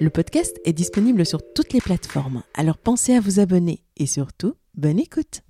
[0.00, 4.54] Le podcast est disponible sur toutes les plateformes, alors pensez à vous abonner et surtout,
[4.74, 5.42] bonne écoute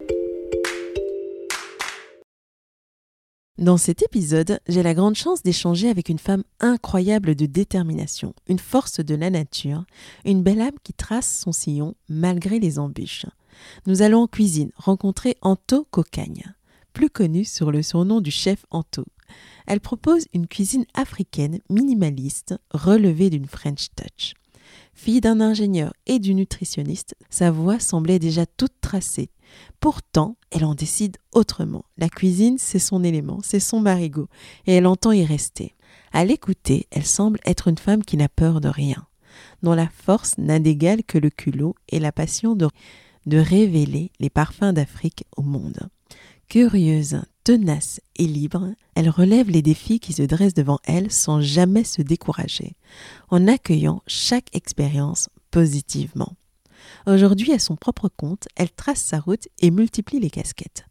[3.58, 8.58] Dans cet épisode, j'ai la grande chance d'échanger avec une femme incroyable de détermination, une
[8.58, 9.84] force de la nature,
[10.26, 13.26] une belle âme qui trace son sillon malgré les embûches.
[13.86, 16.54] Nous allons en cuisine rencontrer Anto Cocagne,
[16.92, 19.06] plus connu sur le surnom du chef Anto.
[19.66, 24.34] Elle propose une cuisine africaine minimaliste relevée d'une French touch.
[24.94, 29.30] Fille d'un ingénieur et d'une nutritionniste, sa voix semblait déjà toute tracée.
[29.78, 31.84] Pourtant, elle en décide autrement.
[31.98, 34.28] La cuisine, c'est son élément, c'est son marigot,
[34.66, 35.74] et elle entend y rester.
[36.12, 39.06] À l'écouter, elle semble être une femme qui n'a peur de rien,
[39.62, 42.68] dont la force n'a d'égal que le culot et la passion de,
[43.26, 45.88] de révéler les parfums d'Afrique au monde.
[46.48, 51.84] Curieuse, tenace et libre, elle relève les défis qui se dressent devant elle sans jamais
[51.84, 52.74] se décourager,
[53.28, 56.32] en accueillant chaque expérience positivement.
[57.06, 60.86] Aujourd'hui, à son propre compte, elle trace sa route et multiplie les casquettes.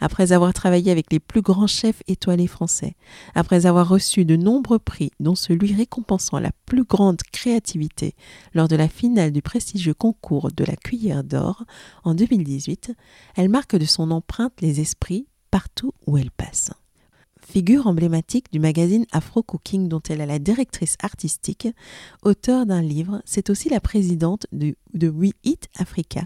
[0.00, 2.96] Après avoir travaillé avec les plus grands chefs étoilés français,
[3.36, 8.16] après avoir reçu de nombreux prix, dont celui récompensant la plus grande créativité
[8.52, 11.66] lors de la finale du prestigieux concours de la cuillère d'or
[12.02, 12.96] en 2018,
[13.36, 16.70] elle marque de son empreinte les esprits partout où elle passe.
[17.50, 21.66] Figure emblématique du magazine Afro Cooking dont elle est la directrice artistique,
[22.22, 26.22] auteur d'un livre, c'est aussi la présidente de, de We Eat Africa,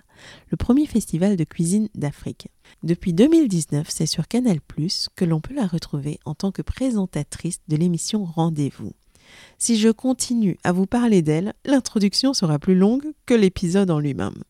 [0.51, 2.49] le premier festival de cuisine d'Afrique.
[2.83, 4.59] Depuis 2019, c'est sur Canal⁇
[5.17, 8.93] que l'on peut la retrouver en tant que présentatrice de l'émission Rendez-vous.
[9.56, 14.43] Si je continue à vous parler d'elle, l'introduction sera plus longue que l'épisode en lui-même.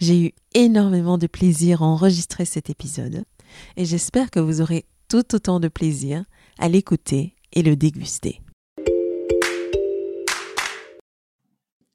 [0.00, 3.24] J'ai eu énormément de plaisir à enregistrer cet épisode
[3.76, 6.24] et j'espère que vous aurez tout autant de plaisir
[6.58, 8.40] à l'écouter et le déguster.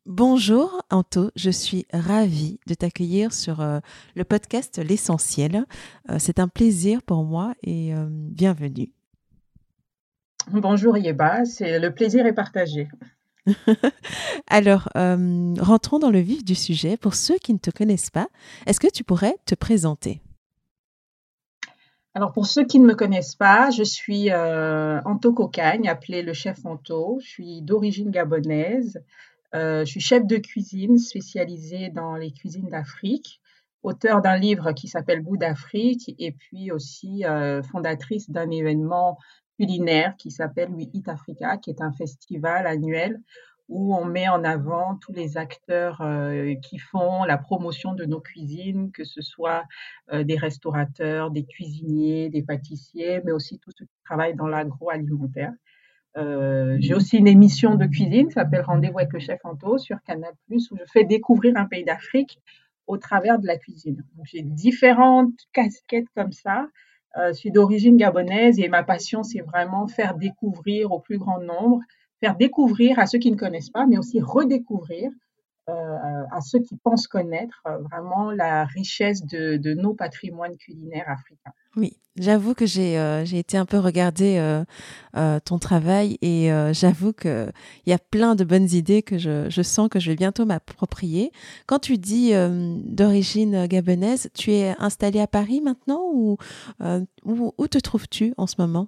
[0.08, 3.80] Bonjour Anto, je suis ravie de t'accueillir sur euh,
[4.16, 5.66] le podcast L'essentiel.
[6.10, 8.90] Euh, c'est un plaisir pour moi et euh, bienvenue.
[10.52, 12.88] Bonjour Yeba, c'est le plaisir est partagé.
[14.48, 16.98] Alors, rentrons dans le vif du sujet.
[16.98, 18.28] Pour ceux qui ne te connaissent pas,
[18.66, 20.22] est-ce que tu pourrais te présenter?
[22.14, 26.34] Alors pour ceux qui ne me connaissent pas, je suis euh, Anto Cocagne, appelé le
[26.34, 27.20] chef Anto.
[27.22, 29.02] Je suis d'origine gabonaise.
[29.56, 33.42] Euh, je suis chef de cuisine spécialisée dans les cuisines d'Afrique,
[33.82, 39.18] auteur d'un livre qui s'appelle Goût d'Afrique et puis aussi euh, fondatrice d'un événement
[39.58, 43.22] culinaire qui s'appelle We Eat Africa, qui est un festival annuel
[43.72, 48.20] où on met en avant tous les acteurs euh, qui font la promotion de nos
[48.20, 49.64] cuisines, que ce soit
[50.12, 55.54] euh, des restaurateurs, des cuisiniers, des pâtissiers, mais aussi tous ceux qui travaillent dans l'agroalimentaire.
[56.18, 60.02] Euh, j'ai aussi une émission de cuisine qui s'appelle Rendez-vous avec le chef Anto sur
[60.04, 62.40] Canal+, où je fais découvrir un pays d'Afrique
[62.88, 64.04] au travers de la cuisine.
[64.26, 66.68] J'ai différentes casquettes comme ça.
[67.16, 71.80] je suis d'origine gabonaise et ma passion, c'est vraiment faire découvrir au plus grand nombre
[72.22, 75.12] faire découvrir à ceux qui ne connaissent pas, mais aussi redécouvrir
[75.70, 81.52] euh, à ceux qui pensent connaître euh, vraiment la richesse de, nos patrimoines culinaires africains.
[81.76, 84.64] Oui, j'avoue que j'ai euh, été un peu regarder
[85.46, 87.54] ton travail et j'avoue qu'il
[87.86, 91.32] y a plein de bonnes idées que je, je sens que je vais bientôt m'approprier.
[91.68, 96.38] Quand tu dis d'origine gabonaise, tu es installé à Paris maintenant ou
[97.24, 98.88] où te trouves-tu en ce moment?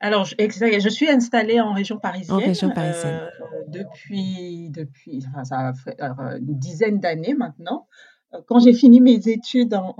[0.00, 3.30] Alors, je, je suis installée en région parisienne, euh,
[3.68, 7.86] depuis, depuis ça fait une dizaine d'années maintenant.
[8.34, 9.94] Euh, quand j'ai fini mes études en,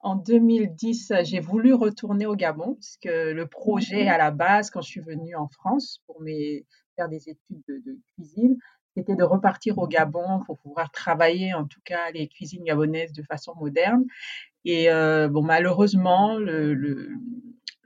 [0.00, 4.80] en, 2010, j'ai voulu retourner au Gabon, parce que le projet à la base, quand
[4.80, 8.56] je suis venue en France pour mes, faire des études de, cuisine,
[8.96, 13.22] c'était de repartir au Gabon pour pouvoir travailler, en tout cas, les cuisines gabonaises de
[13.22, 14.04] façon moderne.
[14.64, 14.88] Et
[15.30, 17.08] bon, malheureusement, le,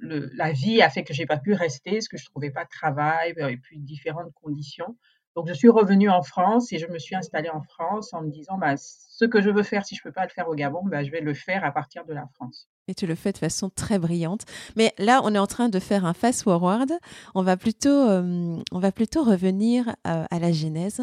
[0.00, 2.71] la vie a fait que j'ai pas pu rester, parce que je trouvais pas de
[2.71, 4.97] travail, et puis différentes conditions.
[5.37, 8.31] Donc, je suis revenue en France et je me suis installée en France en me
[8.31, 10.83] disant, bah, ce que je veux faire, si je peux pas le faire au Gabon,
[10.85, 12.69] bah, je vais le faire à partir de la France.
[12.88, 14.43] Et tu le fais de façon très brillante.
[14.76, 16.93] Mais là, on est en train de faire un fast forward.
[17.35, 21.02] On va plutôt, euh, on va plutôt revenir à, à la genèse.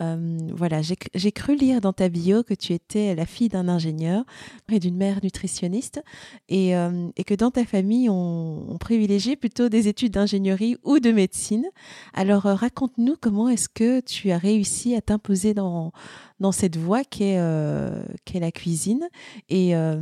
[0.00, 4.24] Euh, voilà, j'ai cru lire dans ta bio que tu étais la fille d'un ingénieur
[4.70, 6.00] et d'une mère nutritionniste
[6.48, 11.00] et, euh, et, que dans ta famille, on, on privilégiait plutôt des études d'ingénierie ou
[11.00, 11.66] de médecine.
[12.14, 15.92] Alors, raconte-nous comment est-ce que tu as réussi à t'imposer dans,
[16.40, 18.02] dans cette voie qu'est euh,
[18.34, 19.08] la cuisine
[19.48, 20.00] et, euh,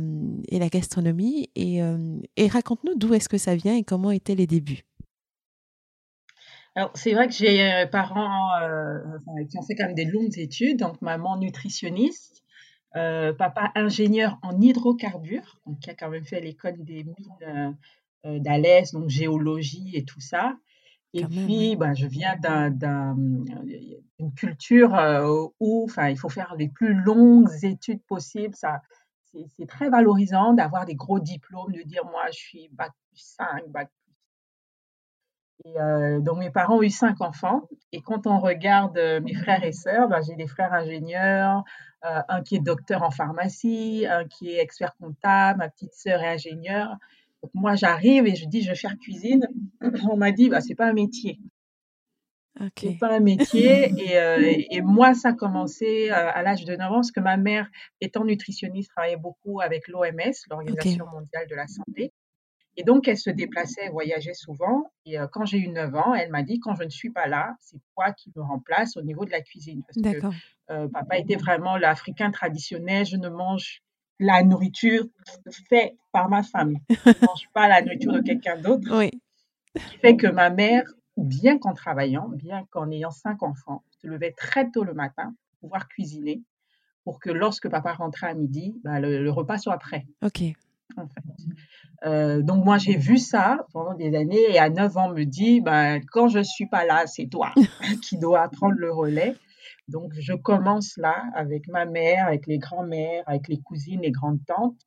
[0.51, 1.49] la gastronomie.
[1.55, 4.83] Et, euh, et raconte-nous d'où est-ce que ça vient et comment étaient les débuts.
[6.75, 8.51] Alors, c'est vrai que j'ai parents
[9.49, 12.43] qui ont fait quand même des longues études, donc maman nutritionniste,
[12.93, 17.75] papa ingénieur en hydrocarbures, donc qui a quand même fait l'école des mines
[18.23, 20.55] d'Alès, donc géologie et tout ça.
[21.13, 26.93] Et puis, bah, je viens d'une culture euh, où enfin, il faut faire les plus
[26.93, 28.55] longues études possibles.
[28.55, 28.81] Ça,
[29.55, 33.67] c'est très valorisant d'avoir des gros diplômes, de dire moi, je suis bac plus 5,
[33.69, 35.71] bac plus.
[35.71, 37.67] Et euh, donc, mes parents ont eu cinq enfants.
[37.91, 41.63] Et quand on regarde mes frères et sœurs, bah, j'ai des frères ingénieurs,
[42.03, 46.33] un qui est docteur en pharmacie, un qui est expert comptable, ma petite sœur est
[46.33, 46.95] ingénieure
[47.53, 49.47] moi, j'arrive et je dis, je vais faire cuisine.
[50.09, 51.39] On m'a dit, bah, c'est pas un métier.
[52.59, 52.91] Okay.
[52.91, 53.91] C'est pas un métier.
[54.01, 57.19] Et, euh, et, moi, ça a commencé euh, à l'âge de 9 ans, parce que
[57.19, 57.69] ma mère,
[58.01, 62.13] étant nutritionniste, travaillait beaucoup avec l'OMS, l'Organisation mondiale de la santé.
[62.75, 64.91] Et donc, elle se déplaçait, voyageait souvent.
[65.05, 67.27] Et euh, quand j'ai eu 9 ans, elle m'a dit, quand je ne suis pas
[67.27, 69.83] là, c'est toi qui me remplace au niveau de la cuisine.
[69.87, 73.05] Parce que papa était vraiment l'Africain traditionnel.
[73.05, 73.83] Je ne mange
[74.19, 75.05] la nourriture
[75.69, 76.77] faite par ma femme.
[76.89, 78.87] Je ne mange pas la nourriture de quelqu'un d'autre.
[78.97, 79.11] Oui.
[79.75, 80.83] Ce qui fait que ma mère,
[81.17, 85.69] bien qu'en travaillant, bien qu'en ayant cinq enfants, se levait très tôt le matin pour
[85.69, 86.41] pouvoir cuisiner
[87.07, 90.05] pour que lorsque papa rentrait à midi, bah, le, repas soit prêt.
[90.25, 90.43] OK.
[92.05, 95.61] Euh, donc moi j'ai vu ça pendant des années et à 9 ans me dit
[95.61, 97.53] bah, quand je suis pas là c'est toi
[98.03, 99.35] qui dois prendre le relais
[99.87, 104.81] donc, je commence là avec ma mère, avec les grands-mères, avec les cousines, les grandes-tantes.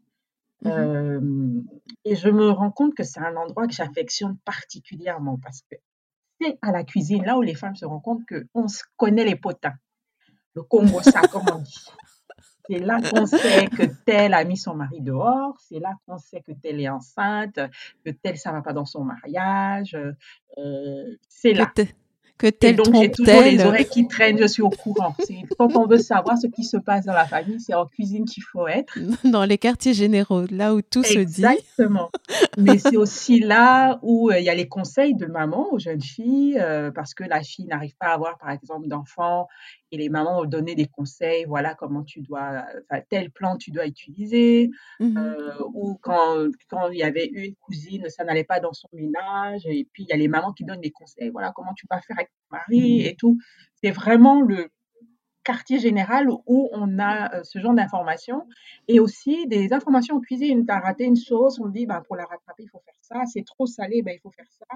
[0.62, 1.62] Mmh euh,
[2.04, 5.76] et je me rends compte que c'est un endroit que j'affectionne particulièrement parce que
[6.38, 9.36] c'est à la cuisine, là où les femmes se rendent compte qu'on se connaît les
[9.36, 9.74] potins.
[10.54, 11.86] Le Congo, ça, comme on dit.
[12.68, 16.40] C'est là qu'on sait que telle a mis son mari dehors, c'est là qu'on sait
[16.40, 17.58] que telle est enceinte,
[18.04, 19.96] que telle ça va pas dans son mariage.
[20.58, 21.72] Euh, c'est là
[22.40, 25.14] que tel donc j'ai toujours les oreilles qui traînent, je suis au courant.
[25.58, 28.42] Quand on veut savoir ce qui se passe dans la famille, c'est en cuisine qu'il
[28.42, 28.98] faut être.
[29.24, 31.44] Dans les quartiers généraux, là où tout se dit.
[31.44, 32.10] Exactement.
[32.56, 36.00] Mais c'est aussi là où euh, il y a les conseils de maman aux jeunes
[36.00, 39.46] filles, euh, parce que la fille n'arrive pas à avoir, par exemple, d'enfants
[39.92, 43.70] et les mamans ont donné des conseils, voilà comment tu dois, enfin, tel plan tu
[43.70, 44.70] dois utiliser,
[45.00, 48.88] mmh euh, ou quand, quand il y avait une cousine, ça n'allait pas dans son
[48.92, 51.86] ménage, et puis il y a les mamans qui donnent des conseils, voilà comment tu
[51.90, 53.38] vas faire avec ton mari et tout.
[53.82, 54.68] C'est vraiment le
[55.42, 58.46] quartier général où on a euh, ce genre d'informations
[58.88, 60.66] et aussi des informations en cuisine.
[60.66, 63.24] Tu as raté une sauce, on dit bah, pour la rattraper, il faut faire ça.
[63.26, 64.66] C'est trop salé, ben, il faut faire ça.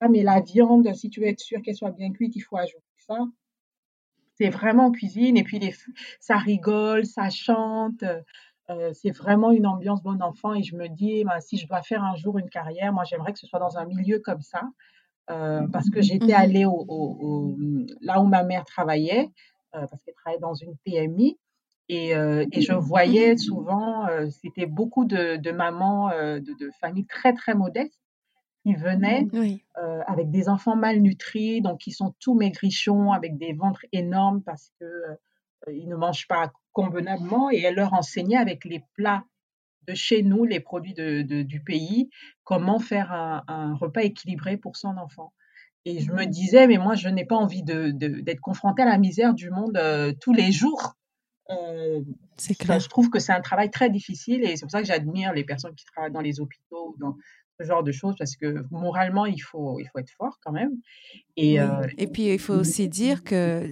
[0.00, 2.56] Ah, mais la viande, si tu veux être sûr qu'elle soit bien cuite, il faut
[2.56, 3.18] ajouter ça
[4.38, 5.36] c'est vraiment en cuisine.
[5.36, 5.74] Et puis, les,
[6.20, 8.04] ça rigole, ça chante.
[8.70, 10.54] Euh, c'est vraiment une ambiance bon enfant.
[10.54, 13.32] Et je me dis, bah, si je dois faire un jour une carrière, moi, j'aimerais
[13.32, 14.62] que ce soit dans un milieu comme ça.
[15.30, 17.54] Euh, parce que j'étais mmh allée au,
[18.00, 19.28] là où ma mère travaillait,
[19.74, 21.38] euh, parce qu'elle travaillait dans une PMI.
[21.90, 24.06] Et, et je voyais souvent,
[24.42, 27.98] c'était beaucoup de, de mamans de, de, familles très, très modestes
[28.62, 33.86] qui venaient euh, avec des enfants malnutris, donc qui sont tout maigrichons, avec des ventres
[33.92, 34.86] énormes parce qu'ils
[35.68, 39.24] euh, ne mangent pas convenablement, et elle leur enseignait avec les plats
[39.86, 42.10] de chez nous, les produits de, du pays,
[42.44, 45.32] comment faire un, repas équilibré pour son enfant.
[45.86, 49.32] Et je me disais, mais moi, je n'ai pas envie d'être confrontée à la misère
[49.32, 50.94] du monde euh, tous les jours.
[52.58, 52.78] clair.
[52.78, 55.44] je trouve que c'est un travail très difficile et c'est pour ça que j'admire les
[55.44, 57.16] personnes qui travaillent dans les hôpitaux ou dans,
[57.58, 60.72] ce genre de choses parce que moralement, il faut, il faut être fort quand même.
[61.36, 63.68] Et, euh, et puis, il faut aussi dire que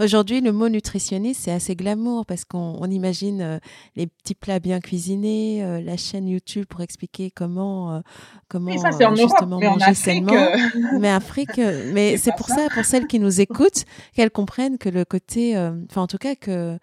[0.00, 3.58] aujourd'hui, le mot nutritionniste, c'est assez glamour parce qu'on imagine euh,
[3.94, 8.02] les petits plats bien cuisinés, euh, la chaîne YouTube pour expliquer comment,
[8.48, 8.70] comment
[9.16, 10.32] justement manger sainement.
[11.00, 11.58] Mais Afrique,
[11.92, 15.56] mais c'est pour ça, pour celles qui nous écoutent, qu'elles comprennent que le côté,
[15.88, 16.78] enfin en tout cas que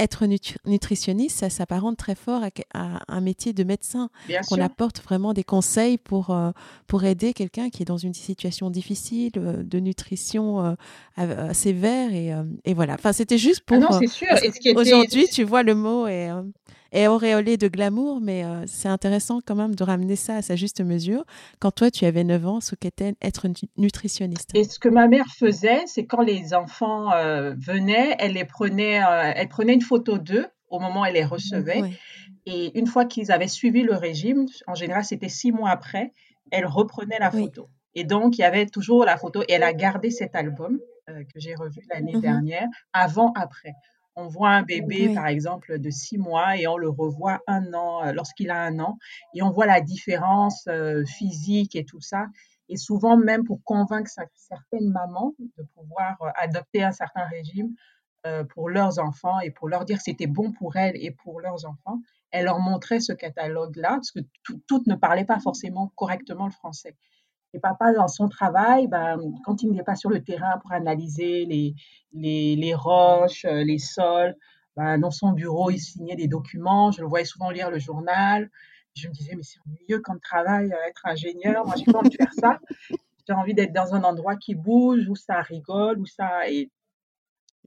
[0.00, 0.24] être
[0.66, 2.42] nutritionniste, ça s'apparente très fort
[2.74, 4.08] à, un métier de médecin.
[4.50, 6.50] On apporte vraiment des conseils pour, euh,
[6.86, 10.76] pour aider quelqu'un qui est dans une situation difficile, euh, de nutrition
[11.18, 12.12] euh, sévère.
[12.14, 12.32] Et,
[12.64, 12.94] et, voilà.
[12.94, 13.76] Enfin, c'était juste pour.
[13.76, 14.28] Ah non, c'est sûr.
[14.74, 16.30] Aujourd'hui, tu vois le mot et
[16.92, 20.56] est auréolé de glamour, mais euh, c'est intéressant quand même de ramener ça à sa
[20.56, 21.24] juste mesure.
[21.58, 24.50] Quand toi, tu avais 9 ans, ce qu'était être nutritionniste.
[24.54, 29.02] Et ce que ma mère faisait, c'est quand les enfants euh, venaient, elle les prenait,
[29.02, 31.82] euh, elle prenait une photo d'eux au moment où elle les recevait.
[32.46, 36.12] Et une fois qu'ils avaient suivi le régime, en général, c'était six mois après,
[36.50, 37.68] elle reprenait la photo.
[37.94, 41.40] Et donc, il y avait toujours la photo et elle a gardé cet album que
[41.40, 43.74] j'ai revu l'année mmh dernière, avant-après.
[44.20, 48.04] On voit un bébé, par exemple, de six mois et on le revoit un an,
[48.04, 48.98] euh, lorsqu'il a un an,
[49.34, 52.26] et on voit la différence euh, physique et tout ça.
[52.68, 57.74] Et souvent, même pour convaincre certaines mamans de pouvoir euh, adopter un certain régime
[58.50, 61.64] pour leurs enfants et pour leur dire que c'était bon pour elles et pour leurs
[61.64, 64.20] enfants, elle leur montrait ce catalogue-là, parce que
[64.66, 66.94] toutes ne parlaient pas forcément correctement le français.
[67.52, 71.44] Et papa, dans son travail, ben, quand il n'était pas sur le terrain pour analyser
[71.46, 71.74] les,
[72.12, 74.36] les, les roches, euh, les sols,
[74.76, 76.92] ben, dans son bureau, il signait des documents.
[76.92, 78.50] Je le voyais souvent lire le journal.
[78.94, 81.66] Je me disais, mais c'est ennuyeux comme travail, euh, être ingénieur.
[81.66, 82.58] Moi, j'ai pas envie de faire ça.
[83.26, 86.48] J'ai envie d'être dans un endroit qui bouge, où ça rigole, où ça.
[86.48, 86.70] Et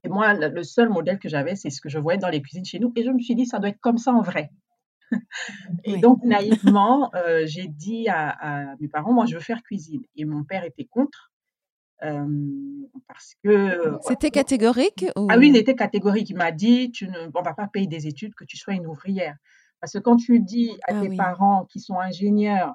[0.06, 2.78] moi, le seul modèle que j'avais, c'est ce que je voyais dans les cuisines chez
[2.78, 2.92] nous.
[2.96, 4.50] Et je me suis dit, ça doit être comme ça en vrai.
[5.84, 10.02] Et donc, naïvement, euh, j'ai dit à, mes parents, moi, je veux faire cuisine.
[10.16, 11.32] Et mon père était contre.
[12.02, 12.26] Euh,
[13.08, 13.98] parce que.
[14.02, 16.30] C'était catégorique Ah oui, il était catégorique.
[16.30, 18.86] Il m'a dit, tu ne, on va pas payer des études, que tu sois une
[18.86, 19.36] ouvrière.
[19.80, 22.74] Parce que quand tu dis à ah tes parents qui sont ingénieurs,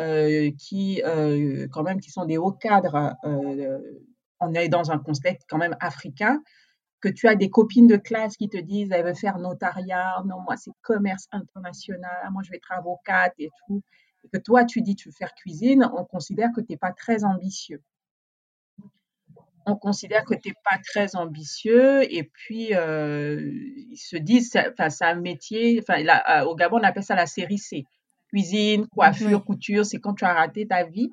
[0.00, 1.02] euh, qui,
[1.72, 3.14] quand même, qui sont des hauts cadres,
[4.40, 6.40] on est dans un contexte quand même africain,
[7.04, 10.40] que tu as des copines de classe qui te disent elles veulent faire notariat, non,
[10.40, 13.82] moi c'est commerce international, moi je vais être avocate et tout,
[14.24, 16.92] et que toi tu dis tu veux faire cuisine, on considère que tu n'es pas
[16.92, 17.82] très ambitieux.
[19.66, 23.50] On considère que tu n'es pas très ambitieux et puis euh,
[23.90, 27.84] ils se disent, c'est un métier, euh, au Gabon on appelle ça la série C.
[28.28, 31.10] Cuisine, coiffure, couture, c'est quand tu as raté ta vie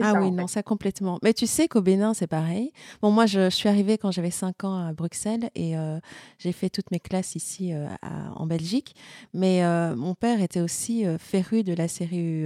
[0.00, 1.18] ah oui, non, ça complètement.
[1.22, 2.72] Mais tu sais qu'au Bénin, c'est pareil.
[3.02, 5.98] Bon, moi, je, suis arrivée quand j'avais 5 ans à Bruxelles et euh,
[6.38, 7.86] j'ai fait toutes mes classes ici euh,
[8.34, 8.94] en Belgique.
[9.32, 12.44] Mais euh, mon père était aussi féru de la série,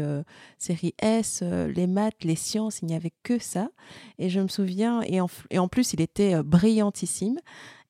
[0.58, 3.70] série S, les maths, les sciences, il n'y avait que ça.
[4.18, 7.38] Et je me souviens, et en, et en plus, il était brillantissime.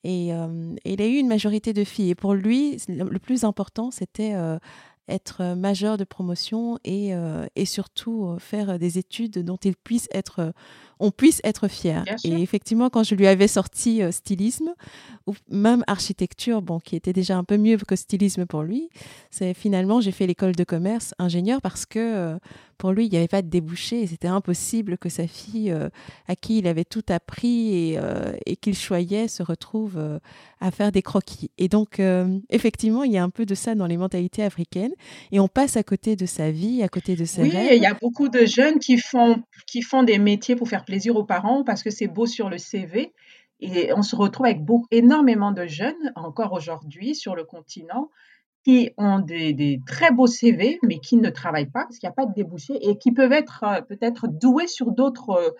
[0.04, 2.11] Et, et, il a eu une majorité de filles.
[2.11, 4.35] Et pour lui, le plus important, c'était
[5.08, 10.08] être majeur de promotion et, euh, et surtout euh, faire des études dont il puisse
[10.12, 10.52] être,
[11.00, 12.04] on puisse être fier.
[12.24, 14.74] Et effectivement, quand je lui avais sorti euh, stylisme
[15.26, 18.90] ou même architecture, bon, qui était déjà un peu mieux que stylisme pour lui,
[19.30, 22.38] c'est finalement j'ai fait l'école de commerce ingénieur parce que
[22.78, 24.06] pour lui, il n'y avait pas de débouché.
[24.06, 25.88] C'était impossible que sa fille, euh,
[26.28, 30.20] à qui il avait tout appris et, euh, qu'il choyait, se retrouve euh,
[30.61, 31.50] à faire des croquis.
[31.58, 32.00] Et donc,
[32.50, 34.92] effectivement, il y a un peu de ça dans les mentalités africaines.
[35.32, 37.73] Et on passe à côté de sa vie, à côté de ses oui, rêves.
[37.75, 41.16] il y a beaucoup de jeunes qui font, qui font des métiers pour faire plaisir
[41.16, 43.12] aux parents parce que c'est beau sur le CV.
[43.61, 48.08] Et on se retrouve avec beaucoup, énormément de jeunes, encore aujourd'hui, sur le continent,
[48.64, 52.14] qui ont des, très beaux CV, mais qui ne travaillent pas parce qu'il n'y a
[52.14, 55.50] pas de débouché et qui peuvent être euh, peut-être doués sur d'autres euh,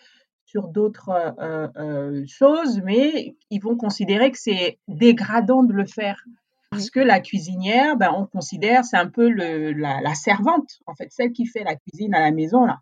[0.45, 6.25] sur d'autres euh, choses, mais ils vont considérer que c'est dégradant de le faire.
[6.71, 11.09] Parce que la cuisinière, ben, on considère, c'est un peu le, la, servante, en fait,
[11.11, 12.79] celle qui fait la cuisine à la maison, là,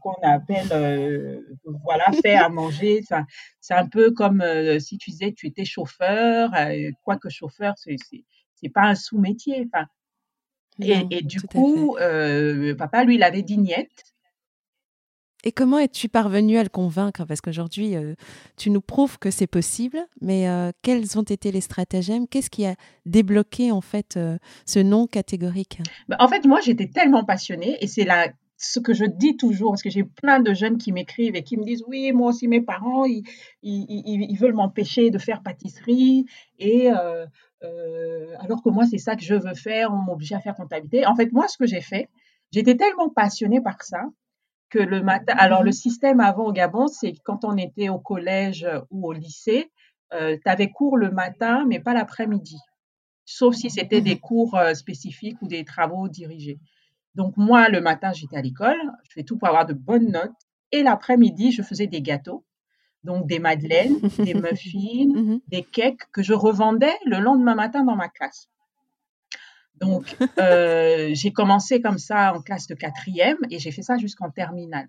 [0.00, 1.42] qu'on appelle,
[1.84, 3.02] voilà, faire à manger.
[3.60, 4.42] C'est un peu comme
[4.80, 6.52] si tu disais que tu étais chauffeur,
[7.04, 7.96] quoique chauffeur, c'est
[8.60, 9.66] c'est pas un sous-métier.
[9.66, 9.86] Enfin,
[10.80, 13.58] et, du coup, euh, papa, lui, il avait dit
[15.44, 17.24] Et comment es-tu parvenu à le convaincre?
[17.24, 18.14] Parce qu'aujourd'hui, euh,
[18.56, 22.28] tu nous prouves que c'est possible, mais euh, quels ont été les stratagèmes?
[22.28, 24.18] Qu'est-ce qui a débloqué en fait
[24.66, 25.80] ce non catégorique?
[26.08, 28.28] Bah, En fait, moi, j'étais tellement passionnée, et c'est là
[28.60, 31.56] ce que je dis toujours, parce que j'ai plein de jeunes qui m'écrivent et qui
[31.56, 33.22] me disent oui, moi aussi mes parents, ils,
[33.62, 36.26] ils, veulent m'empêcher de faire pâtisserie
[36.58, 36.90] et
[37.64, 41.06] euh, alors que moi, c'est ça que je veux faire, on m'oblige à faire comptabilité.
[41.06, 42.08] En fait, moi, ce que j'ai fait,
[42.50, 44.04] J'étais tellement passionnée par ça
[44.70, 47.98] que le matin, alors le mmh système avant au Gabon, c'est quand on était au
[47.98, 49.70] collège ou au lycée,
[50.12, 52.58] euh, tu avais cours le matin, mais pas l'après-midi,
[53.24, 56.58] sauf si c'était des mmh cours euh, spécifiques ou des travaux dirigés.
[57.14, 60.32] Donc moi, le matin, j'étais à l'école, je fais tout pour avoir de bonnes notes,
[60.72, 62.44] et l'après-midi, je faisais des gâteaux,
[63.08, 67.96] donc des madeleines, des muffins, mmh des cakes que je revendais le lendemain matin dans
[67.96, 68.50] ma classe.
[69.76, 74.30] Donc, euh, j'ai commencé comme ça en classe de quatrième et j'ai fait ça jusqu'en
[74.30, 74.88] terminale.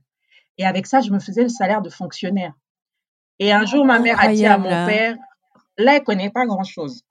[0.57, 2.53] Et avec ça, je me faisais le salaire de fonctionnaire.
[3.39, 5.15] Et un jour, ma mère a dit à mon père,
[5.77, 7.03] là, elle connaît pas grand-chose.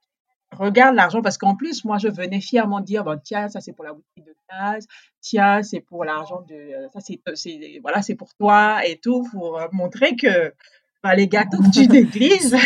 [0.52, 3.84] Regarde l'argent, parce qu'en plus, moi, je venais fièrement dire, bon, tiens, ça c'est pour
[3.84, 4.86] la boutique de gaz,
[5.20, 9.58] tiens, c'est pour l'argent de, euh, ça c'est, voilà, c'est pour toi et tout, pour
[9.58, 10.52] euh, montrer que
[11.02, 12.56] bah, les gâteaux que tu déglises,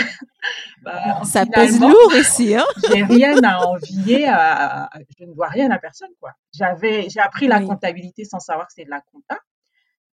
[0.83, 2.55] bah, ça pèse lourd ici.
[2.55, 6.11] Hein j'ai rien à envier, à, je ne vois rien à personne.
[6.21, 6.33] quoi.
[6.55, 9.39] J'avais, j'ai appris la comptabilité sans savoir que c'est de la compta.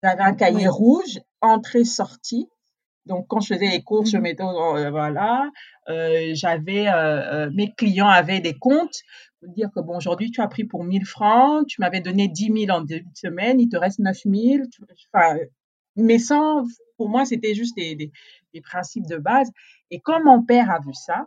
[0.02, 2.48] J'avais un cahier rouge, entrée-sortie.
[3.06, 5.50] Donc, quand je faisais les courses, je mmh mettais, euh, voilà,
[5.88, 9.00] euh, j'avais, euh, mes clients avaient des comptes.
[9.42, 12.76] Dire que bon, aujourd'hui, tu as pris pour 1000 francs, tu m'avais donné 10 000
[12.76, 14.64] en début de semaine, il te reste 9 000.
[15.12, 15.38] Enfin,
[15.96, 16.64] mais sans
[16.98, 18.12] pour moi, c'était juste des,
[18.62, 19.50] principes de base.
[19.90, 21.26] Et quand mon père a vu ça,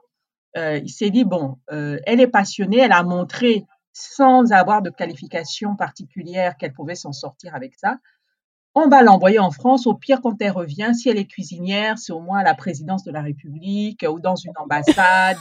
[0.57, 4.89] euh, il s'est dit, bon, euh, elle est passionnée, elle a montré sans avoir de
[4.89, 7.97] qualification particulière qu'elle pouvait s'en sortir avec ça.
[8.75, 9.87] On va l'envoyer en France.
[9.87, 13.03] Au pire, quand elle revient, si elle est cuisinière, c'est au moins à la présidence
[13.03, 15.37] de la République ou dans une ambassade.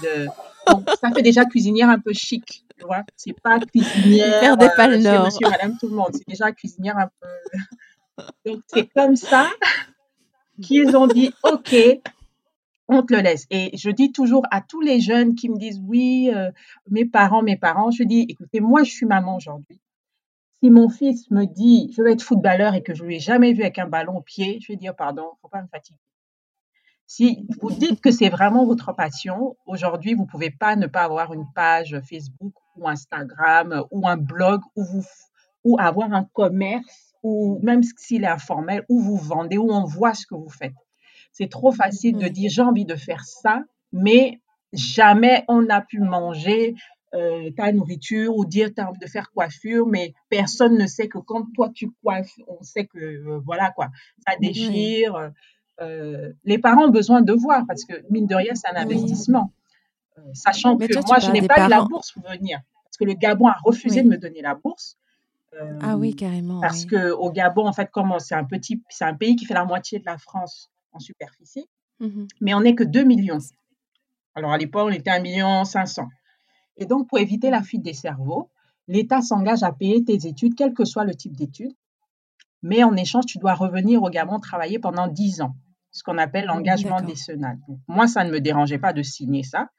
[0.67, 2.65] Donc, ça fait déjà cuisinière un peu chic.
[2.77, 4.41] Tu vois, c'est pas cuisinière.
[4.41, 5.25] Perdez pas le euh, nord.
[5.27, 6.11] Monsieur, madame, tout le monde.
[6.13, 8.25] C'est déjà cuisinière un peu.
[8.47, 9.49] Donc, c'est comme ça
[10.61, 11.75] qu'ils ont dit OK,
[12.89, 13.47] on te le laisse.
[13.51, 16.51] Et je dis toujours à tous les jeunes qui me disent oui, euh,
[16.89, 19.81] mes parents, mes parents, je dis écoutez, moi je suis maman aujourd'hui.
[20.63, 23.53] Si mon fils me dit je veux être footballeur et que je ne l'ai jamais
[23.53, 25.99] vu avec un ballon au pied, je vais dire pardon, faut pas me fatiguer.
[27.07, 31.03] Si vous dites que c'est vraiment votre passion, aujourd'hui, vous ne pouvez pas ne pas
[31.03, 34.61] avoir une page Facebook ou Instagram ou un blog
[35.65, 40.15] ou avoir un commerce ou même s'il est informel, où vous vendez, où on voit
[40.15, 40.75] ce que vous faites.
[41.33, 42.31] C'est trop facile de mmh.
[42.31, 43.63] dire j'ai envie de faire ça,
[43.93, 44.41] mais
[44.73, 46.75] jamais on n'a pu manger
[47.13, 51.09] euh, ta nourriture ou dire tu as envie de faire coiffure, mais personne ne sait
[51.09, 53.89] que quand toi tu coiffes, on sait que euh, voilà quoi,
[54.27, 55.33] ça déchire.
[55.81, 59.53] Euh, les parents ont besoin de voir parce que mine de rien, c'est un investissement.
[60.35, 63.47] sachant que moi, je n'ai pas eu la bourse pour venir parce que le Gabon
[63.47, 64.97] a refusé de me donner la bourse.
[65.81, 66.61] Ah oui, carrément.
[66.61, 69.55] Parce que au Gabon, en fait, comme c'est un petit, c'est un pays qui fait
[69.55, 71.69] la moitié de la France en superficie,
[72.01, 73.39] mmh mais on n'est que 2 millions.
[74.35, 76.09] Alors à l'époque, on était 1 million 500.
[76.77, 78.49] Et donc, pour éviter la fuite des cerveaux,
[78.89, 81.75] l'État s'engage à payer tes études, quel que soit le type d'études.
[82.63, 85.57] Mais en échange, tu dois revenir au Gabon travailler pendant 10 ans,
[85.91, 87.59] ce qu'on appelle mmh, l'engagement décennal.
[87.89, 89.71] moi, ça ne me dérangeait pas de signer ça,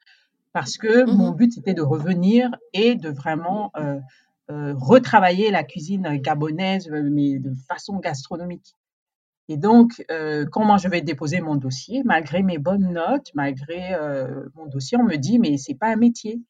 [0.52, 4.00] parce que mmh mon but, c'était de revenir et de vraiment euh, euh,
[4.76, 8.76] retravailler la cuisine gabonaise, euh, mais de façon gastronomique.
[9.48, 13.96] Et donc, euh, quand moi je vais déposer mon dossier, malgré mes bonnes notes, malgré
[14.54, 16.40] mon dossier, on me dit mais c'est pas un métier.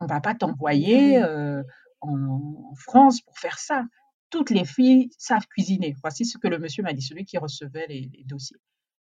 [0.00, 1.22] On va pas t'envoyer
[2.00, 3.84] en, France pour faire ça.
[4.28, 5.94] Toutes les filles savent cuisiner.
[6.02, 8.58] Voici ce que le monsieur m'a dit, celui qui recevait les dossiers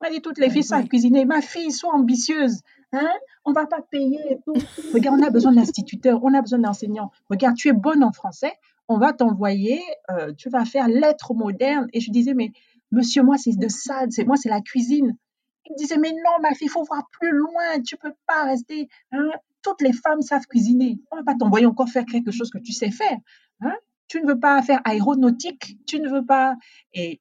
[0.02, 1.26] m'a dit toutes les filles savent cuisiner.
[1.26, 2.62] Ma fille, sois ambitieuse.
[2.94, 3.10] Hein?
[3.46, 4.54] On va pas payer et tout.
[4.94, 7.12] Regarde, on a besoin d'instituteurs, on a besoin d'enseignants.
[7.30, 8.54] Regarde, tu es bonne en français,
[8.88, 9.82] on va t'envoyer,
[10.12, 11.88] euh, tu vas faire lettres modernes.
[11.94, 12.52] Et je disais, mais
[12.92, 15.18] monsieur, moi, c'est de ça, c'est moi, c'est la cuisine.
[15.66, 18.46] Il me disait, mais non, ma fille, il faut voir plus loin, tu peux pas
[18.46, 18.88] rester.
[19.12, 19.30] Hein?
[19.62, 21.00] Toutes les femmes savent cuisiner.
[21.12, 23.18] On va pas t'envoyer encore faire quelque chose que tu sais faire.
[23.62, 23.76] Hein?
[24.08, 26.56] Tu ne veux pas faire aéronautique, tu ne veux pas.
[26.94, 27.20] Et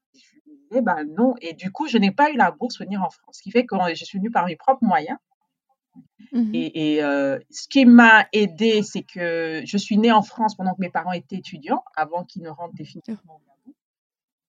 [0.76, 1.34] eh ben non.
[1.40, 3.38] Et du coup, je n'ai pas eu la bourse pour venir en France.
[3.38, 5.18] Ce qui fait que je suis venue par mes propres moyens.
[6.32, 10.74] Mmh et, euh, ce qui m'a aidé, c'est que je suis née en France pendant
[10.74, 13.74] que mes parents étaient étudiants, avant qu'ils ne rentrent définitivement au Gabon.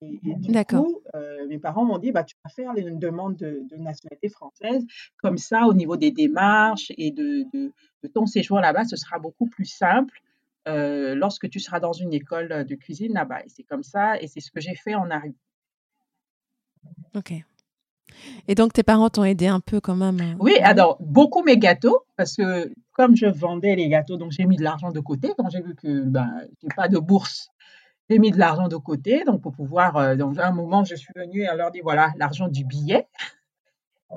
[0.02, 3.66] Et, du coup, euh, mes parents m'ont dit, bah, tu vas faire une demande de,
[3.78, 4.86] nationalité française.
[5.22, 7.74] Comme ça, au niveau des démarches et de, de,
[8.14, 10.22] ton séjour là-bas, ce sera beaucoup plus simple
[10.68, 13.44] euh, lorsque tu seras dans une école de cuisine là-bas.
[13.44, 15.36] Et c'est comme ça, et c'est ce que j'ai fait en arrivant.
[17.16, 17.34] Ok.
[18.48, 21.58] Et donc, tes parents t'ont aidé un peu quand même euh, Oui, alors, beaucoup mes
[21.58, 25.32] gâteaux, parce que comme je vendais les gâteaux, donc j'ai mis de l'argent de côté.
[25.38, 27.50] Quand j'ai vu que ben, je n'ai pas de bourse,
[28.10, 29.24] j'ai mis de l'argent de côté.
[29.26, 32.12] Donc, pour pouvoir, euh, dans un moment, je suis venue et on leur dit voilà,
[32.18, 33.08] l'argent du billet.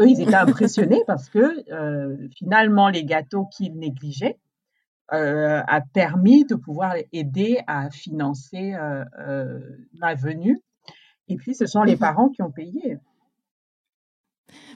[0.00, 4.38] Eux, ils étaient impressionnés parce que euh, finalement, les gâteaux qu'ils négligeaient,
[5.12, 8.76] a permis de pouvoir aider à financer
[9.98, 10.62] ma venue.
[11.30, 12.98] Et puis, ce sont les mmh parents qui ont payé.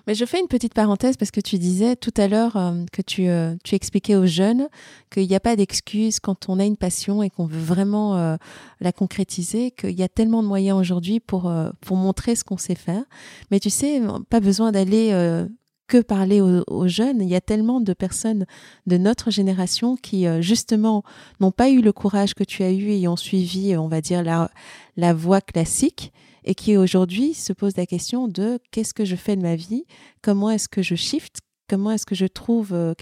[0.07, 3.03] Mais je fais une petite parenthèse parce que tu disais tout à l'heure euh, que
[3.03, 4.69] tu, euh, tu, expliquais aux jeunes
[5.11, 8.37] qu'il n'y a pas d'excuse quand on a une passion et qu'on veut vraiment euh,
[8.81, 12.75] la concrétiser, qu'il y a tellement de moyens aujourd'hui pour, pour montrer ce qu'on sait
[12.75, 13.03] faire.
[13.51, 15.47] Mais tu sais, pas besoin d'aller
[15.87, 17.21] que parler aux, jeunes.
[17.21, 18.47] Il y a tellement de personnes
[18.87, 21.03] de notre génération qui, justement,
[21.41, 24.23] n'ont pas eu le courage que tu as eu et ont suivi, on va dire,
[24.23, 24.51] la,
[24.97, 26.13] la voie classique
[26.45, 29.85] et qui aujourd'hui se pose la question de qu'est-ce que je fais de ma vie,
[30.23, 32.95] comment est-ce que je shift, comment est-ce que je trouve euh,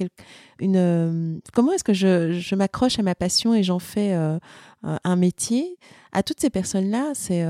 [0.61, 4.38] une, euh, comment est-ce que je, m'accroche à ma passion et j'en fais euh,
[4.83, 5.78] un métier?
[6.12, 7.42] À toutes ces personnes-là, c'est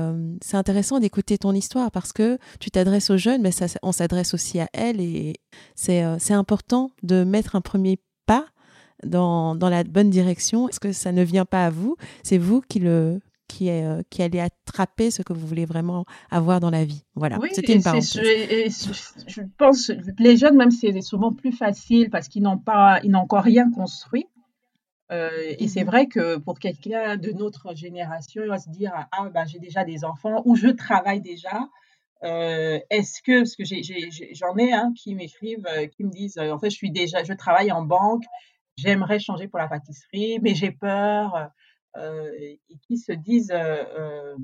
[0.53, 3.51] intéressant d'écouter ton histoire parce que tu t'adresses aux jeunes, mais
[3.81, 5.35] on s'adresse aussi à elles et
[5.75, 8.45] c'est important de mettre un premier pas
[9.05, 10.69] dans, dans la bonne direction.
[10.69, 11.97] Est-ce que ça ne vient pas à vous?
[12.23, 13.19] C'est vous qui le
[13.53, 17.03] qui, est, euh, qui allait attraper ce que vous voulez vraiment avoir dans la vie.
[17.13, 18.13] Voilà, c'était une parenthèse.
[18.13, 23.11] Je, je, pense, les jeunes, même c'est souvent plus facile parce qu'ils n'ont pas, ils
[23.11, 24.25] n'ont encore rien construit.
[25.11, 25.87] Euh, et c'est mhm.
[25.87, 29.83] vrai que pour quelqu'un de notre génération, il va se dire ah ben j'ai déjà
[29.83, 31.69] des enfants ou je travaille déjà.
[32.23, 33.63] Euh, est-ce que parce que
[34.33, 37.71] j'en ai, un qui m'écrivent, qui me disent en fait je suis déjà, je travaille
[37.71, 38.23] en banque,
[38.77, 41.51] j'aimerais changer pour la pâtisserie, mais j'ai peur.
[41.95, 44.35] Euh, et qui se disent euh, euh,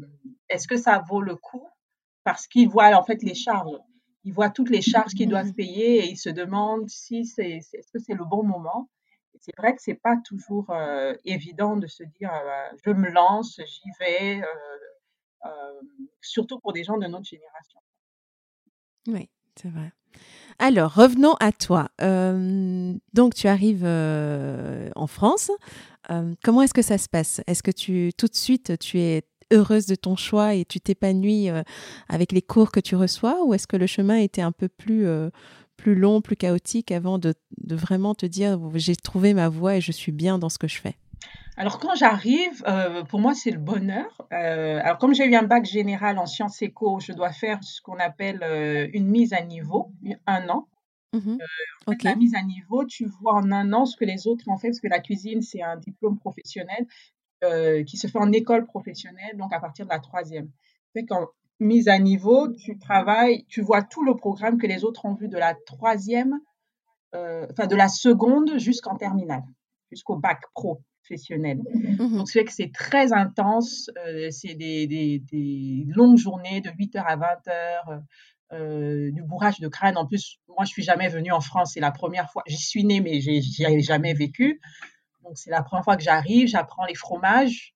[0.50, 1.68] est-ce que ça vaut le coup?
[2.24, 3.76] Parce qu'ils voient en fait les charges.
[4.24, 7.92] Ils voient toutes les charges qu'ils doivent payer et ils se demandent si c'est est-ce
[7.92, 8.90] que c'est le bon moment?
[9.40, 10.72] C'est vrai que c'est pas toujours
[11.24, 12.30] évident de se dire
[12.84, 14.42] je me lance, j'y vais,
[16.20, 17.80] surtout pour des gens de notre génération.
[19.08, 19.94] Oui, c'est vrai.
[20.58, 21.90] Alors, revenons à toi.
[23.14, 25.52] donc, tu arrives en France.
[26.10, 27.42] Euh, comment est-ce que ça se passe?
[27.48, 31.50] Est-ce que tu tout de suite tu es heureuse de ton choix et tu t'épanouis
[31.50, 31.64] euh,
[32.08, 33.44] avec les cours que tu reçois?
[33.44, 35.30] Ou est-ce que le chemin était un peu plus euh,
[35.78, 37.34] plus long, plus chaotique avant de,
[37.70, 40.80] vraiment te dire j'ai trouvé ma voie et je suis bien dans ce que je
[40.80, 40.96] fais?
[41.56, 42.64] Alors quand j'arrive,
[43.10, 44.28] pour moi c'est le bonheur.
[44.32, 47.98] alors comme j'ai eu un bac général en sciences éco, je dois faire ce qu'on
[47.98, 49.92] appelle une mise à niveau,
[50.26, 50.68] un an.
[51.14, 51.38] Mmh
[51.90, 54.58] euh, la mise à niveau, tu vois en un an ce que les autres ont
[54.58, 56.86] fait, parce que la cuisine, c'est un diplôme professionnel
[57.44, 60.52] euh, qui se fait en école professionnelle, donc à partir de la troisième.
[60.94, 61.28] Fait qu'en
[61.60, 65.30] mise à niveau, tu travailles, tu vois tout le programme que les autres ont vu
[65.30, 66.40] de la troisième,
[67.16, 69.44] euh, enfin de la seconde jusqu'en terminale,
[69.90, 71.60] jusqu'au bac professionnel.
[71.74, 73.90] Mmh donc, c'est que c'est très intense,
[74.30, 78.04] c'est des, des, des, longues journées de 8h à 20h,
[78.52, 79.98] euh, du bourrage de crâne.
[79.98, 81.74] En plus, moi, je suis jamais venue en France.
[81.74, 82.44] C'est la première fois.
[82.48, 84.60] J'y suis née, mais j'y ai jamais vécu.
[85.24, 86.48] Donc, c'est la première fois que j'arrive.
[86.48, 87.76] J'apprends les fromages,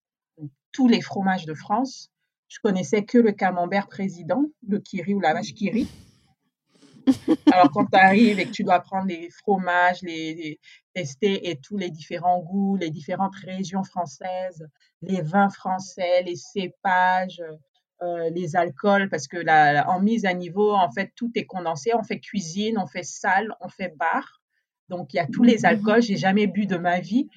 [0.72, 2.12] tous les fromages de France.
[2.48, 5.88] Je connaissais que le camembert président, le kiri ou la vache kiri.
[7.52, 10.60] Alors, quand tu arrives et que tu dois prendre les fromages, les, les,
[10.94, 14.68] tester et tous les différents goûts, les différentes régions françaises,
[15.02, 17.42] les vins français, les cépages,
[18.04, 21.92] euh, les alcools, parce que la, en mise à niveau, en fait, tout est condensé.
[21.96, 24.42] On fait cuisine, on fait salle, on fait bar.
[24.90, 25.66] Donc, il y a tous les mhm.
[25.66, 26.02] alcools.
[26.02, 27.30] J'ai jamais bu de ma vie.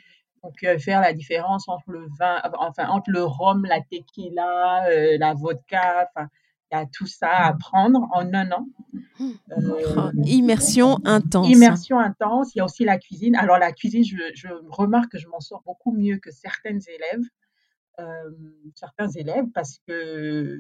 [0.43, 5.17] Donc, euh, faire la différence entre le vin, enfin, entre le rhum, la tequila, euh,
[5.19, 6.29] la vodka, enfin,
[6.71, 8.67] il y a tout ça à prendre en un an.
[9.21, 11.49] Oh, immersion intense.
[11.49, 12.55] Immersion intense.
[12.55, 13.37] Il y a aussi la cuisine.
[13.37, 17.25] Alors, la cuisine, je, je remarque que je m'en sors beaucoup mieux que certaines élèves.
[17.99, 18.31] Euh,
[18.75, 20.59] certains élèves parce que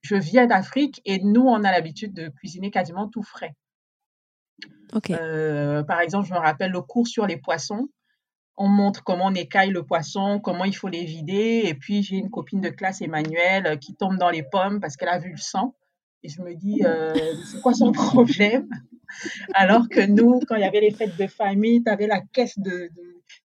[0.00, 3.54] je viens d'Afrique et nous, on a l'habitude de cuisiner quasiment tout frais.
[5.10, 7.88] Euh, par exemple, je me rappelle le cours sur les poissons.
[8.56, 11.62] On montre comment on écaille le poisson, comment il faut les vider.
[11.64, 15.08] Et puis, j'ai une copine de classe, Emmanuelle, qui tombe dans les pommes parce qu'elle
[15.08, 15.74] a vu le sang.
[16.22, 18.68] Et je me dis, euh, c'est quoi son problème?
[19.54, 22.58] Alors que nous, quand il y avait les fêtes de famille, tu avais la caisse
[22.58, 22.90] de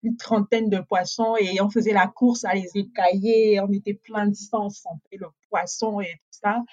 [0.03, 3.59] une trentaine de poissons et on faisait la course à les écailler.
[3.61, 6.63] On était plein de sang, on le poisson et tout ça.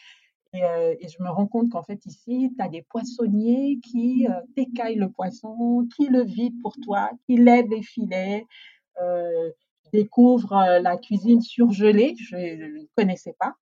[0.55, 4.33] Euh, et, je me rends compte qu'en fait, ici, tu as des poissonniers qui euh,
[4.55, 8.45] t'écaillent le poisson, qui le vident pour toi, qui lèvent les filets.
[9.01, 9.51] Euh,
[9.93, 13.55] découvre la cuisine surgelée, je ne connaissais pas.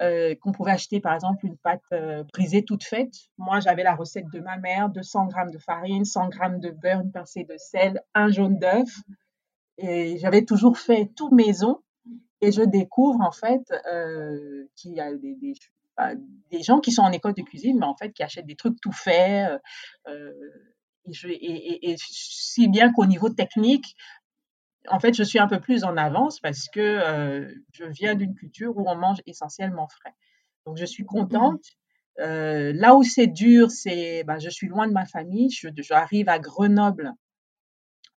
[0.00, 3.12] Euh, qu'on pouvait acheter par exemple une pâte euh, brisée toute faite.
[3.36, 7.00] Moi, j'avais la recette de ma mère 200 g de farine, 100 g de beurre,
[7.00, 8.88] une pincée de sel, un jaune d'œuf.
[9.76, 11.80] Et j'avais toujours fait tout maison.
[12.40, 17.34] Et je découvre en fait euh, qu'il y a des, gens qui sont en école
[17.34, 19.50] de cuisine, mais en fait qui achètent des trucs tout faits.
[21.26, 23.96] et, si bien qu'au niveau technique,
[24.90, 28.34] en fait, je suis un peu plus en avance parce que euh, je viens d'une
[28.34, 30.14] culture où on mange essentiellement frais.
[30.66, 31.62] Donc, je suis contente.
[32.20, 35.50] Euh, là où c'est dur, c'est ben, je suis loin de ma famille.
[35.78, 37.12] J'arrive à Grenoble,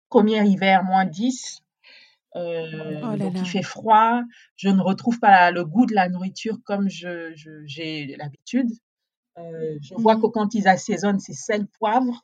[0.08, 1.60] premier hiver, moins 10.
[2.36, 4.22] Euh, Oh donc, il fait froid.
[4.56, 8.68] Je ne retrouve pas le goût de la nourriture comme je, je- j'ai l'habitude.
[9.36, 10.22] Je vois Mhm.
[10.22, 12.22] que quand ils assaisonnent, c'est sel, poivre.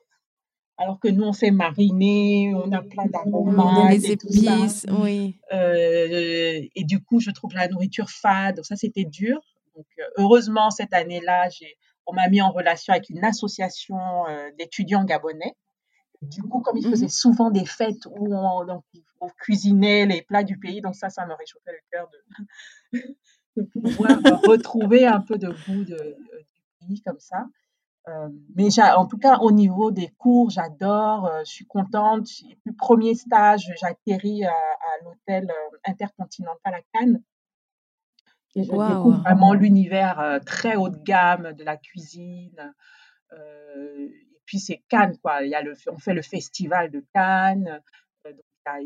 [0.77, 4.57] Alors que nous, on fait mariner, on a plein d'aromates les et tout ça.
[4.57, 5.39] épices, oui.
[5.53, 8.57] Euh, et du coup, je trouve la nourriture fade.
[8.57, 9.39] Donc ça, c'était dur.
[9.75, 11.47] Donc, euh, heureusement, cette année-là,
[12.05, 15.53] on m'a mis en relation avec une association euh, d'étudiants gabonais.
[16.21, 16.91] Du coup, comme ils Mhm.
[16.91, 18.83] faisaient souvent des fêtes où on, donc,
[19.21, 22.93] on cuisinait les plats du pays, donc ça, ça me réchauffait le cœur de,
[23.57, 26.45] de pouvoir retrouver un peu de goût de- de-
[26.79, 27.45] du pays comme ça.
[28.07, 32.25] Euh, mais en tout cas, au niveau des cours, j'adore, euh, je suis contente.
[32.25, 37.21] Puis, premier stage, j'atterris à, à l'hôtel euh, intercontinental à Cannes
[38.55, 42.73] et je découvre vraiment l'univers euh, très haut de gamme de la cuisine.
[43.33, 45.43] Et puis, c'est Cannes, quoi.
[45.43, 47.81] Il y a le, on fait le festival de Cannes.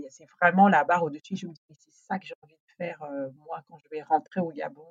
[0.09, 1.35] C'est vraiment la barre au-dessus.
[1.35, 2.99] Je me dis, c'est ça que j'ai envie de faire,
[3.45, 4.87] moi, quand je vais rentrer au Gabon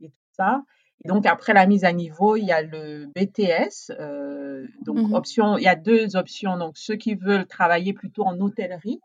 [0.00, 0.64] et tout ça.
[1.04, 3.90] Et donc, après la mise à niveau, il y a le BTS.
[4.00, 5.14] euh, donc, Mhm.
[5.14, 6.56] option, il y a deux options.
[6.58, 9.00] Donc, ceux qui veulent travailler plutôt en hôtellerie,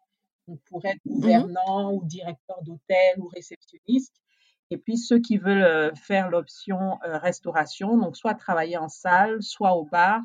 [0.47, 1.13] donc pour être Mhm.
[1.15, 4.15] gouvernant ou directeur d'hôtel ou réceptionniste.
[4.71, 9.43] Et puis, ceux qui veulent euh, faire l'option euh, restauration, donc soit travailler en salle,
[9.43, 10.21] soit au bar,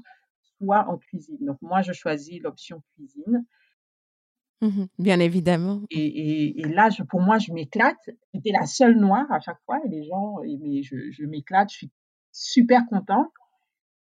[0.59, 1.39] soit en cuisine.
[1.41, 3.45] Donc, moi, je choisis l'option cuisine.
[4.61, 4.89] Mhm.
[4.99, 5.83] Bien évidemment.
[5.91, 7.97] Et, et- et là, je- pour moi, je m'éclate.
[8.35, 11.71] J'étais la seule noire à chaque fois et les gens, et- mais je, je m'éclate,
[11.71, 11.91] je suis
[12.33, 13.31] super contente.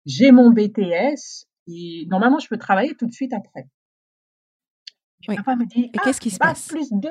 [0.05, 3.67] J'ai mon BTS et normalement, je peux travailler tout de suite après.
[5.27, 5.35] Oui.
[5.35, 6.67] papa me dit, Et ah, qu'est-ce qui se passe?
[6.67, 7.09] plus 2,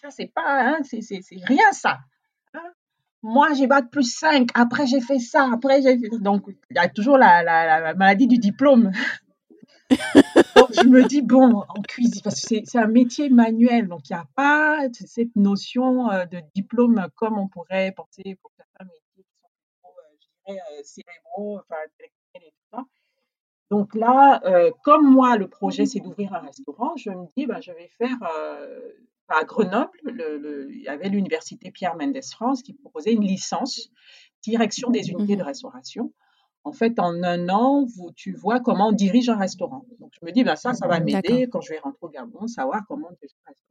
[0.00, 1.98] ça, c'est pas, hein, c'est c'est- c'est rien ça.
[2.54, 2.62] hein.
[3.22, 6.08] Moi, j'ai bac plus 5, après j'ai fait ça, après j'ai fait...
[6.20, 8.92] Donc, il y a toujours la- la maladie du diplôme.
[10.58, 14.14] Donc, je me dis, bon, en cuisine, parce que c'est un métier manuel, donc il
[14.14, 19.24] n'y a pas cette notion euh, de diplôme comme on pourrait penser pour certains métiers
[19.24, 19.38] qui
[19.82, 22.84] sont euh, je dirais, euh, cérébraux, enfin, intellectuels et tout ça.
[23.70, 27.60] Donc là, euh, comme moi, le projet, c'est d'ouvrir un restaurant, je me dis, ben,
[27.60, 28.80] je vais faire euh,
[29.28, 33.90] à Grenoble, le- le- il y avait l'université Pierre Mendès France qui proposait une licence
[34.42, 35.46] direction des unités de Mhm.
[35.48, 36.12] restauration.
[36.68, 39.84] En fait, en un an, vous, tu vois comment on dirige un restaurant.
[40.00, 42.46] Donc, je me dis, ben, ça, ça va m'aider quand je vais rentrer au Gabon,
[42.46, 43.64] savoir comment on dirige un restaurant.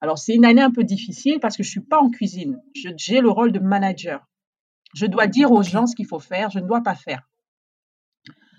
[0.00, 2.60] Alors, c'est une année un peu difficile parce que je ne suis pas en cuisine.
[2.74, 4.26] Je- J'ai le rôle de manager.
[4.94, 7.28] Je dois dire aux gens ce qu'il faut faire, je ne dois pas faire.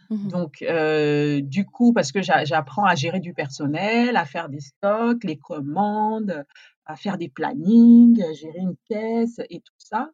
[0.09, 0.27] Mhm.
[0.29, 4.59] Donc, euh, du coup, parce que j'a- j'apprends à gérer du personnel, à faire des
[4.59, 6.45] stocks, les commandes,
[6.85, 10.09] à faire des plannings, à gérer une caisse et tout ça.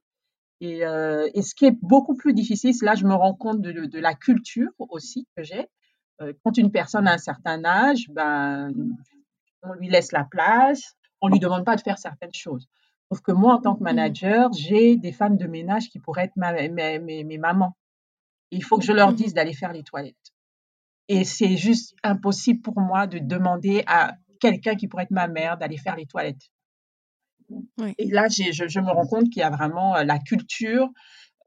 [0.62, 3.62] Et, euh, et ce qui est beaucoup plus difficile, c'est là je me rends compte
[3.62, 5.68] de, de la culture aussi que j'ai.
[6.22, 8.72] Euh, quand une personne a un certain âge, ben,
[9.64, 12.68] on lui laisse la place, on lui demande pas de faire certaines choses.
[13.12, 13.86] Sauf que moi, en tant que Mhm.
[13.86, 17.76] manager, j'ai des femmes de ménage qui pourraient être ma- mes, mes- mes mamans.
[18.52, 19.16] Il faut que je leur Mhm.
[19.16, 20.16] dise d'aller faire les toilettes.
[21.08, 25.58] Et c'est juste impossible pour moi de demander à quelqu'un qui pourrait être ma mère
[25.58, 26.50] d'aller faire les toilettes.
[27.78, 27.94] Oui.
[27.98, 30.90] Et là, je, je me rends compte qu'il y a vraiment euh, la culture.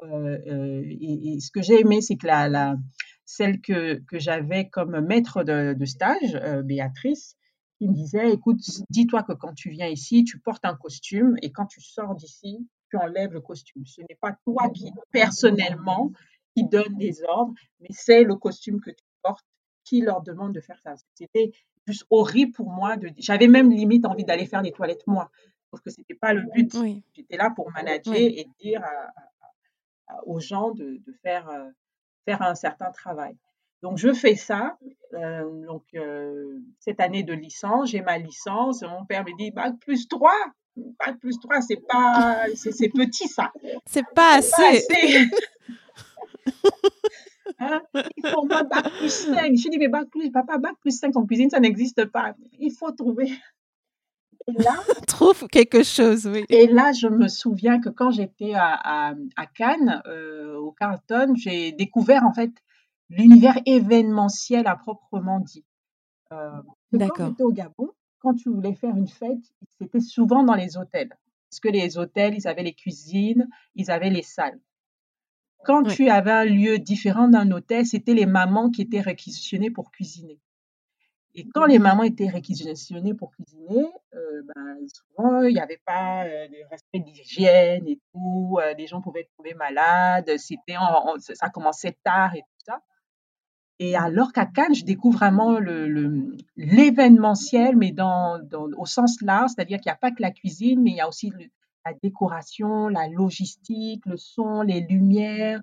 [0.02, 2.76] euh, euh, et, et ce que j'ai aimé, c'est que la, la-
[3.24, 7.36] celle que, que j'avais comme maître de, de stage, euh, Béatrice,
[7.78, 8.58] qui me disait, écoute,
[8.90, 12.68] dis-toi que quand tu viens ici, tu portes un costume et quand tu sors d'ici,
[12.90, 13.86] tu enlèves le costume.
[13.86, 16.12] Ce n'est pas toi qui, personnellement,
[16.54, 19.46] qui donne des ordres, mais c'est le costume que tu portes
[19.84, 20.94] qui leur demande de faire ça.
[21.14, 21.52] C'était
[21.86, 22.96] juste horrible pour moi.
[22.96, 23.08] De...
[23.16, 25.30] J'avais même limite envie d'aller faire les toilettes moi,
[25.72, 26.72] parce que c'était pas le but.
[26.74, 27.02] Oui.
[27.16, 28.34] J'étais là pour manager Oui.
[28.36, 31.68] et dire à- à- à- aux gens de, de faire, euh,
[32.24, 33.34] faire un certain travail.
[33.82, 34.78] Donc, je fais ça.
[35.14, 38.82] Euh, donc, euh, cette année de licence, j'ai ma licence.
[38.82, 40.32] Mon père me dit Bac plus 3.
[40.76, 43.50] Bac plus 3, c'est pas, c'est petit ça.
[43.86, 44.78] C'est pas C'est pas assez.
[44.78, 45.30] assez.
[47.58, 47.80] Hein?
[48.16, 49.54] Il faut au moins bac plus 5.
[49.56, 52.34] Je dis, mais bac plus, papa, bac plus 5 en cuisine, ça n'existe pas.
[52.58, 53.30] Il faut trouver.
[54.48, 54.74] Et là,
[55.06, 56.44] Trouve quelque chose, oui.
[56.48, 61.34] et là, je me souviens que quand j'étais à, à, à Cannes, euh, au Carlton,
[61.36, 62.50] j'ai découvert en fait
[63.08, 65.64] l'univers événementiel à proprement dit.
[66.32, 66.50] Euh,
[66.90, 67.28] quand D'accord.
[67.28, 69.38] j'étais au Gabon, quand tu voulais faire une fête,
[69.78, 71.10] c'était souvent dans les hôtels.
[71.50, 74.58] Parce que les hôtels, ils avaient les cuisines, ils avaient les salles.
[75.64, 75.94] Quand Oui.
[75.94, 80.40] tu avais un lieu différent d'un hôtel, c'était les mamans qui étaient réquisitionnées pour cuisiner.
[81.34, 86.24] Et quand les mamans étaient réquisitionnées pour cuisiner, euh, ben, souvent, il n'y avait pas
[86.24, 88.58] de respect d'hygiène et tout.
[88.76, 90.30] les gens pouvaient tomber malades.
[90.36, 90.76] C'était
[91.18, 92.82] ça commençait tard et tout ça.
[93.78, 95.58] Et alors qu'à Cannes, je découvre vraiment
[96.56, 100.96] l'événementiel, mais au sens large, c'est-à-dire qu'il n'y a pas que la cuisine, mais il
[100.96, 101.32] y a aussi
[101.84, 105.60] la décoration, la logistique, le son, les lumières,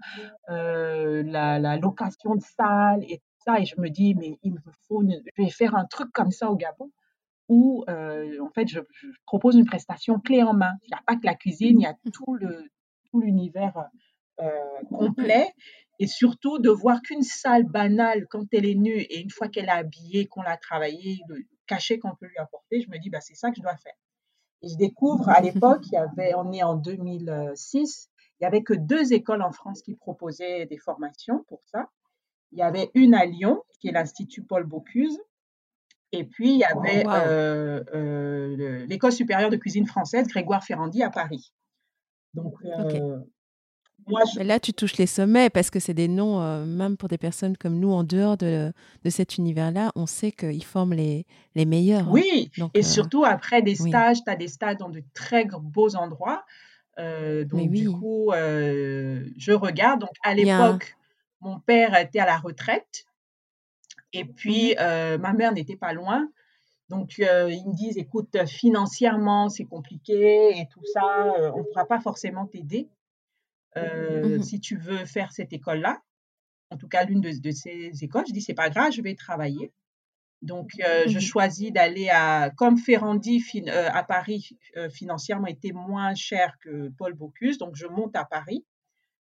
[0.50, 3.60] euh, la, location de salles et ça.
[3.60, 6.50] Et je me dis, mais il me faut, je vais faire un truc comme ça
[6.50, 6.92] au Gabon
[7.48, 8.80] où, euh, en fait, je,
[9.26, 10.74] propose une prestation clé en main.
[10.84, 12.70] Il n'y a pas que la cuisine, il y a tout le
[13.10, 13.90] tout l'univers
[14.40, 14.50] euh,
[14.90, 15.54] complet
[16.00, 19.66] et surtout de voir qu'une salle banale, quand elle est nue et une fois qu'elle
[19.66, 23.20] est habillée, qu'on l'a travaillée, le cachet qu'on peut lui apporter, je me dis, bah,
[23.20, 23.96] c'est ça que je dois faire.
[24.62, 28.64] Et je découvre, à l'époque, il y avait, on est en 2006, il n'y avait
[28.64, 31.90] que deux écoles en France qui proposaient des formations pour ça.
[32.52, 35.18] Il y avait une à Lyon, qui est l'Institut Paul Bocuse,
[36.12, 41.04] et puis il y avait oh, euh, euh, l'École supérieure de cuisine française Grégoire Ferrandi
[41.04, 41.54] à Paris.
[42.34, 43.20] Donc, euh,
[44.38, 47.80] là, tu touches les sommets parce que c'est des noms, même pour des personnes comme
[47.80, 48.72] nous, en dehors de,
[49.04, 52.08] de cet univers-là, on sait qu'ils forment les, les meilleurs.
[52.08, 52.12] Hein.
[52.12, 56.44] Oui, et surtout après des stages, tu as des stages dans de très beaux endroits.
[56.98, 60.02] Donc, du coup, je regarde.
[60.02, 60.96] Donc, à l'époque,
[61.42, 63.06] mon père était à la retraite.
[64.14, 65.18] Et puis mmh.
[65.18, 66.30] ma mère n'était pas loin.
[66.90, 67.24] Donc, ils
[67.68, 72.90] me disent, écoute, financièrement, c'est compliqué et tout ça, on ne pourra pas forcément t'aider.
[73.78, 74.44] Euh, mmh.
[74.44, 76.02] si tu veux faire cette école-là,
[76.72, 79.72] en tout cas l'une de, ces écoles, je dis c'est pas grave, je vais travailler.
[80.42, 81.22] Donc euh, je mmh.
[81.22, 84.58] choisis d'aller à comme Ferrandi euh, à Paris
[84.92, 88.66] financièrement était moins cher que Paul Bocuse, donc je monte à Paris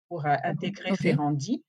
[0.09, 1.65] pour intégrer Ferrandi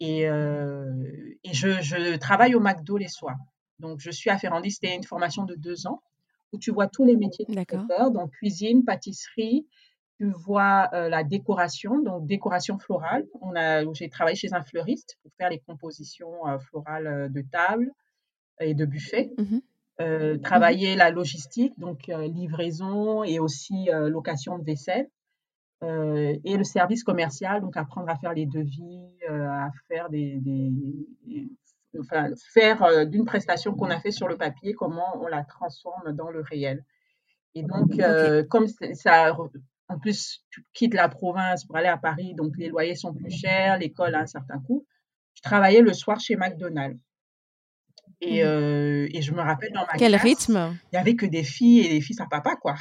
[0.00, 3.38] et, et je, je, travaille au McDo les soirs.
[3.78, 6.02] Donc je suis à Ferrandi, c'était une formation de deux ans
[6.52, 9.66] où tu vois tous les métiers de traiteur, donc cuisine, pâtisserie,
[10.18, 13.24] tu vois la décoration, donc décoration florale.
[13.40, 17.90] On a, j'ai travaillé chez un fleuriste pour faire les compositions florales de table
[18.60, 19.32] et de buffet.
[19.38, 19.58] Mmh
[20.42, 25.08] travailler la logistique, donc livraison et aussi location de vaisselle.
[26.44, 30.40] Et le service commercial, donc apprendre à faire les devis, à faire des,
[32.00, 36.30] enfin, faire d'une prestation qu'on a fait sur le papier, comment on la transforme dans
[36.30, 36.84] le réel.
[37.54, 37.92] Et donc,
[38.48, 39.36] comme ça
[39.88, 43.30] en plus, tu quittes la province pour aller à Paris, donc les loyers sont plus
[43.30, 44.86] chers, l'école a un certain coût.
[45.34, 46.98] Je travaillais le soir chez McDonald's.
[48.20, 48.46] Et, mmh.
[48.46, 50.78] euh, et je me rappelle dans ma Quel rythme?
[50.84, 52.76] Il n'y avait que des filles et des fils à papa, quoi.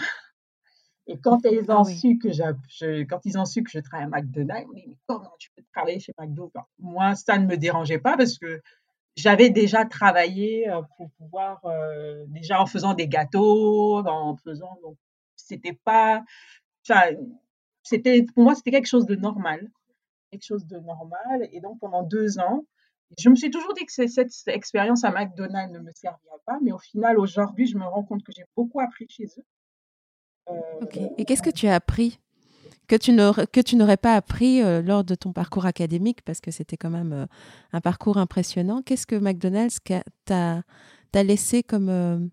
[1.08, 4.12] Et quand ils ont, ah su que je, quand ils ont su que je travaillais
[4.14, 6.52] à McDonald's, ils m'ont dit Mais comment tu peux travailler chez McDo?
[6.80, 8.62] Moi, ça ne me dérangeait pas parce que
[9.16, 14.78] j'avais déjà travaillé euh, pour pouvoir, euh, déjà en faisant des gâteaux, en faisant.
[14.82, 14.98] Donc,
[15.36, 16.24] c'était pas
[17.84, 19.70] c'était, pour moi, c'était quelque chose de normal.
[20.32, 21.48] Quelque chose de normal.
[21.52, 22.66] Et donc, pendant deux ans,
[23.20, 26.72] je me suis toujours dit que cette expérience à McDonald's ne me servirait pas, mais
[26.72, 29.46] au final, aujourd'hui, je me rends compte que j'ai beaucoup appris chez eux.
[30.50, 32.20] Euh, Et qu'est-ce que tu as appris
[32.88, 32.98] que
[33.62, 37.14] tu n'aurais pas appris euh, lors de ton parcours académique, parce que c'était quand même
[37.14, 37.26] euh,
[37.72, 38.82] un parcours impressionnant.
[38.84, 39.80] Qu'est-ce que McDonald's
[40.26, 40.64] t'a
[41.24, 42.30] laissé comme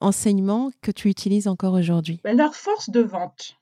[0.00, 2.20] enseignement que tu utilises encore aujourd'hui?
[2.24, 3.56] Ben, Leur force de vente.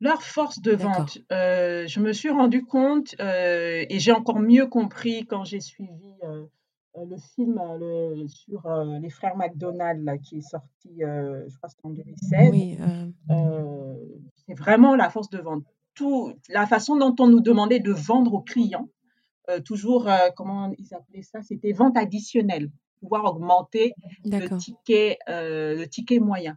[0.00, 4.66] Leur force de vente, euh, je me suis rendu compte euh, et j'ai encore mieux
[4.66, 6.44] compris quand j'ai suivi euh,
[6.96, 7.60] le film
[8.28, 8.68] sur
[9.00, 12.50] les frères McDonald qui est sorti, je crois que c'était en 2016.
[12.50, 12.78] Oui,
[14.46, 15.64] c'est vraiment la force de vente.
[15.94, 18.88] Tout, la façon dont on nous demandait de vendre aux clients,
[19.64, 21.42] toujours, comment ils appelaient ça?
[21.42, 26.56] C'était vente additionnelle, pouvoir augmenter le ticket, le ticket moyen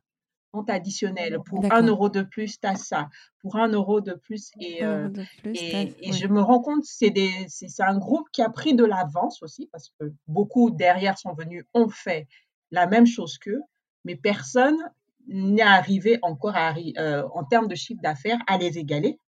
[0.67, 1.39] additionnel.
[1.45, 3.09] Pour un euro de plus, tu as ça.
[3.41, 4.51] Pour un euro de plus.
[4.59, 5.09] Et, euh,
[5.45, 7.13] et, je me rends compte, c'est
[7.79, 11.89] un groupe qui a pris de l'avance aussi, parce que beaucoup derrière sont venus, ont
[11.89, 12.27] fait
[12.71, 13.61] la même chose qu'eux,
[14.03, 14.77] mais personne
[15.27, 19.19] n'est arrivé encore à, euh, en termes de chiffre d'affaires à les égaler,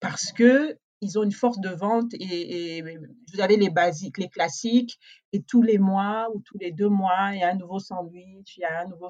[0.00, 2.98] parce que ils ont une force de vente et, et,
[3.32, 4.98] vous avez les basiques, les classiques,
[5.32, 8.56] et tous les mois ou tous les deux mois, il y a un nouveau sandwich,
[8.56, 9.08] il y a un nouveau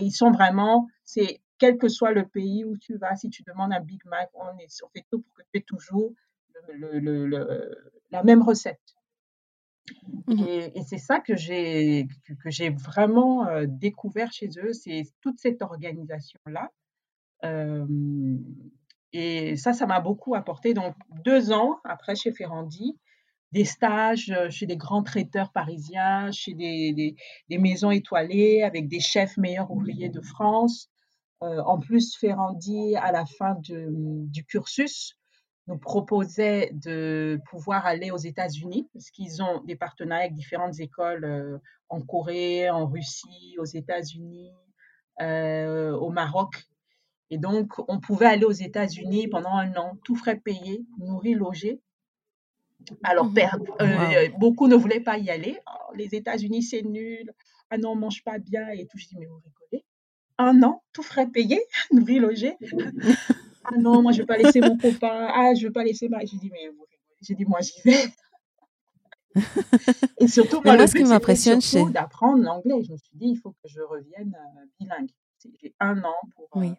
[0.00, 3.72] ils sont vraiment, c'est quel que soit le pays où tu vas, si tu demandes
[3.72, 6.12] un Big Mac, on, est, on fait tout pour que tu aies toujours
[8.10, 8.80] la même recette.
[10.26, 10.44] Mmh
[10.74, 12.06] et, c'est ça que j'ai
[12.42, 16.70] que j'ai vraiment euh, découvert chez eux, c'est toute cette organisation là.
[19.12, 20.74] et ça, ça m'a beaucoup apporté.
[20.74, 20.94] Donc
[21.24, 22.98] deux ans après chez Ferrandi,
[23.52, 27.16] des stages chez des grands traiteurs parisiens, chez des,
[27.48, 30.88] des, maisons étoilées avec des chefs meilleurs ouvriers de France.
[31.40, 35.16] en plus, Ferrandi, à la fin du cursus,
[35.66, 41.60] nous proposait de pouvoir aller aux États-Unis, parce qu'ils ont des partenariats avec différentes écoles
[41.88, 44.52] en Corée, en Russie, aux États-Unis,
[45.20, 46.70] au Maroc.
[47.30, 51.80] Et donc, on pouvait aller aux États-Unis pendant un an, tout frais payé, nourri, logé.
[53.02, 53.38] Alors, mmh
[53.80, 55.58] euh, beaucoup ne voulaient pas y aller.
[55.66, 57.32] Oh, les États-Unis, c'est nul.
[57.70, 58.98] Ah non, on mange pas bien et tout.
[58.98, 59.84] Je dis, mais vous rigolez
[60.38, 61.60] Un an, tout frais payé,
[61.92, 62.56] nourri, logé.
[63.64, 65.28] ah non, moi, je ne veux pas laisser mon copain.
[65.32, 66.20] Ah, je ne veux pas laisser ma.
[66.20, 67.16] Je dis, mais vous rigolez.
[67.22, 68.12] J'ai dit, moi, j'y vais.
[70.18, 72.82] et surtout, moi, le ce qui m'impressionne, c'est d'apprendre l'anglais.
[72.82, 75.10] Je me suis dit, il faut que je revienne euh, bilingue.
[75.62, 76.48] J'ai un an pour.
[76.56, 76.70] Oui.
[76.70, 76.74] Euh,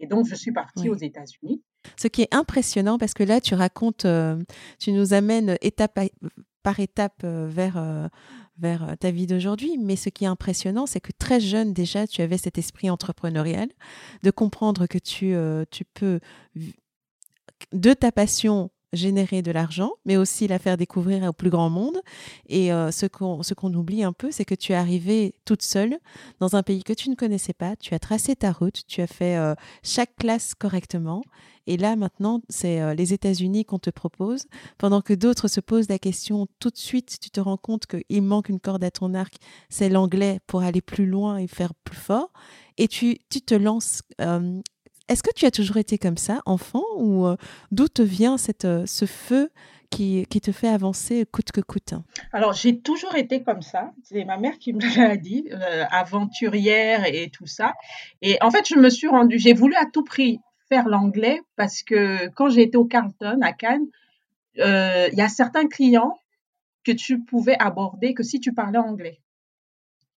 [0.00, 1.62] et donc, je suis partie aux États-Unis.
[1.96, 4.42] Ce qui est impressionnant, parce que là, tu racontes, euh,
[4.78, 5.98] tu nous amènes étape
[6.62, 8.08] par étape euh, vers, euh,
[8.58, 9.78] vers ta vie d'aujourd'hui.
[9.78, 13.68] Mais ce qui est impressionnant, c'est que très jeune déjà, tu avais cet esprit entrepreneurial,
[14.22, 15.34] de comprendre que tu,
[15.70, 16.20] tu peux,
[17.72, 22.00] de ta passion, générer de l'argent, mais aussi la faire découvrir au plus grand monde.
[22.48, 25.98] Et euh, ce qu'on oublie un peu, c'est que tu es arrivée toute seule
[26.40, 29.06] dans un pays que tu ne connaissais pas, tu as tracé ta route, tu as
[29.06, 31.22] fait euh, chaque classe correctement.
[31.66, 34.44] Et là, maintenant, c'est euh, les États-Unis qu'on te propose.
[34.76, 38.22] Pendant que d'autres se posent la question, tout de suite, tu te rends compte qu'il
[38.22, 39.34] manque une corde à ton arc,
[39.70, 42.30] c'est l'anglais pour aller plus loin et faire plus fort.
[42.76, 44.02] Et tu, tu te lances
[45.08, 47.36] est-ce que tu as toujours été comme ça, enfant, ou euh,
[47.70, 49.50] d'où te vient cette, euh, ce feu
[49.90, 51.94] qui, qui, te fait avancer coûte que coûte?
[52.32, 53.92] Alors, j'ai toujours été comme ça.
[54.02, 57.74] C'est ma mère qui me l'a dit, euh, aventurière et tout ça.
[58.22, 61.82] Et en fait, je me suis rendue, j'ai voulu à tout prix faire l'anglais parce
[61.82, 63.86] que quand j'ai été au Carlton, à Cannes,
[64.56, 66.16] il y a certains clients
[66.84, 69.20] que tu pouvais aborder que si tu parlais anglais.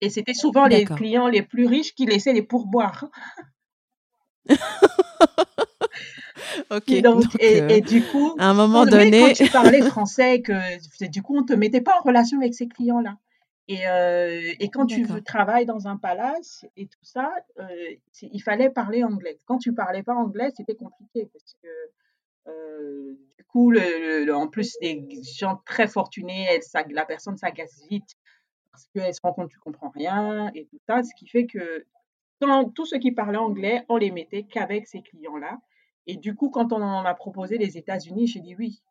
[0.01, 3.07] Et c'était souvent les clients les plus riches qui laissaient les pourboires.
[6.71, 7.01] ok.
[7.03, 11.09] Donc, et, euh, et, du coup, à un moment donné, quand tu parlais français, que
[11.09, 13.17] du coup, on te mettait pas en relation avec ces clients-là.
[13.67, 17.67] Et, euh, et, quand tu travailles dans un palace et tout ça, euh,
[18.21, 19.39] il fallait parler anglais.
[19.47, 21.69] Quand tu parlais pas anglais, c'était compliqué parce que
[23.39, 25.07] du coup, le, en plus, des
[25.39, 28.17] gens très fortunés, elle, ça, la personne s'agace vite
[28.71, 31.47] parce qu'elle se rend compte que tu comprends rien et tout ça, ce qui fait
[31.47, 31.87] que
[32.75, 35.59] tous ceux qui parlaient anglais, on les mettait qu'avec ces clients-là.
[36.07, 38.83] Et du coup, quand on m'a proposé les États-Unis, j'ai dit oui.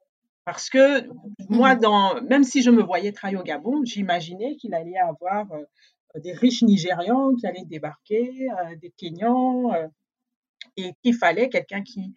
[0.45, 1.07] Parce que
[1.49, 4.97] moi, mmh dans, même si je me voyais travailler au Gabon, j'imaginais qu'il allait y
[4.97, 5.63] avoir euh,
[6.19, 9.87] des riches Nigérians qui allaient débarquer, euh, des Kenyans, euh,
[10.75, 12.13] et qu'il fallait quelqu'un qui,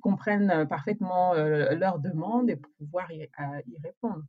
[0.00, 3.28] comprenne parfaitement leurs demandes et pour pouvoir y
[3.84, 4.24] répondre.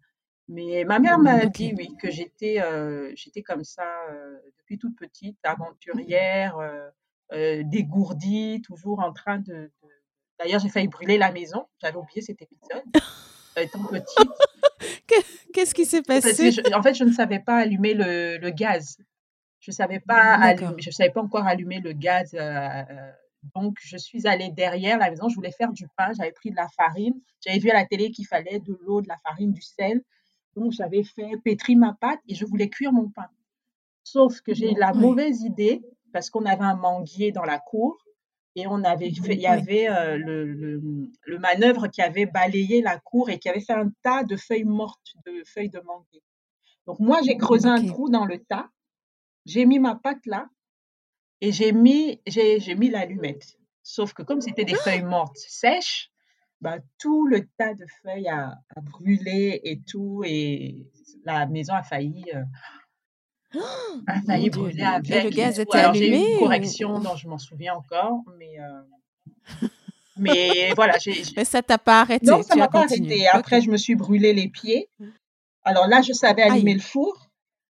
[0.48, 4.96] Mais ma mère m'a dit oui, que j'étais euh, j'étais comme ça euh, depuis toute
[4.96, 6.58] petite, aventurière,
[7.32, 9.72] euh, dégourdie, toujours en train de.
[10.38, 11.66] D'ailleurs, j'ai failli brûler la maison.
[11.82, 12.84] J'avais oublié cet épisode.
[13.58, 14.30] Étant petite.
[15.54, 16.52] Qu'est-ce qui s'est passé?
[16.74, 18.98] En fait, je ne savais pas allumer le, le gaz.
[19.62, 22.36] Je ne savais, pas je savais pas encore allumer le gaz.
[23.56, 25.30] donc, je suis allée derrière la maison.
[25.30, 26.12] Je voulais faire du pain.
[26.16, 27.14] J'avais pris de la farine.
[27.44, 30.04] J'avais vu à la télé qu'il fallait de l'eau, de la farine, du sel.
[30.56, 33.28] Donc, j'avais fait pétrir ma pâte et je voulais cuire mon pain.
[34.04, 35.82] Sauf que j'ai eu la mauvaise idée
[36.14, 37.98] parce qu'on avait un manguier dans la cour
[38.56, 40.46] et on avait fait, il y avait euh, le,
[41.26, 44.64] le, manœuvre qui avait balayé la cour et qui avait fait un tas de feuilles
[44.64, 46.24] mortes, de feuilles de manguier.
[46.86, 48.70] Donc moi, j'ai creusé un trou dans le tas,
[49.46, 50.48] j'ai mis ma pâte là
[51.42, 53.58] et j'ai mis, j'ai, mis l'allumette.
[53.84, 56.12] Sauf que comme c'était des feuilles mortes sèches,
[56.66, 60.88] bah, tout le tas de feuilles a, brûlé et tout, et
[61.24, 63.60] la maison a failli, euh,
[64.08, 65.12] a failli brûler avec.
[65.12, 68.60] Et le gaz était allumé J'ai eu une correction dont je m'en souviens encore, mais,
[68.60, 69.68] euh,
[70.18, 70.96] mais voilà.
[71.38, 73.28] Mais ça t'a pas arrêté Non, ça m'a pas arrêté.
[73.28, 74.90] Après, je me suis brûlé les pieds.
[75.66, 77.30] Alors là, je savais allumer le four,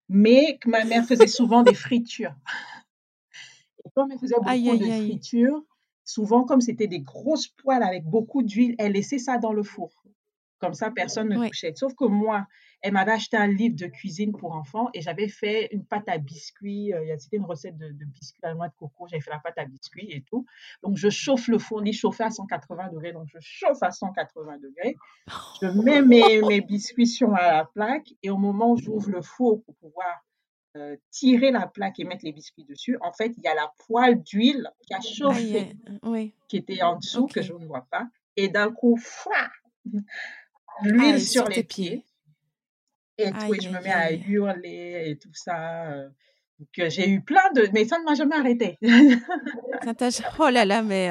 [0.08, 2.36] mais ma mère faisait souvent des fritures.
[3.84, 5.64] Et comme elle faisait beaucoup de fritures,
[6.04, 9.90] Souvent, comme c'était des grosses poêles avec beaucoup d'huile, elle laissait ça dans le four.
[10.58, 11.72] Comme ça, personne ne touchait.
[11.74, 12.46] Sauf que moi,
[12.80, 16.18] elle m'avait acheté un livre de cuisine pour enfants et j'avais fait une pâte à
[16.18, 16.92] biscuits.
[16.92, 19.06] Euh, c'était une recette de, biscuits à noix de coco.
[19.08, 20.46] J'avais fait la pâte à biscuits et tout.
[20.82, 21.82] Donc, je chauffe le four.
[21.84, 23.12] Il chauffait à 180 degrés.
[23.12, 24.96] Donc, je chauffe à 180 degrés.
[25.60, 29.62] Je mets mes, mes biscuits sur la plaque et au moment où j'ouvre le four
[29.64, 30.24] pour pouvoir
[30.76, 33.72] euh, tirer la plaque et mettre les biscuits dessus, en fait, il y a la
[33.86, 35.76] poêle d'huile qui a chauffé,
[36.48, 38.08] qui était en dessous, que je ne vois pas.
[38.36, 38.98] Et d'un coup,
[40.82, 42.04] l'huile sur, les pieds.
[43.18, 45.92] Et tout, et je me mets à hurler et tout ça.
[45.92, 46.08] Euh.
[46.58, 47.68] Donc, j'ai eu plein de...
[47.72, 48.76] Mais ça ne m'a jamais arrêté.
[50.40, 51.10] oh là là, mais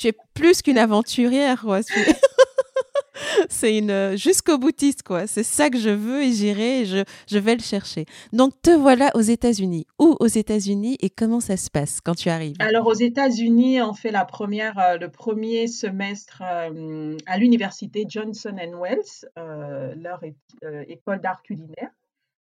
[0.00, 1.60] tu es plus qu'une aventurière.
[1.62, 1.80] Quoi.
[3.48, 5.26] c'est une euh, jusqu'au boutiste, quoi.
[5.26, 8.06] C'est ça que je veux et j'irai et je, je vais le chercher.
[8.32, 9.86] Donc, te voilà aux États-Unis.
[9.98, 12.56] Où aux États-Unis et comment ça se passe quand tu arrives?
[12.58, 18.56] Alors, aux États-Unis, on fait la première, euh, le premier semestre euh, à l'université Johnson
[18.80, 19.28] Wells,
[19.96, 20.20] leur
[20.88, 21.90] école d'art culinaire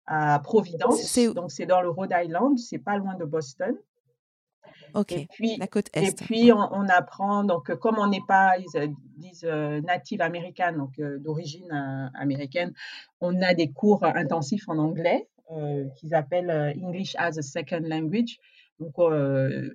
[0.07, 1.19] à Providence.
[1.35, 3.75] Donc, c'est dans le Rhode Island, c'est pas loin de Boston.
[5.11, 6.09] Et puis, la côte est.
[6.09, 10.99] Et puis, on, apprend, donc, comme on n'est pas, ils disent, euh, native américaine, donc
[10.99, 12.73] euh, d'origine euh, américaine,
[13.21, 15.29] on a des cours intensifs en anglais
[15.97, 18.37] qu'ils appellent English as a Second Language.
[18.81, 18.93] Donc,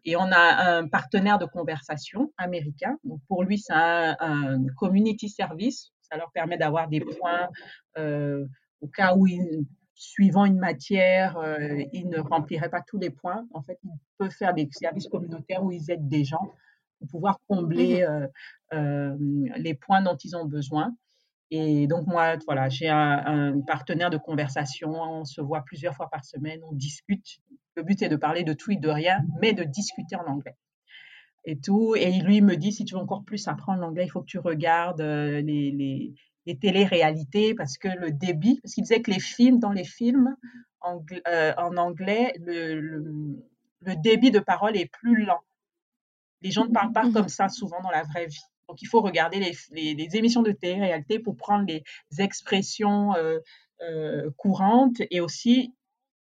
[0.05, 2.99] et on a un partenaire de conversation américain.
[3.03, 5.91] Donc, pour lui, c'est un, un, community service.
[5.99, 7.49] Ça leur permet d'avoir des points
[7.97, 9.66] au cas où ils
[10.04, 13.47] suivant une matière, euh, ils ne rempliraient pas tous les points.
[13.54, 16.51] En fait, ils peuvent faire des services communautaires où ils aident des gens
[16.99, 18.28] pour pouvoir combler mmh euh,
[18.74, 19.18] euh,
[19.58, 20.93] les points dont ils ont besoin.
[21.51, 24.89] Et donc, moi, voilà, j'ai un, partenaire de conversation.
[24.89, 27.39] On se voit plusieurs fois par semaine, on discute.
[27.76, 30.56] Le but est de parler de tout et de rien, mais de discuter en anglais.
[31.45, 31.95] Et tout.
[31.95, 34.39] Et lui me dit si tu veux encore plus apprendre l'anglais, il faut que tu
[34.39, 36.14] regardes les les
[36.46, 40.36] téléréalités parce que le débit, parce qu'il disait que les films, dans les films
[41.28, 45.41] euh, en anglais, le, le, débit de parole est plus lent.
[46.41, 48.44] Les gens ne parlent pas mmh comme ça souvent dans la vraie vie.
[48.68, 51.84] Donc, il faut regarder les, les, émissions de télé-réalité pour prendre les
[52.20, 53.39] expressions euh,
[53.82, 55.74] euh, courantes et aussi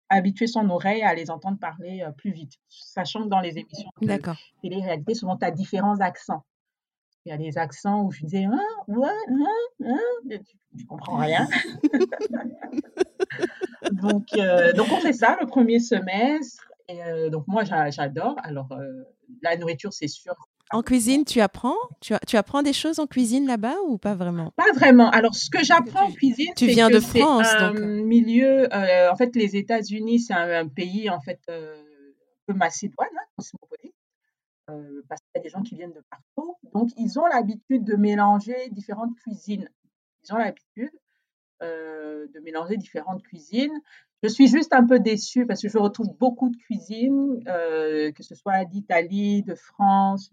[0.09, 2.53] habituer son oreille à les entendre parler plus vite.
[2.69, 4.19] Sachant que dans les émissions de
[4.63, 6.45] télé-réalité, souvent, tu as différents accents
[7.25, 10.37] il y a des accents où je disais hein, ouais, hein, hein,
[10.77, 11.47] tu, comprends rien.
[13.93, 16.69] donc, euh, donc on fait ça le premier semestre.
[16.89, 18.35] Et euh, donc moi j'adore.
[18.43, 19.05] Alors euh,
[19.43, 20.35] la nourriture c'est sûr.
[20.73, 21.77] En cuisine, tu apprends?
[22.01, 24.53] Tu, tu, apprends des choses en cuisine là-bas ou pas vraiment?
[24.57, 25.11] Pas vraiment.
[25.11, 28.69] Alors ce que j'apprends en cuisine, tu viens de France, un milieu.
[28.73, 31.75] en fait, les États-Unis, c'est un, pays en fait un
[32.47, 33.09] peu macédoine,
[33.39, 33.45] hein,
[34.71, 36.57] euh, parce qu'il y a des gens qui viennent de partout.
[36.73, 39.69] Donc, ils ont l'habitude de mélanger différentes cuisines.
[40.25, 40.93] Ils ont l'habitude
[41.63, 43.81] euh, de mélanger différentes cuisines.
[44.23, 48.23] Je suis juste un peu déçue parce que je retrouve beaucoup de cuisines, euh, que
[48.23, 50.31] ce soit d'Italie, de France,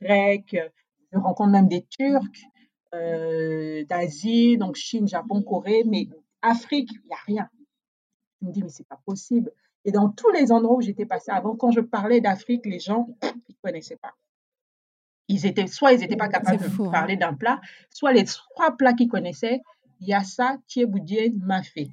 [0.00, 0.56] grec.
[1.12, 2.46] Je rencontre même des Turcs,
[2.92, 6.08] d'Asie, donc Chine, Japon, Corée, mais
[6.40, 7.50] Afrique, il n'y a rien.
[8.40, 9.52] Je me dis, mais c'est pas possible.
[9.84, 13.08] Et dans tous les endroits où j'étais passée avant, quand je parlais d'Afrique, les gens,
[13.22, 14.14] ils ne connaissaient pas.
[15.28, 16.90] Ils étaient, soit ils n'étaient pas capables de hein.
[16.90, 17.60] parler d'un plat,
[17.90, 19.62] soit les trois plats qu'ils connaissaient,
[20.00, 21.90] yassa, thieboudien, mafé.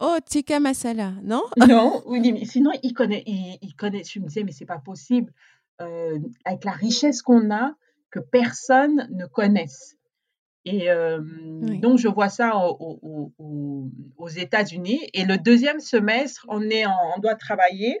[0.00, 1.42] Oh, tikka masala, non?
[1.68, 4.10] Non, oui, sinon ils connaissent, ils, connaissent.
[4.10, 5.32] Je me disais, mais c'est pas possible,
[5.80, 7.74] euh, avec la richesse qu'on a,
[8.10, 9.96] que personne ne connaisse.
[10.64, 10.88] Et
[11.80, 15.00] donc, je vois ça aux États-Unis.
[15.12, 18.00] Et le deuxième semestre, on, est on doit travailler.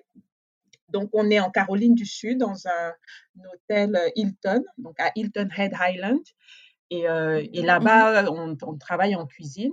[0.88, 2.92] Donc, on est en Caroline du Sud, dans un,
[3.52, 6.20] hôtel Hilton, donc à Hilton Head Island.
[6.90, 9.72] Et, et mmh là-bas, on, on, travaille en cuisine.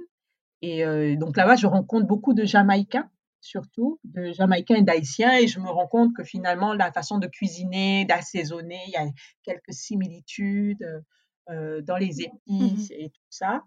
[0.62, 3.10] Et donc là-bas, je rencontre beaucoup de Jamaïcains,
[3.40, 5.38] surtout, de Jamaïcains et d'Haïtiens.
[5.38, 9.06] Et je me rends compte que finalement, la façon de cuisiner, d'assaisonner, il y a
[9.44, 10.86] quelques similitudes.
[11.50, 12.12] Euh, dans les
[12.48, 13.64] mmh épices et tout ça.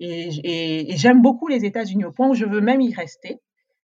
[0.00, 3.40] Et, j'aime beaucoup les États-Unis au point où je veux même y rester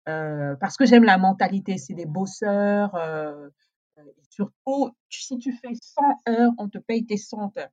[0.08, 1.76] euh, parce que j'aime la mentalité.
[1.76, 2.94] C'est des bosseurs.
[2.94, 3.50] Euh,
[4.30, 7.68] surtout, si tu fais 100 heures, on te paye tes 100 heures.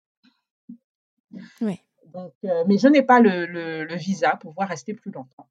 [1.62, 1.80] Oui.
[2.14, 2.34] Donc,
[2.68, 5.48] mais je n'ai pas le, le, visa pour pouvoir rester plus longtemps.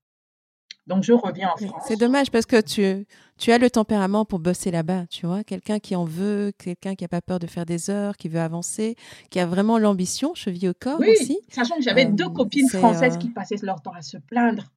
[0.87, 1.82] Donc, je reviens en France.
[1.89, 3.07] C'est dommage parce que tu,
[3.39, 5.43] tu as le tempérament pour bosser là-bas, tu vois.
[5.43, 8.41] Quelqu'un qui en veut, quelqu'un qui n'a pas peur de faire des heures, qui veut
[8.41, 8.95] avancer,
[9.30, 11.39] qui a vraiment l'ambition, cheville au corps oui, aussi.
[11.49, 14.72] Sachant que j'avais deux euh, copines françaises euh, qui passaient leur temps à se plaindre.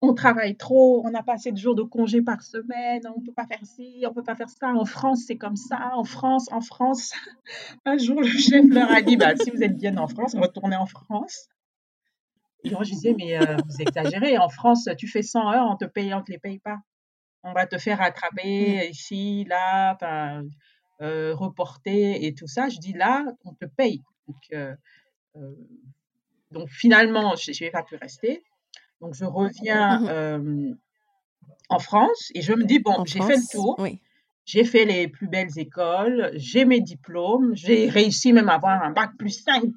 [0.00, 3.26] On travaille trop, on n'a pas assez de jours de congé par semaine, on ne
[3.26, 4.68] peut pas faire ci, on ne peut pas faire ça.
[4.68, 5.90] En France, c'est comme ça.
[5.94, 7.12] En France, en France.
[7.84, 10.76] Un jour, le chef leur a dit bah, si vous êtes bien en France, retournez
[10.76, 11.48] en France.
[12.64, 14.38] Et moi, je disais, mais euh, vous exagérez.
[14.38, 16.78] En France, tu fais 100 heures, on te paye, on ne te les paye pas.
[17.44, 19.96] On va te faire rattraper ici, là,
[21.00, 22.68] euh, reporter et tout ça.
[22.68, 24.02] Je dis, là, on te paye.
[24.26, 24.74] Donc, euh,
[26.50, 28.42] donc finalement, je n'ai pas pu rester.
[29.00, 30.76] Donc, je reviens mmh
[31.68, 33.78] en France et je me dis, bon, j'ai fait le tour.
[34.44, 38.92] J'ai fait les plus belles écoles, j'ai mes diplômes, j'ai réussi même à avoir un
[38.92, 39.74] bac plus 5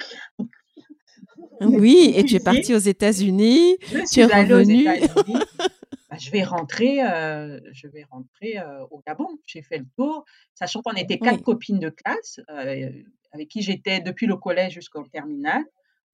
[1.61, 3.77] Oui, et tu es partie aux États-Unis.
[3.81, 5.39] Je suis allée aux États-Unis.
[6.11, 9.29] Bah, je vais rentrer, euh, je vais rentrer euh, au Gabon.
[9.45, 12.91] J'ai fait le tour, sachant qu'on était quatre copines de classe euh,
[13.31, 15.63] avec qui j'étais depuis le collège jusqu'au terminal.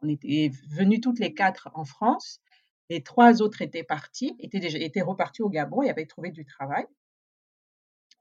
[0.02, 2.42] On était venues toutes les quatre en France.
[2.92, 6.46] Les trois autres étaient parties, étaient, déjà, étaient reparties au Gabon et avaient trouvé du
[6.46, 6.86] travail.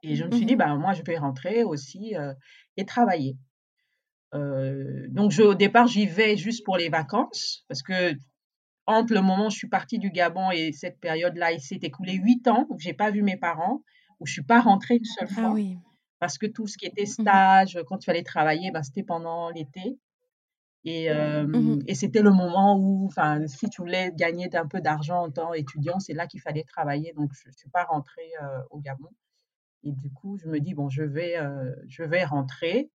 [0.02, 2.14] Et je me suis dit, mmh bah, moi, je vais rentrer aussi
[2.78, 3.36] et travailler.
[4.32, 8.14] Donc, je, au départ, j'y vais juste pour les vacances parce que
[8.86, 12.14] entre le moment où je suis partie du Gabon et cette période-là, il s'est écoulé
[12.14, 13.82] huit ans où j'ai pas vu mes parents,
[14.20, 15.56] où je suis pas rentrée une seule ah fois.
[16.18, 19.50] Parce que tout ce qui était mmh stage, quand tu allais travailler, ben, c'était pendant
[19.50, 19.98] l'été.
[20.84, 23.10] Et, mmh et c'était le moment où,
[23.46, 27.12] si tu voulais gagner un peu d'argent en temps étudiant, c'est là qu'il fallait travailler.
[27.16, 28.32] Donc, je ne suis pas rentrée
[28.70, 29.08] au Gabon.
[29.82, 31.34] Et du coup, je me dis, bon, je vais,
[31.88, 32.90] je vais rentrer.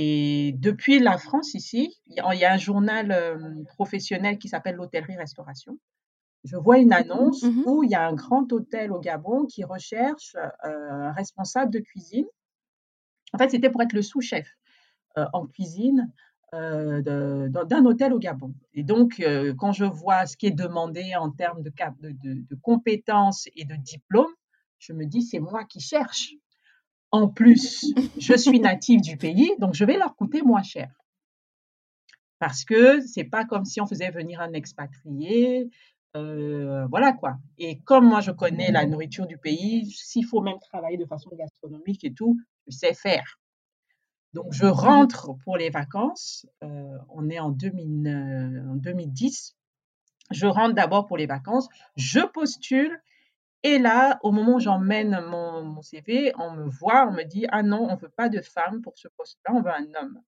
[0.00, 5.76] Et depuis la France, ici, il y a un journal professionnel qui s'appelle l'hôtellerie-restauration.
[6.44, 9.64] Je vois une annonce mmh où il y a un grand hôtel au Gabon qui
[9.64, 12.26] recherche un responsable de cuisine.
[13.32, 14.46] En fait, c'était pour être le sous-chef
[15.16, 16.12] en cuisine
[16.52, 18.54] d'un hôtel au Gabon.
[18.74, 19.20] Et donc,
[19.58, 21.72] quand je vois ce qui est demandé en termes de,
[22.12, 24.32] de compétences et de diplômes,
[24.78, 26.34] je me dis, c'est moi qui cherche.
[27.10, 27.86] En plus,
[28.18, 30.90] je suis native du pays, donc je vais leur coûter moins cher.
[32.38, 35.68] Parce que c'est pas comme si on faisait venir un expatrié,
[36.16, 37.36] euh, voilà quoi.
[37.58, 41.30] Et comme moi je connais la nourriture du pays, s'il faut même travailler de façon
[41.36, 43.40] gastronomique et tout, je sais faire.
[44.34, 46.46] Donc je rentre pour les vacances.
[46.62, 49.56] Euh, on est en, 2010.
[50.30, 51.68] Je rentre d'abord pour les vacances.
[51.96, 53.02] Je postule
[53.64, 57.62] et là, au moment où j'emmène mon, CV, on me voit, on me dit Ah
[57.62, 60.20] non, on ne veut pas de femme pour ce poste-là, on veut un homme.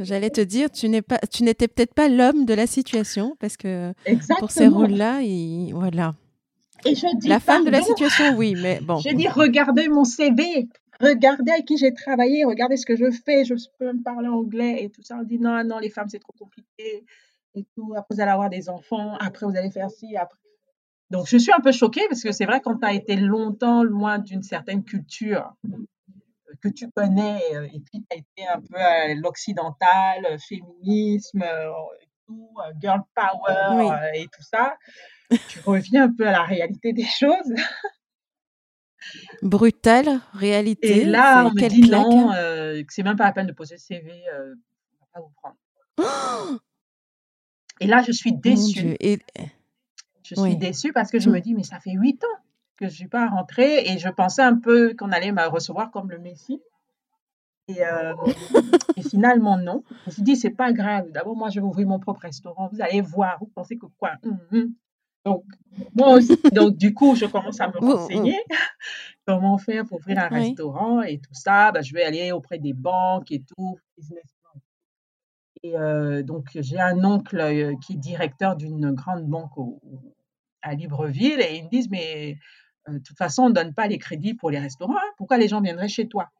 [0.00, 3.92] J'allais te dire, tu n'étais peut-être pas l'homme de la situation parce que
[4.38, 5.20] pour ces rôles-là,
[5.72, 6.14] voilà.
[6.84, 8.98] Et je dis, la femme de la situation, oui, mais bon.
[8.98, 10.68] Je dis, regardez mon CV,
[11.00, 14.82] regardez avec qui j'ai travaillé, regardez ce que je fais, je peux me parler anglais
[14.82, 15.16] et tout ça.
[15.20, 17.04] On dit non, non, les femmes c'est trop compliqué
[17.54, 17.94] et tout.
[17.96, 20.38] Après vous allez avoir des enfants, après vous allez faire ci, après.
[21.10, 23.84] Donc, je suis un peu choquée parce que c'est vrai, quand tu as été longtemps
[23.84, 25.76] loin d'une certaine culture euh,
[26.60, 31.44] que tu connais, euh, et puis tu as été un peu à l'occidental, euh, féminisme,
[32.26, 32.50] tout,
[32.80, 34.76] girl power et tout ça,
[35.48, 37.54] tu reviens un peu à la réalité des choses.
[39.42, 41.02] Brutale réalité.
[41.02, 43.80] Et là, on me dit non, que c'est même pas la peine de poser le
[43.80, 46.60] CV, on va pas vous prendre.
[47.80, 48.96] et là, je suis déçue.
[48.98, 49.20] Et...
[50.28, 52.42] Je suis déçue parce que je me dis, mais ça fait huit ans
[52.76, 55.90] que je ne suis pas rentrée et je pensais un peu qu'on allait me recevoir
[55.90, 56.60] comme le Messie.
[57.68, 58.14] Et, euh,
[59.10, 59.82] finalement, non.
[60.04, 61.10] Je me suis dit, c'est pas grave.
[61.10, 62.68] D'abord, moi, je vais ouvrir mon propre restaurant.
[62.72, 63.38] Vous allez voir.
[63.40, 64.12] Vous pensez que quoi?
[64.24, 64.74] Hum, hum.
[65.24, 65.44] Donc,
[65.96, 68.38] moi aussi, donc, du coup, je commence à me renseigner
[69.26, 71.72] comment faire pour ouvrir un restaurant et tout ça?
[71.72, 73.76] Ben, je vais aller auprès des banques et tout,
[75.64, 79.80] Et euh, donc, j'ai un oncle euh, qui est directeur d'une grande banque au,
[80.66, 82.36] à Libreville et ils me disent, mais
[82.88, 84.96] euh, de toute façon, on ne donne pas les crédits pour les restaurants.
[84.96, 85.12] Hein.
[85.16, 86.30] Pourquoi les gens viendraient chez toi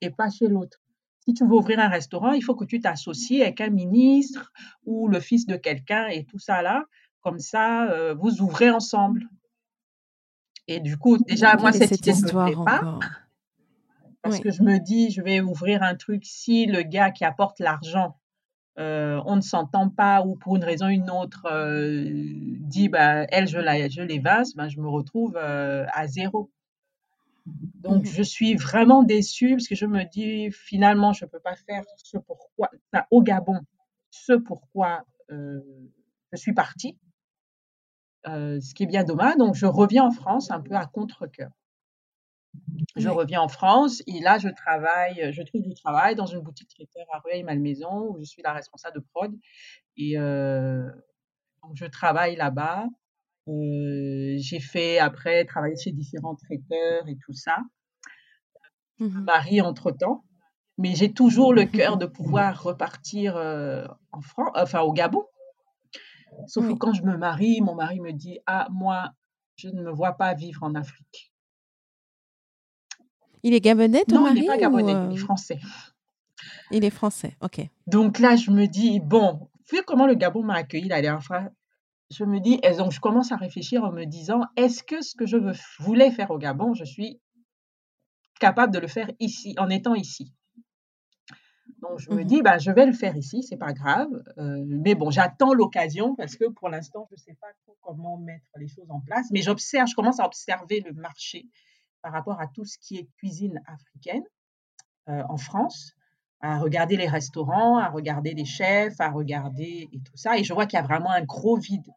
[0.00, 0.78] et pas chez l'autre?
[1.26, 4.52] Si tu veux ouvrir un restaurant, il faut que tu t'associes avec un ministre
[4.86, 6.84] ou le fils de quelqu'un et tout ça là.
[7.20, 9.28] Comme ça, euh, vous ouvrez ensemble.
[10.68, 12.98] Et du coup, déjà, moi, cette, idée ne me plaît pas.
[14.22, 17.60] Parce que je me dis, je vais ouvrir un truc si le gars qui apporte
[17.60, 18.16] l'argent
[18.78, 22.04] euh, on ne s'entend pas ou pour une raison ou une autre euh,
[22.60, 26.50] dit bah, elle je la je bah, je me retrouve euh, à zéro.
[27.46, 31.40] Donc mmh je suis vraiment déçue parce que je me dis finalement je ne peux
[31.40, 32.70] pas faire ce pourquoi
[33.10, 33.60] au Gabon
[34.10, 36.96] ce pourquoi je suis partie.
[38.26, 39.36] ce qui est bien dommage.
[39.38, 41.50] Donc je reviens en France un peu à contre-cœur.
[42.96, 46.68] Je reviens en France et là, je travaille, je trouve du travail dans une boutique
[46.68, 49.34] traiteur à Rueil-Malmaison où je suis la responsable de prod.
[49.96, 50.88] Et euh,
[51.74, 52.86] je travaille là-bas.
[53.48, 57.58] Euh, j'ai fait après travailler chez différents traiteurs et tout ça.
[58.98, 60.24] Je me mmh marie entre-temps.
[60.76, 65.24] Mais j'ai toujours le cœur de pouvoir repartir euh, en France, enfin au Gabon.
[66.46, 69.10] Sauf que quand je me marie, mon mari me dit Ah, moi,
[69.56, 71.27] je ne me vois pas vivre en Afrique.
[73.42, 75.24] Il est gabonais, ton non, mari il n'est pas gabonais, il est euh?
[75.24, 75.58] français.
[76.70, 77.60] Il est français, ok.
[77.86, 81.48] Donc là, je me dis, bon, vu comment le Gabon m'a accueilli la dernière fois,
[82.10, 85.14] je me dis, et donc je commence à réfléchir en me disant, est-ce que ce
[85.14, 85.36] que je
[85.78, 87.20] voulais faire au Gabon, je suis
[88.40, 90.32] capable de le faire ici, en étant ici
[91.82, 92.24] Donc, je me Mhm.
[92.24, 94.08] dis, bah, je vais le faire ici, c'est pas grave.
[94.38, 98.16] Euh, mais bon, j'attends l'occasion parce que pour l'instant, je ne sais pas trop comment
[98.16, 99.26] mettre les choses en place.
[99.30, 101.46] Mais j'observe, je commence à observer le marché
[102.02, 104.24] par rapport à tout ce qui est cuisine africaine
[105.08, 105.92] euh, en France,
[106.40, 110.38] à regarder les restaurants, à regarder les chefs, à regarder et tout ça.
[110.38, 111.90] Et je vois qu'il y a vraiment un gros vide.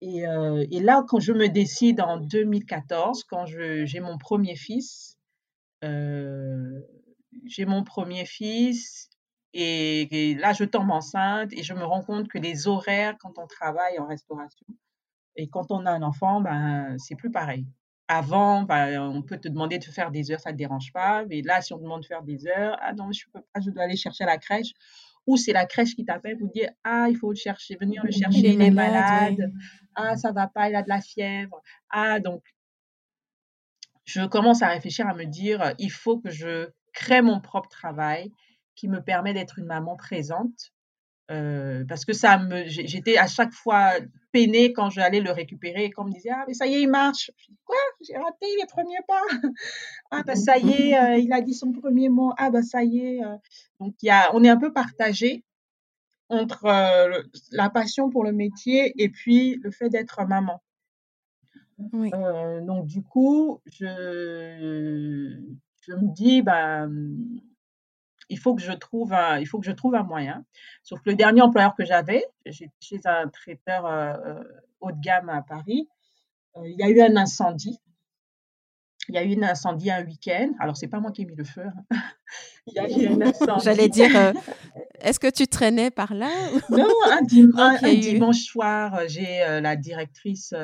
[0.00, 5.18] Et, euh, là, quand je me décide en 2014, quand j'ai mon premier fils,
[5.82, 6.80] euh,
[7.46, 9.08] j'ai mon premier fils
[9.52, 13.38] et, et là, je tombe enceinte et je me rends compte que les horaires quand
[13.38, 14.66] on travaille en restauration
[15.36, 17.66] et quand on a un enfant, ben, c'est plus pareil.
[18.08, 21.24] Avant, ben, on peut te demander de faire des heures, ça ne te dérange pas.
[21.26, 23.60] Mais là, si on te demande de faire des heures, ah non, je peux pas,
[23.60, 24.72] je dois aller chercher à la crèche.
[25.26, 28.10] Ou c'est la crèche qui t'appelle pour dire, ah, il faut le chercher, venir le
[28.10, 29.52] chercher, Il est il est malade, malade.
[29.94, 31.62] Ah, ça va pas, il a de la fièvre.
[31.88, 32.42] Ah, donc,
[34.04, 38.30] je commence à réfléchir, à me dire, il faut que je crée mon propre travail
[38.74, 40.73] qui me permet d'être une maman présente.
[41.30, 43.92] Euh, parce que ça me, j'étais à chaque fois
[44.30, 46.90] peinée quand j'allais le récupérer et qu'on me disait, ah, mais ça y est, il
[46.90, 47.30] marche.
[47.38, 47.76] Je dis, quoi?
[48.06, 49.22] J'ai raté les premiers pas.
[50.10, 52.32] Ah, bah, ça y est, euh, il a dit son premier mot.
[52.36, 53.24] Ah, bah, ça y est.
[53.24, 53.36] euh.
[53.80, 55.44] Donc, il y a, on est un peu partagé
[56.28, 57.22] entre euh,
[57.52, 60.62] la passion pour le métier et puis le fait d'être maman.
[61.92, 62.10] Oui.
[62.62, 63.84] Donc, du coup, je,
[65.80, 66.86] je me dis, bah,
[68.28, 70.44] il faut que je trouve un, il faut que je trouve un moyen.
[70.82, 74.44] Sauf que le dernier employeur que j'avais, j'étais chez un traiteur euh, euh,
[74.80, 75.88] haut de gamme à Paris,
[76.56, 77.78] euh, il y a eu un incendie.
[79.08, 80.52] Il y a eu un incendie un week-end.
[80.60, 81.64] Alors, c'est pas moi qui ai mis le feu.
[81.90, 81.96] hein.
[82.66, 83.62] Il y a eu un incendie.
[83.62, 84.32] J'allais dire, euh,
[85.00, 86.30] est-ce que tu traînais par là
[86.70, 90.54] Non, un, dimanche soir, j'ai la directrice,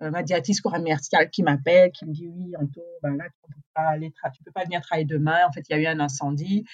[0.00, 3.96] ma directrice commerciale qui m'appelle, qui me dit oui, Anto, ben là, tu peux pas
[4.44, 5.46] peux pas venir travailler demain.
[5.46, 6.64] En fait, il y a eu un incendie.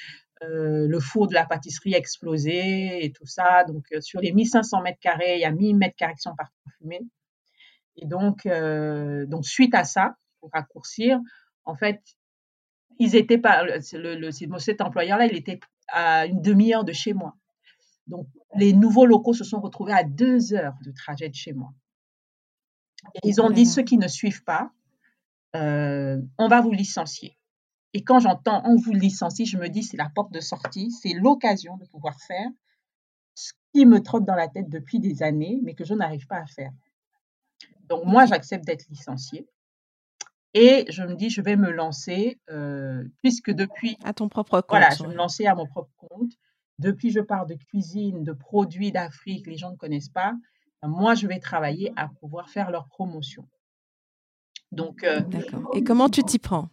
[0.44, 3.64] Euh, le four de la pâtisserie a explosé et tout ça.
[3.64, 6.34] Donc, euh, sur les 1500 mètres carrés, il y a 1000 mètres carrés qui sont
[6.34, 7.02] partis en fumée.
[7.96, 11.20] Et donc, euh, donc, suite à ça, pour raccourcir,
[11.64, 12.00] en fait,
[12.98, 13.40] ils étaient
[13.92, 17.36] le, cet employeur-là, il était à une demi-heure de chez moi.
[18.06, 21.72] Donc, les nouveaux locaux se sont retrouvés à deux heures de trajet de chez moi.
[23.14, 24.70] Et ils ont dit, ceux qui ne suivent pas,
[25.56, 27.36] euh, on va vous licencier.
[27.94, 31.12] Et quand j'entends on vous licencie, je me dis, c'est la porte de sortie, c'est
[31.12, 32.48] l'occasion de pouvoir faire
[33.34, 36.38] ce qui me trotte dans la tête depuis des années, mais que je n'arrive pas
[36.38, 36.70] à faire.
[37.88, 39.46] Donc, moi, j'accepte d'être licenciée.
[40.54, 44.70] Et je me dis, je vais me lancer, euh, puisque depuis À ton propre compte.
[44.70, 46.32] voilà, je vais me lancer à mon propre compte.
[46.78, 50.34] Depuis, je parle de cuisine, de produits d'Afrique, les gens ne connaissent pas.
[50.82, 53.48] Ben, Moi, je vais travailler à pouvoir faire leur promotion.
[54.70, 55.70] Donc, euh, D'accord.
[55.74, 56.68] Et comment tu t'y prends?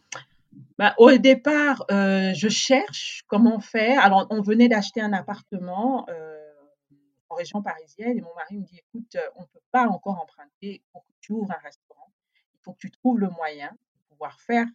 [0.77, 4.01] Ben, au départ, euh, je cherche comment faire.
[4.03, 6.53] Alors, on venait d'acheter un appartement euh,
[7.29, 10.19] en région parisienne et mon mari me dit, écoute, euh, on ne peut pas encore
[10.19, 12.11] emprunter pour que tu ouvres un restaurant.
[12.53, 14.65] Il faut que tu trouves le moyen de pouvoir faire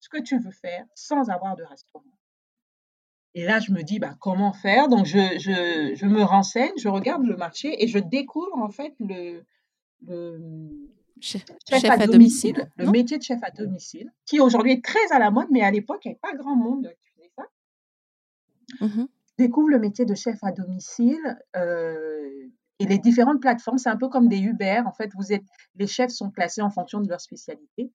[0.00, 2.04] ce que tu veux faire sans avoir de restaurant.
[3.34, 4.88] Et là, je me dis, bah, comment faire?
[4.88, 8.94] Donc, je, je, je me renseigne, je regarde le marché et je découvre en fait
[9.00, 9.44] le,
[10.06, 10.38] le
[11.20, 14.72] Che- chef, Chef à, à domicile, domicile le métier de chef à domicile, qui aujourd'hui
[14.72, 17.08] est très à la mode, mais à l'époque, il n'y avait pas grand monde qui
[17.10, 17.44] faisait ça.
[19.38, 23.78] Je découvre le métier de chef à domicile euh, et les différentes plateformes.
[23.78, 24.82] C'est un peu comme des Uber.
[24.86, 25.42] En fait, vous êtes,
[25.74, 27.90] les chefs sont classés en fonction de leur spécialité.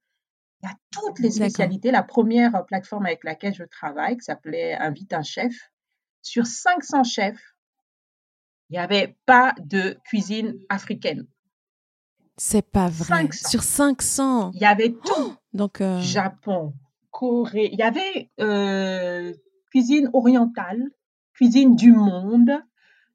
[0.61, 1.91] Il y a toutes les spécialités.
[1.91, 5.53] La première euh, plateforme avec laquelle je travaille, qui s'appelait Invite un chef,
[6.21, 7.55] sur 500 chefs,
[8.69, 11.25] il n'y avait pas de cuisine africaine.
[12.37, 13.27] C'est pas vrai.
[13.27, 13.49] 500.
[13.49, 14.51] Sur 500.
[14.53, 15.35] Il y avait tout.
[15.53, 16.73] Donc, euh, Japon,
[17.11, 17.69] Corée.
[17.71, 19.33] Il y avait euh,
[19.71, 20.83] cuisine orientale,
[21.33, 22.51] cuisine du monde,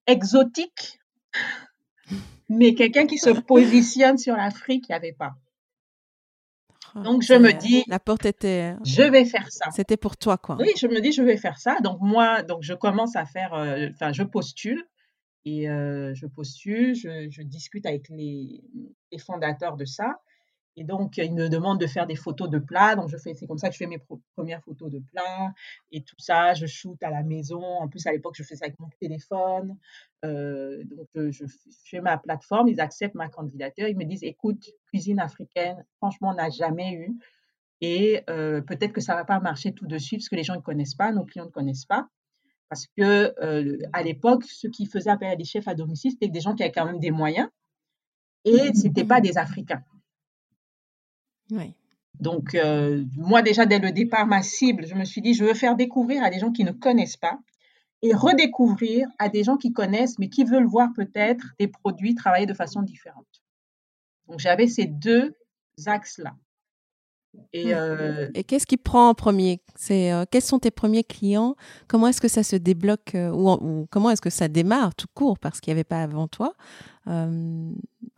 [0.07, 1.01] exotique.
[2.49, 5.35] Mais quelqu'un qui se positionne sur l'Afrique, il n'y avait pas.
[7.03, 8.75] Donc, je me dis, La porte était.
[8.85, 9.71] je vais faire ça.
[9.73, 10.57] C'était pour toi, quoi.
[10.61, 11.79] Oui, je me dis, je vais faire ça.
[11.83, 14.85] Donc, moi, donc, je commence à faire, euh, enfin, je postule.
[15.47, 18.63] Et euh, je postule, je, je discute avec les,
[19.13, 20.15] les fondateurs de ça.
[20.77, 22.97] Et donc, ils me demandent de faire des photos de plats.
[22.97, 24.03] Donc, je fais, c'est comme ça que je fais mes
[24.35, 25.53] premières photos de plats
[25.93, 26.55] et tout ça.
[26.55, 27.63] Je shoot à la maison.
[27.63, 29.77] En plus, à l'époque, je fais ça avec mon téléphone.
[30.25, 31.45] Euh, donc, euh, je,
[31.85, 32.69] fais ma plateforme.
[32.69, 33.87] Ils acceptent ma candidature.
[33.87, 37.17] Ils me disent, écoute, cuisine africaine, franchement, on n'a jamais eu.
[37.81, 40.45] Et euh, peut-être que ça ne va pas marcher tout de suite parce que les
[40.45, 42.09] gens ne connaissent pas, nos clients ne connaissent pas.
[42.69, 46.29] Parce que euh, à l'époque, ceux qui faisaient appel à des chefs à domicile, c'était
[46.29, 47.49] des gens qui avaient quand même des moyens
[48.45, 49.83] et ce n'étaient pas des Africains.
[52.21, 55.55] Donc, euh, moi, déjà, dès le départ, ma cible, je me suis dit, je veux
[55.55, 57.39] faire découvrir à des gens qui ne connaissent pas
[58.03, 62.47] et redécouvrir à des gens qui connaissent, mais qui veulent voir peut-être des produits travailler
[62.47, 63.43] de façon différente.
[64.29, 65.35] Donc j'avais ces deux
[65.87, 66.37] axes-là.
[67.53, 69.61] Et, euh, Et qu'est-ce qui prend en premier?
[69.77, 71.57] C'est euh, quels sont tes premiers clients?
[71.89, 75.39] Comment est-ce que ça se débloque euh, ou, comment est-ce que ça démarre tout court
[75.39, 76.55] parce qu'il n'y avait pas avant toi?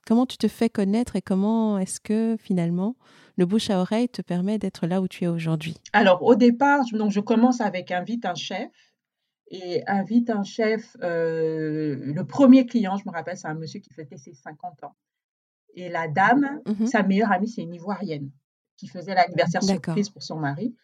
[0.07, 2.95] Comment tu te fais connaître et comment est-ce que finalement
[3.37, 5.77] le bouche à oreille te permet d'être là où tu es aujourd'hui?
[5.93, 8.71] Alors au départ, donc je commence avec invite un chef.
[9.49, 10.97] Et invite un chef.
[11.01, 14.97] le premier client, je me rappelle, c'est un monsieur qui fêtait ses 50 ans.
[15.75, 18.31] Et la dame, mmh sa meilleure amie, c'est une Ivoirienne
[18.77, 20.74] qui faisait l'anniversaire surprise pour son mari.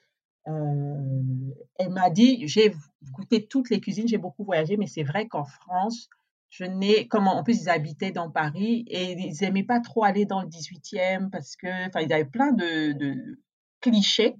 [0.49, 2.74] Euh, elle m'a dit, j'ai
[3.12, 6.09] goûté toutes les cuisines, j'ai beaucoup voyagé, mais c'est vrai qu'en France,
[6.51, 10.26] je n'ai, comme en plus ils habitaient dans Paris et ils n'aimaient pas trop aller
[10.26, 13.38] dans le 18e parce que, enfin, ils avaient plein de,
[13.80, 14.36] clichés.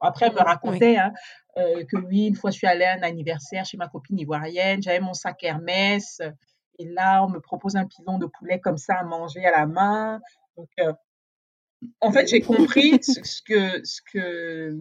[0.00, 1.12] Après, elle me racontait hein,
[1.56, 4.82] euh, que oui, une fois je suis allée à un anniversaire chez ma copine ivoirienne,
[4.82, 6.20] j'avais mon sac Hermès
[6.78, 9.66] et là on me propose un pilon de poulet comme ça à manger à la
[9.66, 10.20] main.
[10.56, 10.92] Donc, euh,
[12.00, 14.76] en fait, j'ai compris ce que ce que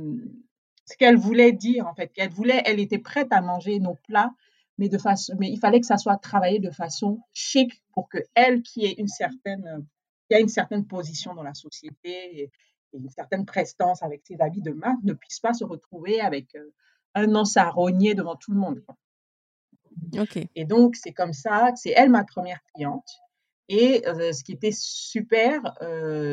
[0.86, 2.10] ce qu'elle voulait dire en fait.
[2.10, 4.34] Qu'elle voulait, elle était prête à manger nos plats,
[4.78, 8.20] mais de façon, mais il fallait que ça soit travaillé de façon chic pour que
[8.36, 9.86] elle, qui ait une certaine,
[10.30, 12.52] qui a une certaine position dans la société et,
[12.96, 16.72] une certaine prestance avec ses habits de marque, ne puisse pas se retrouver avec euh,
[17.16, 18.84] un an sarogné devant tout le monde.
[20.56, 23.10] Et donc, c'est comme ça, c'est elle ma première cliente.
[23.76, 25.62] Et ce qui était super,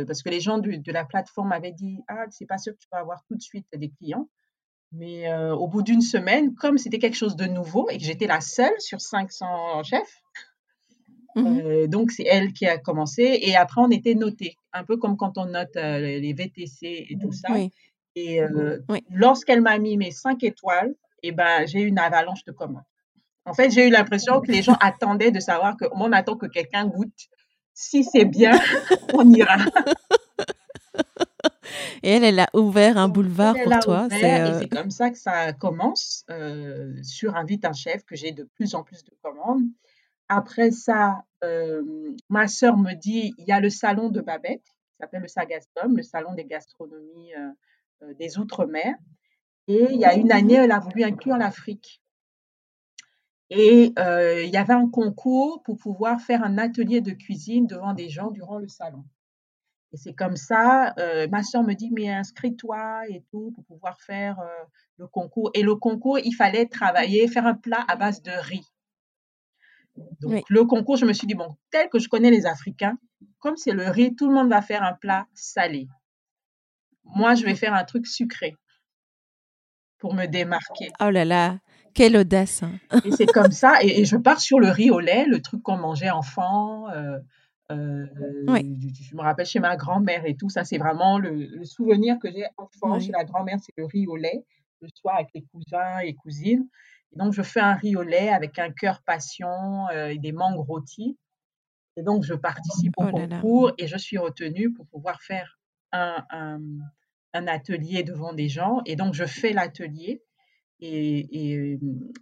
[0.07, 2.88] parce que les gens de la plateforme avaient dit Ah, c'est pas sûr que tu
[2.93, 4.28] vas avoir tout de suite des clients.
[4.93, 8.43] Mais au bout d'une semaine, comme c'était quelque chose de nouveau et que j'étais la
[8.43, 10.22] seule sur 500 chefs,
[11.34, 13.38] mmh donc c'est elle qui a commencé.
[13.41, 17.32] Et après, on était noté, un peu comme quand on note les VTC et tout
[17.32, 17.49] ça.
[18.16, 18.41] Et
[19.11, 22.82] lorsqu'elle m'a mis mes 5 étoiles, et eh ben, j'ai eu une avalanche de commandes.
[23.47, 26.47] En fait, j'ai eu l'impression que les gens attendaient de savoir que on attend que
[26.47, 27.28] quelqu'un goûte.
[27.72, 28.53] Si c'est bien,
[29.14, 29.57] on ira.
[32.03, 34.09] Et elle, elle a ouvert un boulevard pour toi.
[34.11, 38.45] Euh, c'est comme ça que ça commence euh, sur Invite un chef, que j'ai de
[38.45, 39.64] plus en plus de commandes.
[40.28, 41.82] Après ça, euh,
[42.28, 45.97] ma sœur me dit, il y a le salon de Babette, qui s'appelle le Sagastom,
[45.97, 47.32] le salon des gastronomies
[48.18, 48.95] des Outre-mer.
[49.68, 51.99] Et il y a une année, elle a voulu inclure l'Afrique.
[53.51, 57.94] Et euh, il y avait un concours pour pouvoir faire un atelier de cuisine devant
[57.94, 59.05] des gens durant le salon.
[59.92, 64.01] Et c'est comme ça, euh, ma soeur me dit, mais inscris-toi et tout pour pouvoir
[64.01, 64.64] faire euh,
[64.98, 65.51] le concours.
[65.55, 68.66] Et le concours, il fallait travailler, faire un plat à base de riz.
[70.20, 72.96] Donc le concours, je me suis dit, bon, tel que je connais les Africains,
[73.40, 75.88] comme c'est le riz, tout le monde va faire un plat salé.
[77.05, 78.57] Moi, je vais faire un truc sucré
[79.98, 80.90] pour me démarquer.
[81.01, 81.59] Oh là là,
[81.95, 82.62] quelle audace.
[82.62, 82.72] Hein.
[83.05, 83.82] et c'est comme ça.
[83.82, 86.88] Et, je pars sur le riz au lait, le truc qu'on mangeait enfant.
[86.91, 87.18] Euh,
[87.70, 90.49] euh, je, me rappelle chez ma grand-mère et tout.
[90.49, 94.16] Ça, c'est vraiment le, souvenir que j'ai enfant chez la grand-mère, c'est le riz au
[94.16, 94.45] lait,
[94.80, 96.66] le soir avec les cousins et cousines.
[97.12, 100.32] Et donc, je fais un riz au lait avec un cœur passion euh, et des
[100.32, 101.16] mangues rôties.
[101.97, 105.59] Et donc, je participe au oh concours et je suis retenue pour pouvoir faire
[105.93, 106.24] un,
[107.34, 108.80] un atelier devant des gens.
[108.86, 110.22] Et donc, je fais l'atelier.
[110.83, 111.78] Et,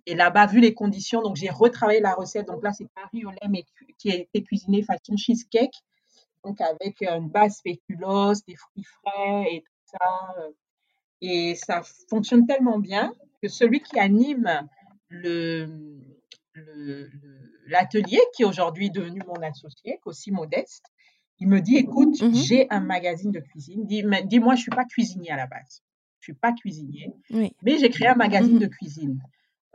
[0.07, 2.47] là-bas, vu les conditions, donc j'ai retravaillé la recette.
[2.49, 3.65] Donc là, c'est un riz au lait, mais
[3.99, 5.75] qui a été cuisiné façon cheesecake.
[6.45, 10.35] Donc avec une base spéculoos, des fruits frais et tout ça.
[11.21, 14.69] Et ça fonctionne tellement bien que celui qui anime
[15.09, 15.69] le,
[17.67, 20.85] l'atelier, qui est aujourd'hui devenu mon associé, aussi modeste,
[21.41, 23.87] il me dit, écoute, mmh j'ai un magazine de cuisine.
[23.87, 25.83] Dis-moi, dis je ne suis pas cuisinier à la base
[26.25, 27.13] suis pas cuisinier,
[27.63, 29.23] mais j'ai créé un magazine mmh de cuisine.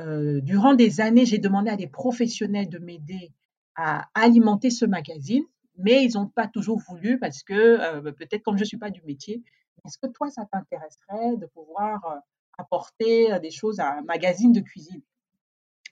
[0.02, 3.32] Euh, durant des années, j'ai demandé à des professionnels de m'aider
[3.76, 5.44] à alimenter ce magazine,
[5.78, 8.78] mais ils n'ont pas toujours voulu parce que euh, bah, peut-être comme je ne suis
[8.78, 9.44] pas du métier,
[9.86, 12.20] est-ce que toi, ça t'intéresserait de pouvoir euh,
[12.58, 15.02] apporter des choses à un magazine de cuisine?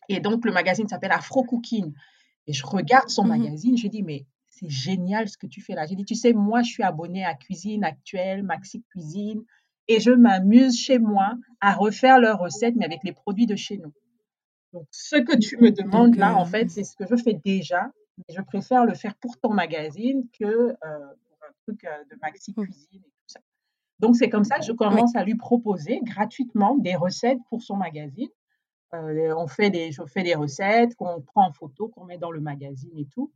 [0.09, 1.93] Et donc, le magazine s'appelle Afro Cooking.
[2.47, 5.73] Et je regarde son mmh magazine, je dis, mais c'est génial ce que tu fais
[5.73, 5.85] là.
[5.85, 9.43] J'ai dit, tu sais, moi, je suis abonnée à Cuisine Actuelle, Maxi Cuisine,
[9.87, 13.77] et je m'amuse chez moi à refaire leurs recettes, mais avec les produits de chez
[13.77, 13.93] nous.
[14.73, 17.91] Donc, ce que tu me demandes là, en fait, c'est ce que je fais déjà,
[18.17, 22.17] mais je préfère le faire pour ton magazine que euh, pour un truc euh, de
[22.21, 23.39] maxi cuisine et tout ça.
[23.99, 27.75] Donc, c'est comme ça que je commence à lui proposer gratuitement des recettes pour son
[27.75, 28.29] magazine.
[28.93, 32.31] Euh, on fait des, je fais des recettes qu'on prend en photo, qu'on met dans
[32.31, 33.31] le magazine et tout.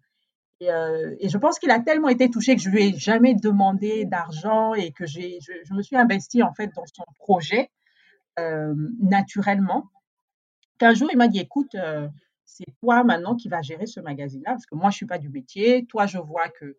[0.63, 4.05] Euh, et, je pense qu'il a tellement été touché que je lui ai jamais demandé
[4.05, 7.69] d'argent et que j'ai, je, me suis investie en fait dans son projet
[8.39, 9.89] euh, naturellement.
[10.77, 12.07] qu'un jour, il m'a dit, écoute, euh,
[12.45, 15.29] c'est toi maintenant qui vas gérer ce magazine-là, parce que moi, je suis pas du
[15.29, 15.85] métier.
[15.87, 16.77] Toi, je vois que,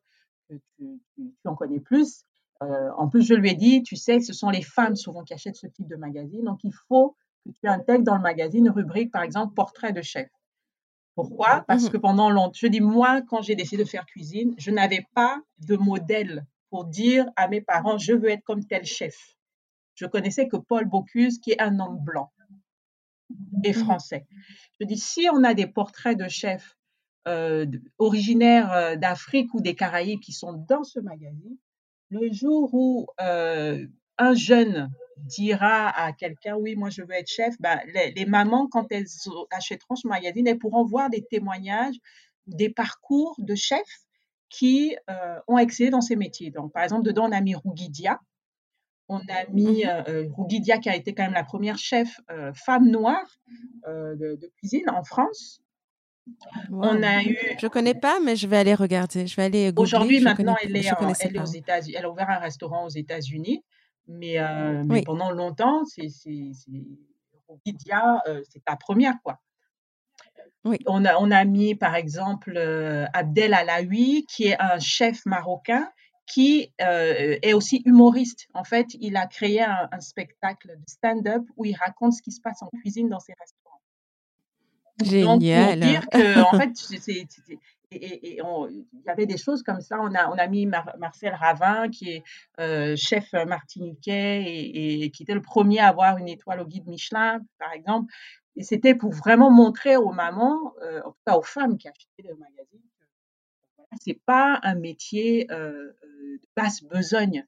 [0.78, 1.00] tu,
[1.44, 2.24] en connais plus.
[2.60, 5.56] En plus, je lui ai dit, tu sais, ce sont les femmes souvent qui achètent
[5.56, 6.44] ce type de magazine.
[6.44, 10.00] Donc, il faut que tu intègres dans le magazine une rubrique, par exemple, portrait de
[10.00, 10.28] chef.
[11.16, 11.64] Pourquoi?
[11.66, 14.70] Parce mmh que pendant longtemps, je dis, moi, quand j'ai décidé de faire cuisine, je
[14.70, 19.34] n'avais pas de modèle pour dire à mes parents, je veux être comme tel chef.
[19.94, 22.30] Je connaissais que Paul Bocuse, qui est un homme blanc
[23.64, 24.26] et mmh français.
[24.78, 26.76] Je dis, si on a des portraits de chefs
[27.26, 27.66] euh,
[27.98, 31.56] originaires euh, d'Afrique ou des Caraïbes qui sont dans ce magazine,
[32.10, 33.86] le jour où euh,
[34.18, 37.80] un jeune dira à quelqu'un, oui, moi je veux être chef, ben,
[38.14, 39.06] les, mamans, quand elles
[39.50, 41.96] achèteront ce magazine, elles pourront voir des témoignages,
[42.46, 44.04] des parcours de chefs
[44.48, 44.94] qui
[45.48, 46.50] ont excellé dans ces métiers.
[46.50, 48.20] Donc, par exemple, dedans, on a mis Rougidia,
[49.08, 52.52] on a mis mmh euh, Rougidia, qui a été quand même la première chef euh,
[52.54, 53.26] femme noire
[53.86, 55.60] euh, de, cuisine en France.
[56.72, 57.38] On a eu.
[57.60, 59.28] Je connais pas, mais je vais aller regarder.
[59.28, 59.72] Je vais aller.
[59.76, 60.90] Aujourd'hui, maintenant, elle est,
[61.38, 61.94] aux États-Unis.
[61.96, 63.62] Elle a ouvert un restaurant aux États-Unis,
[64.08, 64.38] mais,
[65.04, 66.08] pendant longtemps, c'est
[67.48, 69.40] Rougidia, c'est la première quoi.
[70.64, 70.78] Oui.
[70.86, 72.58] On a, on a mis par exemple
[73.12, 75.88] Abdel Alaoui, qui est un chef marocain
[76.26, 78.48] qui euh, est aussi humoriste.
[78.52, 82.40] En fait, il a créé un, spectacle de stand-up où il raconte ce qui se
[82.40, 83.80] passe en cuisine dans ses restaurants.
[85.02, 85.80] Génial.
[85.80, 86.70] Donc, pour dire que, en fait,
[87.90, 89.98] et, il y avait des choses comme ça.
[90.00, 92.22] On a, on a mis Marcel Ravin, qui est
[92.60, 97.40] euh, chef martiniquais et, qui était le premier à avoir une étoile au guide Michelin,
[97.58, 98.12] par exemple.
[98.56, 102.28] Et c'était pour vraiment montrer aux mamans, euh, en tout cas aux femmes qui achetaient
[102.28, 102.80] le magazine,
[103.78, 105.94] que c'est pas un métier de
[106.56, 107.46] basse besogne.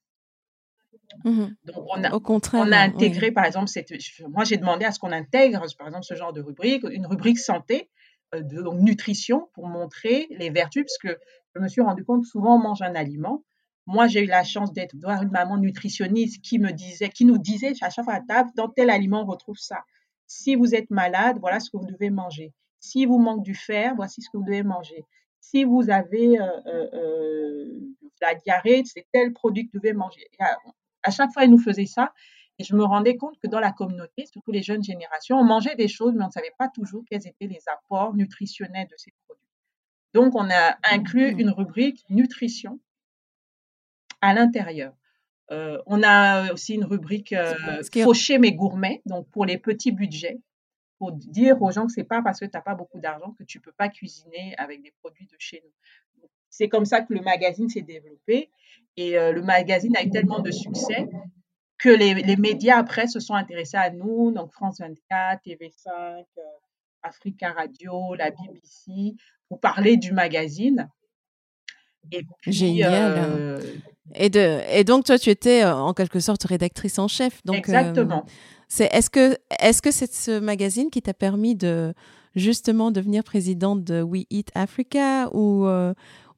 [1.24, 3.93] Mmh Donc, on a, Au contraire, on a intégré, par exemple, cette,
[4.28, 7.39] moi j'ai demandé à ce qu'on intègre, par exemple, ce genre de rubrique, une rubrique
[7.39, 7.97] santé, euh,
[8.33, 11.20] de, donc nutrition, pour montrer les vertus, parce que
[11.55, 13.45] je me suis rendu compte, souvent on mange un aliment.
[13.87, 17.39] Moi, j'ai eu la chance d'être voir une maman nutritionniste qui me disait, qui nous
[17.39, 19.79] disait à chaque fois à table, dans tel aliment on retrouve ça.
[20.26, 22.53] Si vous êtes malade, voilà ce que vous devez manger.
[22.81, 25.07] Si vous manque du fer, voici ce que vous devez manger.
[25.41, 27.64] Si vous avez euh, euh,
[28.20, 30.26] la diarrhée, c'est tel produit que vous devez manger.
[31.03, 32.12] À, chaque fois, ils nous faisaient ça.
[32.59, 35.77] Et je me rendais compte que dans la communauté, surtout les jeunes générations, on mangeait
[35.77, 39.13] des choses, mais on ne savait pas toujours quels étaient les apports nutritionnels de ces
[39.25, 39.45] produits.
[40.15, 41.41] Donc, on a inclus mmh.
[41.41, 42.81] une rubrique nutrition
[44.21, 44.93] à l'intérieur.
[45.51, 50.41] Euh, on a aussi une rubrique euh, faucher mes gourmets, donc pour les petits budgets,
[50.99, 53.45] pour dire aux gens que c'est pas parce que tu n'as pas beaucoup d'argent que
[53.45, 56.29] tu peux pas cuisiner avec des produits de chez nous.
[56.51, 58.51] C'est comme ça que le magazine s'est développé.
[58.97, 61.09] Et euh, le magazine a eu tellement de succès
[61.79, 66.43] que les, médias après se sont intéressés à nous, donc France 24, TV5, euh,
[67.03, 69.14] Africa Radio, la BBC,
[69.49, 70.89] pour parler du magazine.
[72.11, 73.14] Et Génial.
[73.16, 73.61] Euh,
[74.14, 77.45] et, de, et donc, toi, tu étais en quelque sorte rédactrice en chef.
[77.45, 78.24] Donc, exactement.
[78.66, 81.95] c'est, est-ce que est-ce que c'est ce magazine qui t'a permis de
[82.35, 85.66] justement devenir présidente de We Eat Africa ou,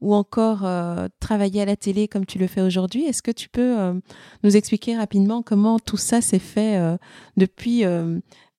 [0.00, 3.04] ou encore euh, travailler à la télé comme tu le fais aujourd'hui.
[3.04, 3.94] Est-ce que tu peux euh,
[4.42, 6.96] nous expliquer rapidement comment tout ça s'est fait euh,
[7.36, 7.84] depuis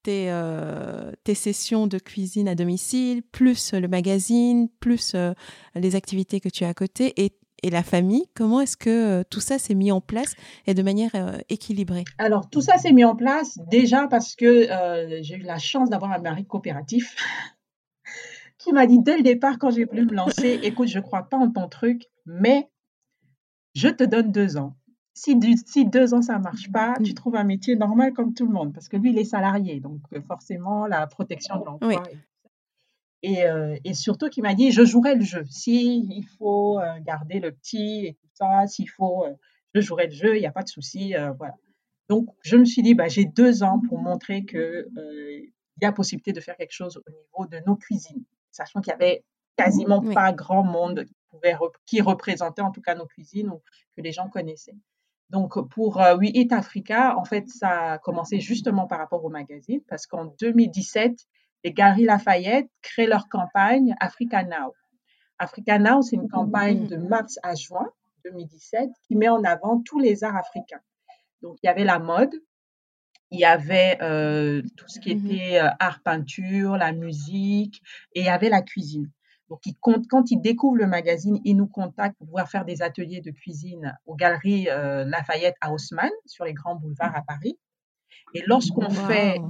[0.04, 5.16] tes, sessions de cuisine à domicile, plus le magazine, plus
[5.76, 8.26] les activités que tu as à côté et la famille?
[8.36, 10.34] Comment est-ce que tout ça s'est mis en place
[10.66, 11.12] et de manière
[11.50, 12.06] équilibrée?
[12.18, 14.68] Alors, tout ça s'est mis en place déjà parce que
[15.22, 17.16] j'ai eu la chance d'avoir un mari coopératif
[18.62, 21.24] qui m'a dit dès le départ, quand j'ai voulu me lancer, écoute, je ne crois
[21.24, 22.70] pas en ton truc, mais
[23.74, 24.76] je te donne deux ans.
[25.14, 28.46] Si, si deux ans, ça ne marche pas, tu trouves un métier normal comme tout
[28.46, 32.04] le monde, parce que lui, il est salarié, donc euh, forcément, la protection de l'emploi.
[33.24, 35.44] Et, euh, et, surtout, qui m'a dit, je jouerai le jeu.
[35.50, 39.26] S'il il faut euh, garder le petit et tout ça, s'il faut,
[39.74, 41.14] je jouerai le jeu, il n'y a pas de souci.
[41.38, 41.56] voilà.
[42.10, 45.52] Donc, je me suis dit, bah, j'ai deux ans pour montrer qu'il
[45.82, 48.94] y a possibilité de faire quelque chose au niveau de nos cuisines sachant qu'il y
[48.94, 49.24] avait
[49.56, 51.06] quasiment pas grand monde
[51.86, 53.62] qui, représentait en tout cas nos cuisines ou
[53.96, 54.76] que les gens connaissaient.
[55.30, 59.30] Donc pour euh, We Eat Africa, en fait, ça a commencé justement par rapport au
[59.30, 61.18] magazine, parce qu'en 2017,
[61.64, 64.74] les Galeries Lafayette créent leur campagne Africa Now.
[65.40, 67.90] Africa Now, c'est une campagne de mars à juin
[68.26, 70.82] 2017 qui met en avant tous les arts africains.
[71.42, 72.34] Donc il y avait la mode,
[73.32, 77.82] il y avait euh, tout ce qui mmh était euh, art peinture, la musique,
[78.14, 79.10] et il y avait la cuisine.
[79.50, 83.32] Donc, quand ils découvrent le magazine, ils nous contactent pour pouvoir faire des ateliers de
[83.32, 87.58] cuisine aux galeries euh, Lafayette à Haussmann, sur les grands boulevards à Paris.
[88.34, 89.42] Et lorsqu'on fait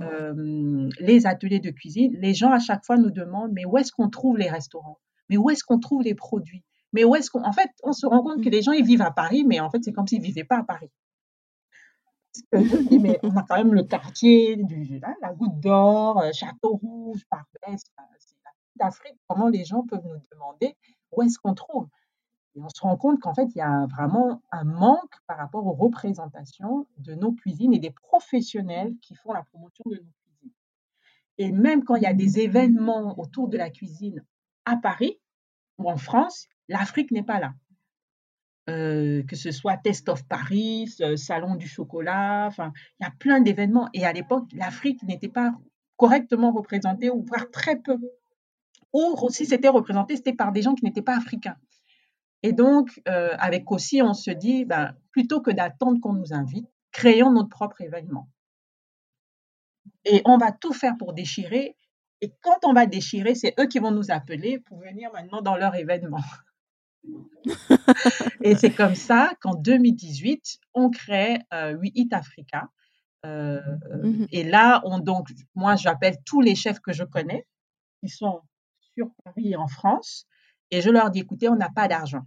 [1.00, 4.10] les ateliers de cuisine, les gens à chaque fois nous demandent, mais où est-ce qu'on
[4.10, 5.00] trouve les restaurants?
[5.30, 6.64] Mais où est-ce qu'on trouve les produits?
[6.94, 7.44] Mais où est-ce qu'on...
[7.44, 9.70] En fait, on se rend compte que les gens, ils vivent à Paris, mais en
[9.70, 10.90] fait, c'est comme s'ils ne vivaient pas à Paris.
[12.54, 17.82] On a quand même le quartier, du, la Goutte d'Or, euh, Château Rouge, Barbès,
[18.20, 18.36] c'est
[18.76, 19.18] d'Afrique.
[19.28, 20.76] Comment les gens peuvent nous demander
[21.12, 21.88] où est-ce qu'on trouve
[22.56, 25.66] Et on se rend compte qu'en fait, il y a vraiment un manque par rapport
[25.66, 30.54] aux représentations de nos cuisines et des professionnels qui font la promotion de nos cuisines.
[31.38, 34.24] Et même quand il y a des événements autour de la cuisine
[34.66, 35.20] à Paris
[35.78, 37.54] ou en France, l'Afrique n'est pas là.
[38.70, 43.42] Euh, que ce soit Test of Paris, euh, Salon du chocolat, il y a plein
[43.42, 43.90] d'événements.
[43.94, 45.54] Et à l'époque, l'Afrique n'était pas
[45.98, 47.98] correctement représentée, ou voire très peu.
[48.94, 51.58] Ou si c'était représenté, c'était par des gens qui n'étaient pas africains.
[52.44, 56.68] Et donc, euh, avec aussi, on se dit, ben, plutôt que d'attendre qu'on nous invite,
[56.92, 58.30] créons notre propre événement.
[60.06, 61.78] Et on va tout faire pour déchirer.
[62.22, 65.56] Et quand on va déchirer, c'est eux qui vont nous appeler pour venir maintenant dans
[65.56, 66.22] leur événement.
[68.42, 72.70] et c'est comme ça qu'en 2018, on crée euh, We Eat Africa.
[73.26, 73.60] Euh,
[74.04, 77.46] mmh et là, on, donc, moi, j'appelle tous les chefs que je connais
[78.00, 78.42] qui sont
[78.96, 80.26] sur Paris et en France,
[80.72, 82.26] et je leur dis, écoutez, on n'a pas d'argent,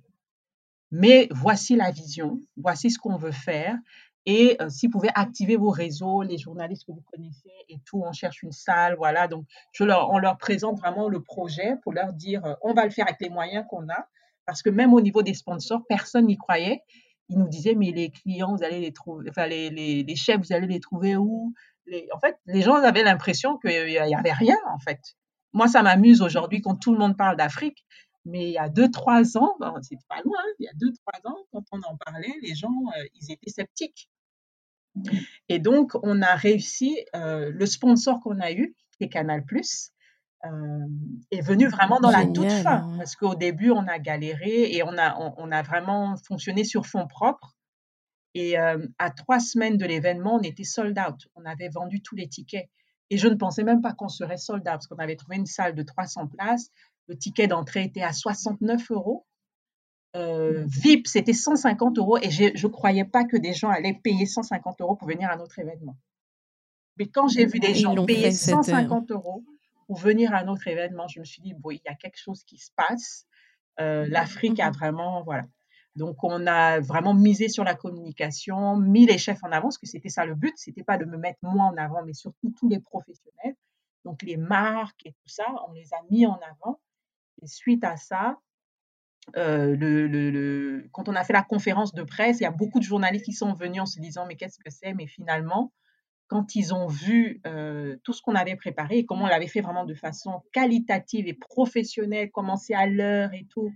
[0.93, 3.77] mais voici la vision, voici ce qu'on veut faire,
[4.27, 8.03] et euh, si vous pouvez activer vos réseaux, les journalistes que vous connaissez et tout,
[8.05, 9.29] on cherche une salle, voilà.
[9.29, 12.85] Donc, je leur, on leur présente vraiment le projet pour leur dire, euh, on va
[12.85, 14.09] le faire avec les moyens qu'on a.
[14.47, 16.83] Parce que même au niveau des sponsors, personne n'y croyait.
[17.31, 20.67] Ils nous disaient, mais les clients, vous allez les trouver, enfin, les, chefs, vous allez
[20.67, 21.55] les trouver où?
[22.13, 25.01] En fait, les gens avaient l'impression qu'il n'y avait rien, en fait.
[25.53, 27.85] Moi, ça m'amuse aujourd'hui quand tout le monde parle d'Afrique.
[28.27, 30.73] Mais il y a deux, trois ans, ben, c'est pas loin, hein, il y a
[30.77, 34.09] deux, trois ans, quand on en parlait, les gens, euh, ils étaient sceptiques.
[35.49, 39.45] Et donc, on a réussi, euh, le sponsor qu'on a eu, qui est Canal+,
[40.45, 40.87] euh,
[41.31, 42.83] est venu vraiment dans la toute fin.
[42.83, 42.95] Hein.
[42.99, 47.07] Parce qu'au début, on a galéré et on a, on, a vraiment fonctionné sur fonds
[47.07, 47.55] propres.
[48.35, 51.29] Et euh, à trois semaines de l'événement, on était sold out.
[51.35, 52.69] On avait vendu tous les tickets.
[53.11, 55.47] Et je ne pensais même pas qu'on serait sold out parce qu'on avait trouvé une
[55.47, 56.71] salle de 300 places.
[57.07, 59.27] Le ticket d'entrée était à 69 euros.
[60.17, 64.27] Euh, VIP, c'était 150 euros et je ne croyais pas que des gens allaient payer
[64.27, 65.97] 150 euros pour venir à notre événement.
[66.99, 69.43] Mais quand j'ai vu des gens payer 150 euros,
[69.87, 72.45] pour venir à notre événement, je me suis dit, bon, il y a quelque chose
[72.45, 73.27] qui se passe.
[73.81, 75.43] Euh, L'Afrique a mmh vraiment, voilà.
[75.97, 79.87] Donc, on a vraiment misé sur la communication, mis les chefs en avant, parce que
[79.87, 80.55] c'était ça le but.
[80.57, 83.55] C'était pas de me mettre moi en avant, mais surtout tous les professionnels.
[84.05, 86.81] Donc, les marques et tout ça, on les a mis en avant.
[87.43, 88.39] Et suite à ça,
[89.37, 92.79] euh, le, le, quand on a fait la conférence de presse, il y a beaucoup
[92.79, 94.95] de journalistes qui sont venus en se disant, mais qu'est-ce que c'est?
[94.95, 95.73] Mais finalement,
[96.29, 99.61] quand ils ont vu euh, tout ce qu'on avait préparé et comment on l'avait fait
[99.61, 103.73] vraiment de façon qualitative et professionnelle, commencer à l'heure et tout,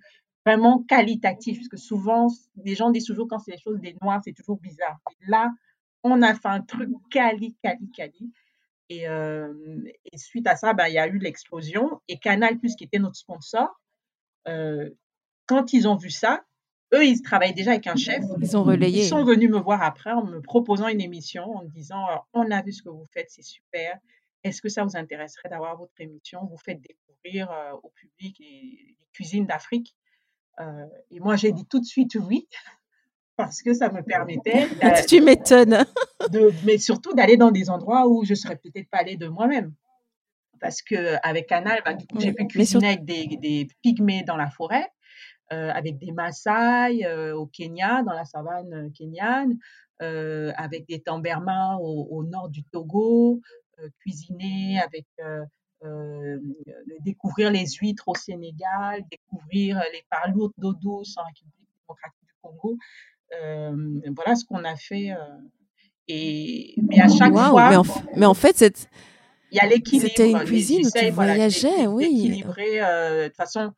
[0.46, 2.28] vraiment qualitatif, parce que souvent,
[2.64, 4.99] les gens disent toujours quand c'est des choses des noirs, c'est toujours bizarre.
[5.26, 5.51] là,
[6.03, 8.32] on a fait un truc quali, quali, quali.
[8.88, 9.53] Et, euh,
[10.11, 12.01] et suite à ça, bah, il y a eu l'explosion.
[12.09, 13.68] Et Canal, qui était notre sponsor,
[14.46, 14.88] euh,
[15.46, 16.42] quand ils ont vu ça,
[16.95, 18.22] eux, ils travaillent déjà avec un chef.
[18.41, 19.03] Ils ont relayé.
[19.03, 22.51] Ils sont venus me voir après en me proposant une émission, en me disant On
[22.51, 23.99] a vu ce que vous faites, c'est super.
[24.45, 26.47] Est-ce que ça vous intéresserait d'avoir votre émission?
[26.51, 29.97] Vous faites découvrir euh, au public les, cuisines d'Afrique.
[30.61, 32.49] Euh, et moi, j'ai dit tout de suite oui,
[33.36, 34.68] parce que ça me permettait.
[35.09, 35.84] tu m'étonnes.
[36.64, 39.74] mais surtout d'aller dans des endroits où je ne serais peut-être pas allée de moi-même.
[40.61, 44.89] Parce qu'avec Canal, bah, j'ai pu cuisiner avec des, des pygmées dans la forêt.
[45.51, 49.57] Euh, avec des Maasai euh, au Kenya, dans la savane euh, kenyane,
[49.99, 53.41] avec des Tambermans au, nord du Togo,
[53.99, 55.07] cuisiner avec
[57.00, 62.76] découvrir les huîtres au Sénégal, découvrir les parloutes d'eau douce en République démocratique du Congo.
[64.14, 65.16] voilà ce qu'on a fait.
[66.07, 67.83] et, mais à chaque fois.
[68.14, 68.88] Mais en, fait, cette...
[69.50, 70.11] il y a l'équilibre.
[70.11, 72.04] C'était une cuisine où tu voyageais, oui.
[72.04, 73.72] Équilibrer, de toute façon,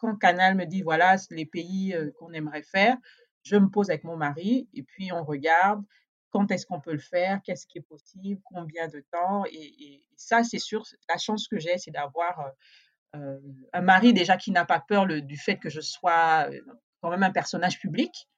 [0.00, 2.96] quand, Canal me dit voilà les pays euh, qu'on aimerait faire,
[3.42, 5.82] je me pose avec mon mari et puis on regarde
[6.30, 9.44] quand est-ce qu'on peut le faire, qu'est-ce qui est possible, combien de temps.
[9.50, 12.50] Et, ça, c'est sûr, la chance que j'ai, c'est d'avoir euh,
[13.16, 13.38] euh,
[13.72, 16.50] un mari déjà qui n'a pas peur du fait que je sois
[17.00, 18.28] quand même un personnage public.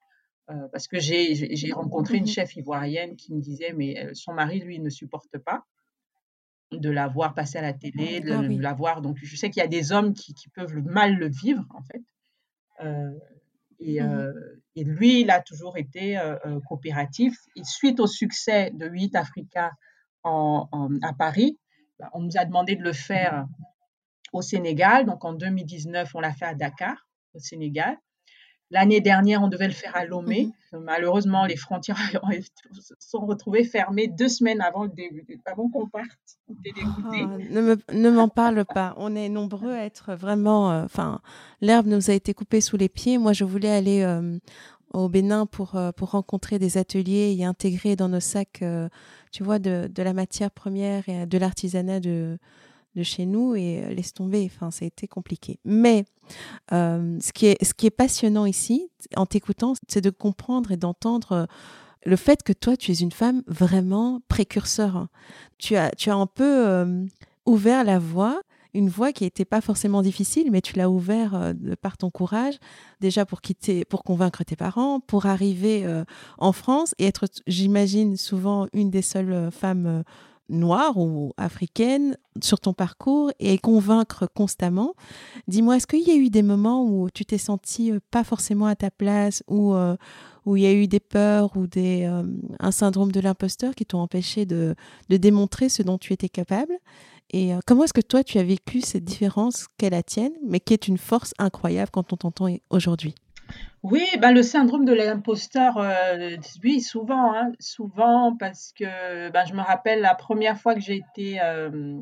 [0.72, 4.78] parce que j'ai rencontré une mmh chef ivoirienne qui me disait, mais son mari, lui,
[4.78, 5.64] ne supporte pas
[6.72, 9.02] de la voir passer à la télé, de, ah la voir.
[9.02, 12.02] Donc, je sais qu'il y a des hommes qui, peuvent mal le vivre, en fait.
[12.84, 13.10] Euh,
[13.80, 14.32] et, mmh euh,
[14.76, 16.18] Et lui, il a toujours été
[16.66, 17.34] coopératif.
[17.56, 19.72] Et suite au succès de 8 Africa
[20.24, 21.58] à Paris,
[21.98, 23.46] bah, on nous a demandé de le faire
[24.32, 25.06] au Sénégal.
[25.06, 27.96] Donc en 2019, on l'a fait à Dakar, au Sénégal.
[28.70, 30.46] L'année dernière, on devait le faire à Lomé.
[30.46, 31.96] Mmh Malheureusement, les frontières
[32.72, 36.06] se sont retrouvées fermées deux semaines avant le début, avant qu'on parte.
[36.48, 36.54] Oh,
[37.92, 38.94] ne m'en parle pas.
[38.96, 40.70] On est nombreux à être vraiment.
[40.70, 41.20] Euh, enfin,
[41.60, 43.18] l'herbe nous a été coupée sous les pieds.
[43.18, 44.38] Moi, je voulais aller euh,
[44.92, 48.62] au Bénin pour, euh, pour rencontrer des ateliers et intégrer dans nos sacs,
[49.32, 52.38] tu vois, de, de, la matière première et de l'artisanat de,
[52.94, 54.50] de chez nous et euh, laisse tomber.
[54.52, 55.58] Enfin, ça a été compliqué.
[55.64, 56.04] Mais
[56.72, 60.76] euh, ce, qui est, ce qui est passionnant ici, en t'écoutant, c'est de comprendre et
[60.76, 61.46] d'entendre euh,
[62.04, 65.08] le fait que toi, tu es une femme vraiment précurseur.
[65.58, 67.06] Tu as, tu as un peu
[67.44, 68.40] ouvert la voie,
[68.72, 71.52] une voie qui n'était pas forcément difficile, mais tu l'as ouvert
[71.82, 72.54] par ton courage,
[73.02, 75.86] déjà pour quitter, pour convaincre tes parents, pour arriver
[76.38, 80.02] en France et être, j'imagine, souvent une des seules femmes
[80.50, 84.94] noire ou africaine sur ton parcours et convaincre constamment.
[85.48, 88.66] Dis-moi, est-ce qu'il y a eu des moments où tu t'es senti euh, pas forcément
[88.66, 89.96] à ta place, ou euh,
[90.46, 92.22] où il y a eu des peurs ou des, euh,
[92.58, 94.74] un syndrome de l'imposteur qui t'ont empêché de,
[95.08, 96.72] de, démontrer ce dont tu étais capable?
[97.32, 100.74] Et comment est-ce que toi, tu as vécu cette différence qu'est la tienne, mais qui
[100.74, 103.14] est une force incroyable quand on t'entend aujourd'hui?
[103.82, 109.54] Oui, ben le syndrome de l'imposteur, euh, oui, souvent, hein, souvent parce que ben, je
[109.54, 111.98] me rappelle la première fois que j'ai été, euh,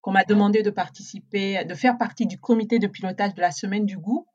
[0.00, 3.86] qu'on m'a demandé de participer, de faire partie du comité de pilotage de la semaine
[3.86, 4.26] du goût.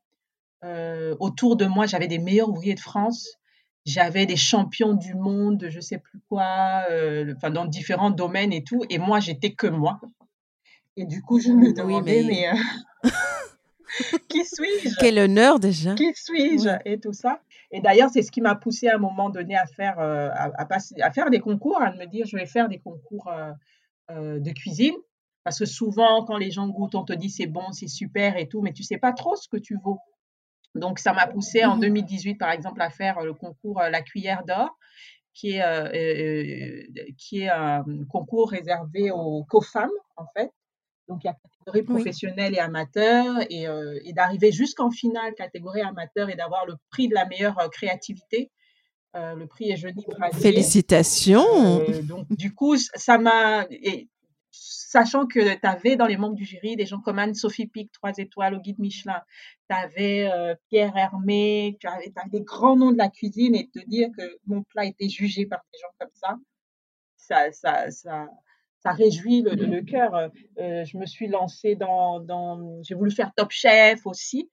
[0.63, 3.37] Euh, autour de moi, j'avais des meilleurs ouvriers de France,
[3.85, 6.85] j'avais des champions du monde, je sais plus quoi,
[7.35, 9.99] enfin dans différents domaines et tout, et moi j'étais que moi.
[10.95, 12.47] Et du coup, je me demandais, mais
[14.29, 14.95] qui suis-je?
[14.99, 16.69] Quel honneur déjà Qui suis-je?
[16.85, 17.41] Et tout ça.
[17.71, 20.65] Et d'ailleurs, c'est ce qui m'a poussé à un moment donné à faire, euh, à,
[20.65, 23.51] passer, à faire des concours, à me dire je vais faire des concours euh,
[24.11, 24.95] euh, de cuisine.
[25.43, 28.47] Parce que souvent, quand les gens goûtent, on te dit c'est bon, c'est super et
[28.47, 29.99] tout, mais tu sais pas trop ce que tu vaux.
[30.75, 34.43] Donc, ça m'a poussé en 2018, mmh par exemple, à faire le concours La Cuillère
[34.43, 34.77] d'Or,
[35.33, 40.51] qui est, qui est un concours réservé aux co-femmes, en fait.
[41.07, 41.37] Donc, il y a
[41.67, 47.07] catégorie professionnelle et amateur, euh, et, d'arriver jusqu'en finale, catégorie amateur, et d'avoir le prix
[47.07, 48.51] de la meilleure euh, créativité.
[49.15, 51.83] Euh, le prix est jeudi Félicitations.
[52.03, 53.67] Donc, du coup, ça m'a...
[54.51, 58.13] Sachant que tu avais dans les membres du jury des gens comme Anne-Sophie Pic, 3
[58.19, 59.21] étoiles au guide Michelin,
[59.69, 60.31] tu avais
[60.69, 64.63] Pierre Hermé, tu avais, des grands noms de la cuisine, et te dire que mon
[64.63, 66.37] plat était jugé par des gens comme ça,
[67.17, 68.27] ça, ça, ça,
[68.87, 70.15] ça réjouit le, le cœur.
[70.59, 74.49] Euh, je me suis lancée dans, dans j'ai voulu faire Top Chef aussi.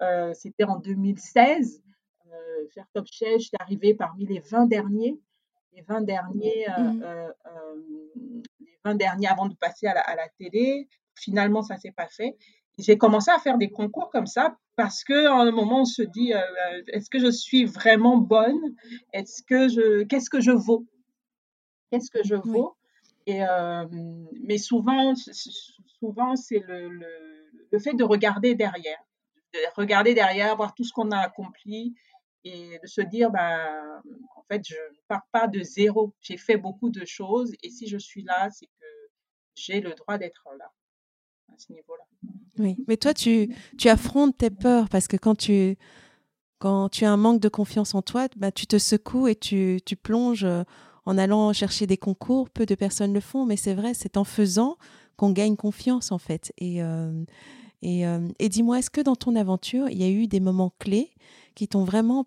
[0.00, 1.82] Euh, c'était en 2016.
[2.26, 2.30] Euh,
[2.72, 5.20] faire Top Chef, j'étais arrivée parmi les 20 derniers.
[5.74, 7.04] Les 20 derniers, mmh.
[8.60, 10.88] les 20 derniers avant de passer à la, à la télé.
[11.16, 12.36] Finalement, ça s'est pas fait.
[12.78, 16.02] J'ai commencé à faire des concours comme ça parce que à un moment on se
[16.02, 16.32] dit
[16.88, 18.74] est-ce que je suis vraiment bonne?
[19.12, 20.86] Est-ce que je qu'est-ce que je vaux?
[21.90, 22.76] Qu'est-ce que je vaux?
[23.26, 29.02] Mais souvent, souvent c'est le, le, fait de regarder derrière,
[29.52, 31.94] de regarder derrière, voir tout ce qu'on a accompli
[32.44, 34.02] et de se dire, ben,
[34.36, 36.14] en fait, je ne pars pas de zéro.
[36.20, 38.86] J'ai fait beaucoup de choses et si je suis là, c'est que
[39.54, 40.70] j'ai le droit d'être là
[41.52, 42.04] à ce niveau-là.
[42.58, 45.76] Oui, mais toi, tu, tu affrontes tes peurs parce que quand tu,
[46.58, 49.80] quand tu as un manque de confiance en toi, bah, tu te secoues et tu,
[49.84, 50.46] tu plonges
[51.06, 52.50] en allant chercher des concours.
[52.50, 54.76] Peu de personnes le font, mais c'est vrai, c'est en faisant
[55.16, 56.52] qu'on gagne confiance en fait.
[56.58, 57.24] Et, euh,
[57.84, 61.10] euh, et, dis-moi, est-ce que dans ton aventure, il y a eu des moments clés
[61.54, 62.26] qui t'ont vraiment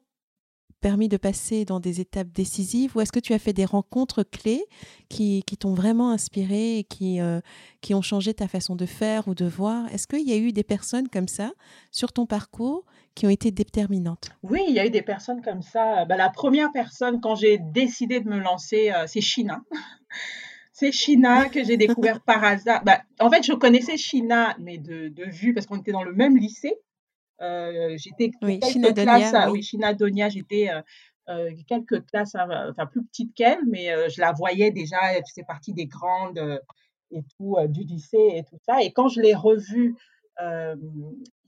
[0.80, 4.22] permis de passer dans des étapes décisives ou est-ce que tu as fait des rencontres
[4.22, 4.64] clés
[5.10, 7.42] qui, t'ont vraiment inspiré et qui, euh,
[7.82, 9.92] qui ont changé ta façon de faire ou de voir?
[9.92, 11.52] Est-ce qu'il y a eu des personnes comme ça
[11.92, 12.86] sur ton parcours
[13.18, 16.06] qui ont été déterminantes Oui, il y a eu des personnes comme ça.
[16.06, 19.64] Bah, la première personne, quand j'ai décidé de me lancer, euh, c'est China.
[20.72, 22.84] c'est China que j'ai découvert par hasard.
[22.84, 26.14] Bah, en fait, je connaissais China, mais de, de vue, parce qu'on était dans le
[26.14, 26.76] même lycée.
[27.42, 29.64] Euh, j'étais oui, China classe, oui.
[29.64, 30.82] China Donia, j'étais euh,
[31.30, 35.74] euh, quelques classes, enfin plus petites qu'elle, mais je la voyais déjà, elle faisait partie
[35.74, 36.62] des grandes
[37.10, 38.84] et tout, du lycée et tout ça.
[38.84, 39.96] Et quand je l'ai revue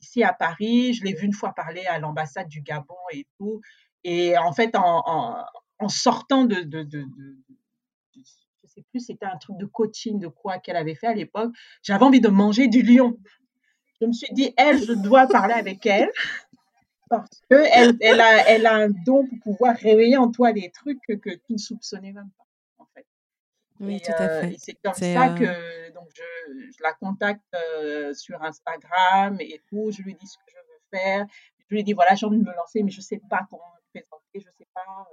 [0.01, 3.61] ici à Paris, je l'ai vue une fois parler à l'ambassade du Gabon et tout.
[4.03, 5.45] Et en fait, en,
[5.87, 7.05] sortant de, de, de,
[8.15, 11.51] je sais plus, c'était un truc de coaching, de quoi qu'elle avait fait à l'époque,
[11.83, 13.17] j'avais envie de manger du lion.
[14.01, 16.09] Je me suis dit, elle, je dois parler avec elle.
[17.09, 20.99] Parce qu'elle elle a, elle a un don pour pouvoir réveiller en toi des trucs
[21.07, 22.45] que, tu ne soupçonnais même pas.
[23.79, 24.55] Oui, Et, tout à euh, fait.
[24.57, 26.23] c'est comme ça euh, que donc je,
[26.71, 29.91] je la contacte euh, sur Instagram et tout.
[29.91, 31.25] Je lui dis ce que je veux faire.
[31.69, 33.99] Je lui dis voilà, j'ai envie de me lancer, mais je sais pas comment me
[33.99, 35.07] présenter, je sais pas.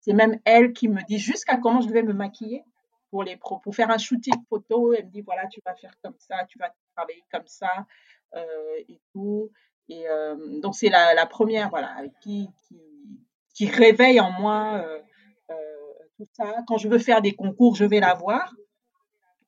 [0.00, 2.64] C'est même elle qui me dit jusqu'à comment je devais me maquiller
[3.10, 4.94] pour les pro, pour faire un shooting photo.
[4.94, 7.86] Elle me dit voilà, tu vas faire comme ça, tu vas travailler comme ça
[8.34, 9.50] euh, et tout.
[9.88, 12.80] Et euh, donc c'est la, la première voilà qui, qui
[13.54, 15.00] qui réveille en moi euh,
[16.26, 16.62] tout ça.
[16.66, 18.52] Quand je veux faire des concours, je vais la voir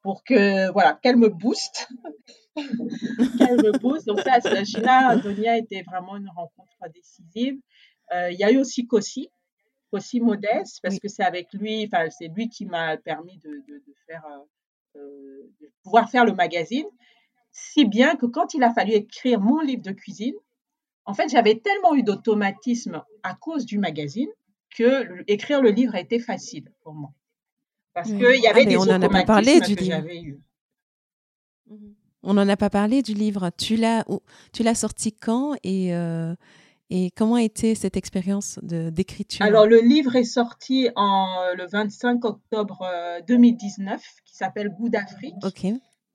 [0.02, 1.88] pour que voilà qu'elle me booste,
[2.56, 4.06] qu'elle me booste.
[4.06, 7.58] Donc ça, Gina Donia était vraiment une rencontre décisive.
[8.12, 9.28] Euh, il y a eu aussi Kossi,
[9.90, 13.50] Kossi Modeste, parce oui, que c'est avec lui, enfin c'est lui qui m'a permis de,
[13.50, 16.86] de, de faire, euh, euh, de pouvoir faire le magazine,
[17.52, 20.34] si bien que quand il a fallu écrire mon livre de cuisine,
[21.04, 24.30] en fait j'avais tellement eu d'automatisme à cause du magazine
[24.76, 27.12] que écrire le livre a été facile pour moi.
[27.94, 28.18] Parce oui.
[28.18, 30.02] qu'il y Ah, avait mais on des n'en a pas parlé du que livre.
[32.22, 33.50] On n'en a pas parlé du livre.
[33.58, 34.22] Tu l'as, où-
[34.52, 36.34] tu l'as sorti quand et, euh,
[36.90, 39.44] et comment a été cette expérience de, d'écriture?
[39.44, 44.88] Alors, le livre est sorti en, euh, le 25 octobre euh, 2019, qui s'appelle Goût
[44.88, 45.34] d'Afrique.
[45.44, 45.66] Ok.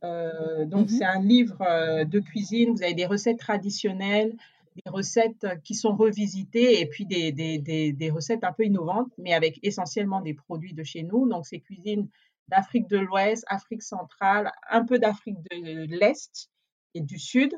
[0.03, 0.97] Euh, donc, Mhm.
[0.97, 2.73] c'est un livre euh, de cuisine.
[2.73, 4.33] Vous avez des recettes traditionnelles,
[4.83, 8.63] des recettes euh, qui sont revisitées et puis des, des, des, des recettes un peu
[8.63, 11.27] innovantes, mais avec essentiellement des produits de chez nous.
[11.27, 12.09] Donc, c'est cuisine
[12.47, 16.49] d'Afrique de l'Ouest, Afrique centrale, un peu d'Afrique de l'Est
[16.93, 17.53] et du Sud.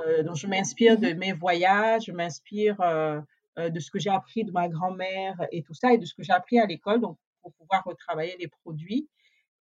[0.00, 3.20] Euh, donc, je m'inspire de mes voyages, je m'inspire euh,
[3.56, 6.22] de ce que j'ai appris de ma grand-mère et tout ça, et de ce que
[6.24, 9.08] j'ai appris à l'école, donc pour pouvoir retravailler les produits.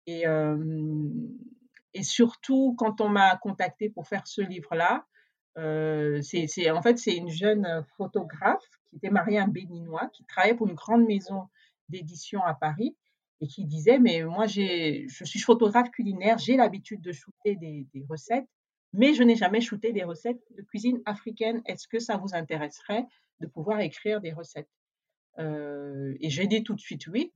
[0.06, 0.24] Et,
[1.92, 5.04] et surtout, quand on m'a contacté pour faire ce livre-là,
[5.58, 10.08] euh, c'est, c'est- en fait, c'est une jeune photographe qui était mariée à un Béninois,
[10.12, 11.48] qui travaillait pour une grande maison
[11.88, 12.96] d'édition à Paris
[13.40, 17.86] et qui disait, mais moi, j'ai, je suis photographe culinaire, j'ai l'habitude de shooter des,
[17.92, 18.46] des recettes,
[18.92, 21.60] mais je n'ai jamais shooté des recettes de cuisine africaine.
[21.66, 23.04] Est-ce que ça vous intéresserait
[23.40, 24.68] de pouvoir écrire des recettes?
[25.38, 27.32] Euh, Et j'ai dit tout de suite oui.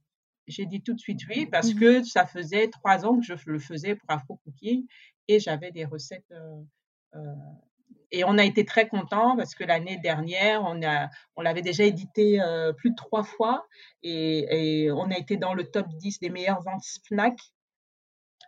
[0.47, 1.81] J'ai dit tout de suite oui parce Mhm.
[1.81, 4.87] que ça faisait trois ans que je le faisais pour Afro Cooking
[5.29, 6.31] et j'avais des recettes.
[6.33, 6.63] euh,
[7.15, 7.35] euh,
[8.13, 11.85] et on a été très contents parce que l'année dernière, on, a, on l'avait déjà
[11.85, 13.67] édité euh, plus de trois fois
[14.03, 17.39] et, et on a été dans le top 10 des meilleures ventes FNAC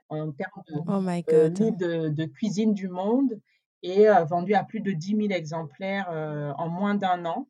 [0.09, 1.77] en termes de Oh my euh, God.
[1.77, 3.41] de, de cuisine du monde
[3.83, 6.09] et euh, vendu à plus de 10 000 exemplaires
[6.57, 7.49] en moins d'un an.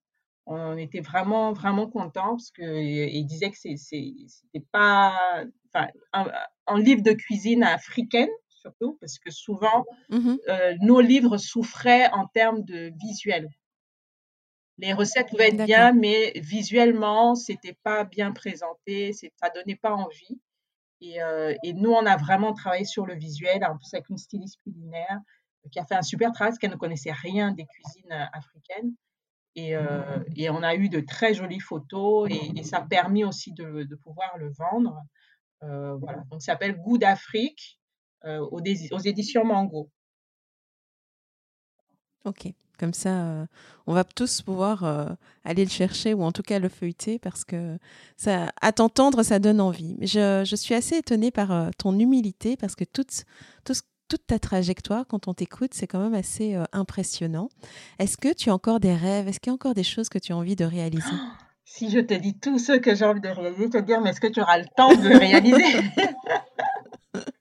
[0.50, 5.44] On était vraiment, vraiment contents parce qu'il disait que c'est, c'est, c'était pas.
[5.74, 6.26] Enfin, un,
[6.66, 8.30] un livre de cuisine africaine,
[8.68, 10.38] surtout, parce que souvent, Mhm.
[10.48, 13.48] euh, nos livres souffraient en termes de visuel.
[14.78, 20.40] Les recettes pouvaient être bien, mais visuellement, c'était pas bien présenté, ça donnait pas envie.
[21.00, 24.18] Et, euh, et nous, on a vraiment travaillé sur le visuel, en plus avec une
[24.18, 25.20] styliste culinaire
[25.72, 28.94] qui a fait un super travail parce qu'elle ne connaissait rien des cuisines euh, africaines.
[29.56, 33.24] Et, euh, et on a eu de très jolies photos et, et ça a permis
[33.24, 35.02] aussi de, de pouvoir le vendre.
[35.64, 36.22] Euh, voilà.
[36.30, 37.77] Donc, ça s'appelle Goût d'Afrique euh,
[38.24, 39.90] aux, dés- aux éditions Mango.
[42.24, 42.48] Ok.
[42.78, 43.46] Comme ça, euh,
[43.88, 45.06] on va tous pouvoir euh,
[45.44, 47.76] aller le chercher ou en tout cas le feuilleter parce que
[48.16, 49.96] ça, à t'entendre, ça donne envie.
[49.98, 53.24] Mais je, je suis assez étonnée par euh, ton humilité parce que toute,
[53.64, 57.48] tout ce- toute ta trajectoire, quand on t'écoute, c'est quand même assez euh, impressionnant.
[57.98, 59.26] Est-ce que tu as encore des rêves?
[59.26, 61.04] Est-ce qu'il y a encore des choses que tu as envie de réaliser?
[61.64, 64.10] Si je te dis tout ce que j'ai envie de réaliser, vas te dire, mais
[64.10, 65.64] est-ce que tu auras le temps de le réaliser?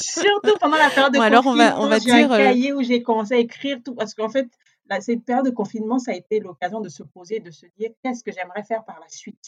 [0.00, 2.32] Surtout pendant la période de Bon, alors on va, confinement, on va j'ai un dire.
[2.32, 3.94] euh, cahier où j'ai commencé à écrire tout.
[3.94, 4.48] Parce qu'en fait,
[4.88, 7.90] là, cette période de confinement, ça a été l'occasion de se poser, de se dire
[8.02, 9.44] qu'est-ce que j'aimerais faire par la suite?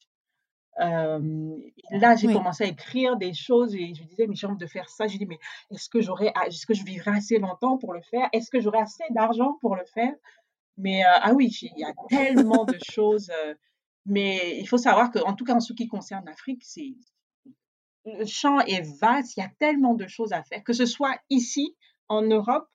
[0.81, 1.57] Euh,
[1.93, 2.33] et là, j'ai oui.
[2.33, 5.07] commencé à écrire des choses et je disais, mais j'ai envie de faire ça.
[5.07, 5.39] Je dis, mais
[5.70, 8.29] est-ce que est-ce que je vivrai assez longtemps pour le faire?
[8.33, 10.15] Est-ce que j'aurai assez d'argent pour le faire?
[10.79, 13.31] Mais euh, ah oui, il y a tellement de choses.
[13.31, 13.55] euh,
[14.07, 16.95] mais il faut savoir qu'en tout cas, en ce qui concerne l'Afrique, c'est
[18.05, 21.16] le champ est vaste, il y a tellement de choses à faire, que ce soit
[21.31, 21.77] ici,
[22.09, 22.69] en Europe,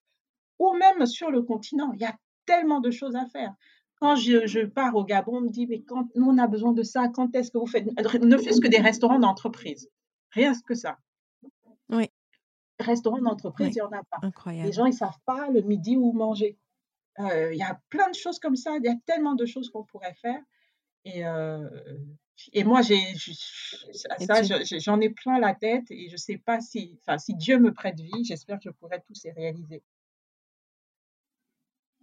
[0.59, 1.91] ou même sur le continent.
[1.93, 3.53] Il y a tellement de choses à faire.
[3.99, 6.71] Quand je, je pars au Gabon, on me dit, mais quand nous, on a besoin
[6.73, 7.85] de ça, quand est-ce que vous faites
[8.21, 9.89] Ne fût-ce que des restaurants d'entreprise.
[10.31, 10.97] Rien que ça.
[11.89, 12.09] Oui,
[12.79, 14.17] Restaurants d'entreprise, oui, il n'y en a pas.
[14.21, 14.73] Les incroyable.
[14.73, 16.57] gens, ils ne savent pas le midi où manger.
[17.19, 18.77] Euh, Il y a plein de choses comme ça.
[18.77, 20.39] Il y a tellement de choses qu'on pourrait faire.
[21.03, 21.67] Et, euh,
[22.53, 22.99] et moi, j'ai,
[23.93, 24.41] ça,
[24.79, 27.73] j'en ai plein la tête et je ne sais pas si, enfin, si Dieu me
[27.73, 29.83] prête vie, j'espère que je pourrai tous les réaliser.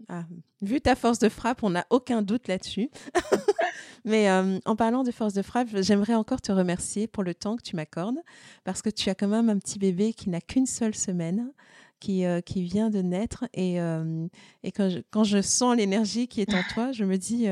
[0.09, 0.25] Ah,
[0.61, 2.91] vu ta force de frappe, on n'a aucun doute là-dessus.
[4.05, 7.57] Mais euh, en parlant de force de frappe, j'aimerais encore te remercier pour le temps
[7.57, 8.19] que tu m'accordes,
[8.65, 11.53] parce que tu as quand même un petit bébé qui n'a qu'une seule semaine,
[12.01, 13.45] qui, euh, qui vient de naître.
[13.55, 14.27] Et, euh,
[14.63, 17.47] et quand, je, quand je sens l'énergie qui est en toi, je me dis,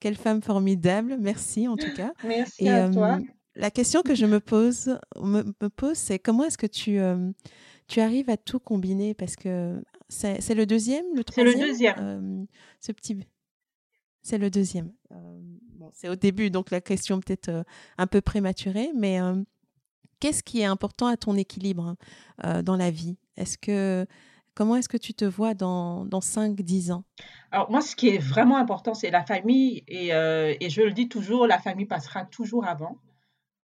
[0.00, 1.16] quelle femme formidable.
[1.20, 2.12] Merci en tout cas.
[2.24, 3.18] Merci à toi.
[3.56, 6.98] La question que je me pose, me, me pose c'est comment est-ce que tu,
[7.86, 9.14] tu arrives à tout combiner?
[9.14, 12.46] Parce que c'est le deuxième, le troisième C'est le deuxième.
[12.80, 13.18] ce petit...
[14.22, 14.90] C'est le deuxième
[15.92, 17.62] c'est au début, donc la question peut-être euh,
[17.98, 19.36] un peu prématurée, mais euh,
[20.20, 21.96] qu'est-ce qui est important à ton équilibre
[22.44, 23.16] euh, dans la vie?
[23.36, 24.06] Est-ce que
[24.54, 27.04] comment est-ce que tu te vois dans, dans 5-10 ans?
[27.50, 31.08] Alors moi, ce qui est vraiment important, c'est la famille, et, et, je le dis
[31.08, 32.98] toujours, la famille passera toujours avant.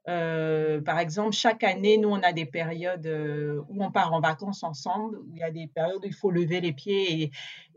[0.06, 3.08] par exemple, chaque année, nous, on a des périodes
[3.68, 6.62] où on part en vacances ensemble, il y a des périodes où il faut lever
[6.62, 7.24] les pieds,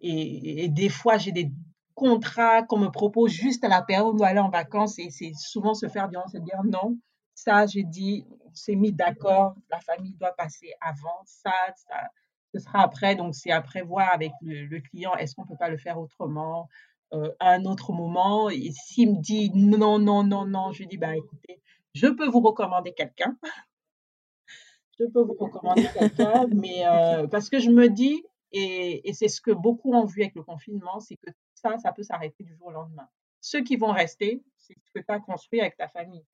[0.01, 1.51] et, et, des fois, j'ai des
[1.95, 5.33] contrat qu'on me propose juste à la période où on aller en vacances et c'est
[5.35, 6.99] souvent se faire violence et dire non,
[7.35, 12.11] ça j'ai dit, on s'est mis d'accord, la famille doit passer avant, ça, ça
[12.55, 15.79] ce sera après, donc c'est à prévoir avec le, client, est-ce qu'on peut pas le
[15.79, 16.69] faire autrement
[17.15, 20.99] euh, à un autre moment et s'il me dit non, non, non, non, je dis
[20.99, 21.61] bah écoutez,
[21.95, 23.37] je peux vous recommander quelqu'un.
[24.99, 28.23] je peux vous recommander quelqu'un, mais euh, parce que je me dis,
[28.53, 31.93] et, et c'est ce que beaucoup ont vu avec le confinement, c'est que ça, ça
[31.93, 33.09] peut s'arrêter du jour au lendemain.
[33.41, 36.25] Ceux qui vont rester, c'est ce que tu as construit avec ta famille.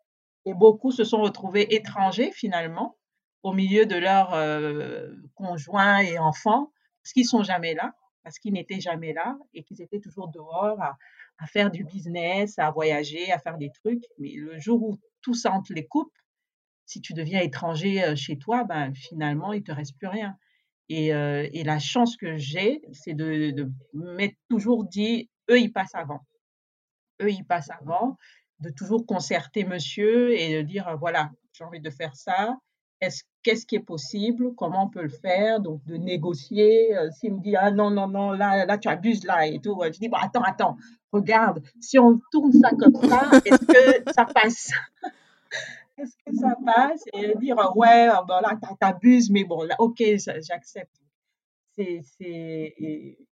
[0.48, 2.96] Et beaucoup se sont retrouvés étrangers finalement
[3.42, 6.72] au milieu de leurs euh, conjoints et enfants,
[7.02, 7.92] parce qu'ils sont jamais là,
[8.24, 10.96] parce qu'ils n'étaient jamais là et qu'ils étaient toujours dehors à,
[11.48, 14.02] faire du business, à voyager, à faire des trucs.
[14.18, 16.16] Mais le jour où tout ça les coupes,
[16.86, 20.34] si tu deviens étranger euh, chez toi, ben finalement il te reste plus rien.
[20.88, 25.72] Et, euh, et la chance que j'ai, c'est de, de m'être toujours dit, eux, ils
[25.72, 26.26] passent avant.
[27.20, 28.16] Eux, ils passent avant,
[28.60, 32.56] de toujours concerter monsieur et de dire, voilà, j'ai envie de faire ça.
[33.00, 34.54] Est-ce, qu'est-ce qui est possible?
[34.56, 35.60] Comment on peut le faire?
[35.60, 36.96] Donc, de négocier.
[36.96, 39.80] Euh, s'il me dit, ah non, non, non, là, là, tu abuses là et tout.
[39.84, 40.76] Je dis, bon, attends, attends,
[41.12, 44.72] regarde, si on tourne ça comme ça, est-ce que ça passe?
[45.98, 47.04] est-ce que ça passe?
[47.12, 51.00] Et dire, ouais, oh, bon, là, t'abuses, mais bon, là, ok, j'accepte.
[51.76, 52.74] C'est, c'est,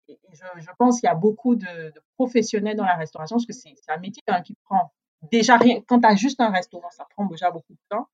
[0.09, 3.99] je, pense qu'il y a beaucoup de, professionnels dans la restauration, parce que c'est, un
[3.99, 5.81] métier hein, qui prend déjà rien.
[5.87, 8.09] Quand tu as juste un restaurant, ça prend déjà beaucoup de temps.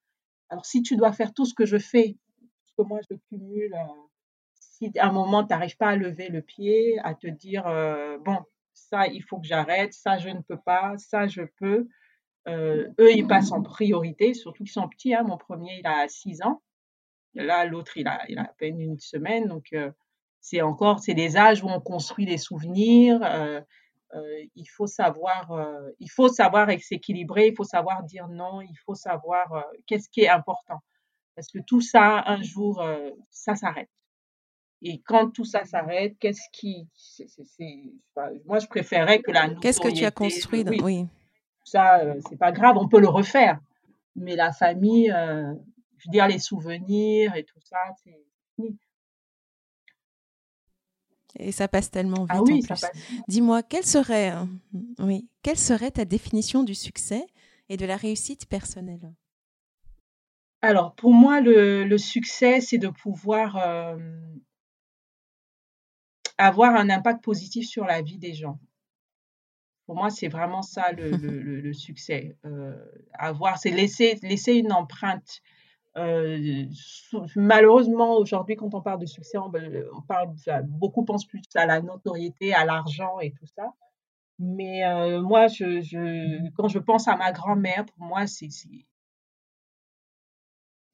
[0.48, 2.16] Alors, si tu dois faire tout ce que je fais,
[2.66, 3.92] ce que moi je cumule, euh,
[4.60, 8.18] si à un moment, tu n'arrives pas à lever le pied, à te dire, euh,
[8.18, 8.38] bon,
[8.74, 11.88] ça, il faut que j'arrête, ça, je ne peux pas, ça, je peux,
[12.48, 15.14] euh, eux, ils passent en priorité, surtout qu'ils sont petits.
[15.14, 15.22] Hein.
[15.22, 16.62] Mon premier, il a 6 ans.
[17.34, 19.46] Là, l'autre, il a, il a à peine une semaine.
[19.46, 19.74] Donc,
[20.40, 23.20] c'est encore, c'est des âges où on construit des souvenirs.
[24.14, 25.50] Euh, il faut savoir,
[25.98, 27.48] il faut savoir s'équilibrer.
[27.48, 28.60] Il faut savoir dire non.
[28.60, 30.80] Il faut savoir qu'est-ce qui est important.
[31.34, 32.84] Parce que tout ça, un jour,
[33.30, 33.88] ça s'arrête.
[34.82, 36.88] Et quand tout ça s'arrête, qu'est-ce qui,
[38.46, 41.06] moi, je préférais que la Qu'est-ce que tu as construit oui
[41.64, 43.58] ça, euh, c'est pas grave, on peut le refaire.
[44.16, 45.54] Mais la famille, euh,
[45.98, 48.20] je veux dire, les souvenirs et tout ça, c'est
[48.56, 48.78] fini.
[51.38, 52.42] Et ça passe tellement ah vite.
[52.48, 52.90] Ah oui, en passe.
[53.28, 54.48] Dis-moi, quelle serait, hein,
[54.98, 57.26] oui, quelle serait ta définition du succès
[57.68, 59.12] et de la réussite personnelle?
[60.60, 63.96] Alors, pour moi, le, le succès, c'est de pouvoir euh,
[66.38, 68.60] avoir un impact positif sur la vie des gens.
[69.86, 72.36] Pour moi, c'est vraiment ça le, le, succès.
[72.44, 72.76] Euh,
[73.14, 75.40] avoir, c'est laisser, laisser une empreinte.
[75.98, 76.64] Euh,
[77.36, 79.50] malheureusement, aujourd'hui, quand on parle de succès, on,
[80.02, 83.72] parle, beaucoup pensent plus à la notoriété, à l'argent et tout ça.
[84.38, 85.46] Mais euh, moi,
[86.56, 88.48] quand je pense à ma grand-mère, pour moi, c'est,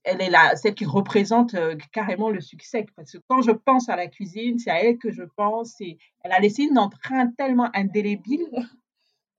[0.02, 1.54] elle est là, celle qui représente
[1.92, 2.86] carrément le succès.
[2.96, 5.80] Parce que quand je pense à la cuisine, c'est à elle que je pense.
[5.80, 8.48] Et elle a laissé une empreinte tellement indélébile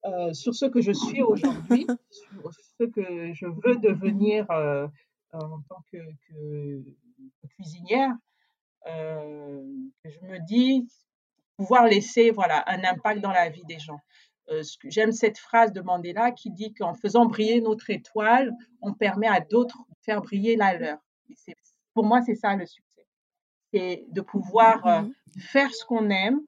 [0.06, 4.88] euh, sur ce que je suis aujourd'hui, sur ce que je veux devenir euh,
[5.34, 5.97] en tant que,
[7.56, 8.11] cuisinière,
[8.88, 9.64] euh,
[10.06, 10.88] je me dis
[11.57, 13.99] pouvoir laisser voilà, un impact dans la vie des gens.
[14.85, 18.51] J'aime cette phrase de Mandela qui dit qu'en faisant briller notre étoile,
[18.81, 20.97] on permet à d'autres de faire briller la leur.
[21.93, 23.06] pour moi, c'est ça le succès.
[23.72, 26.41] C'est de pouvoir mmh faire ce qu'on aime,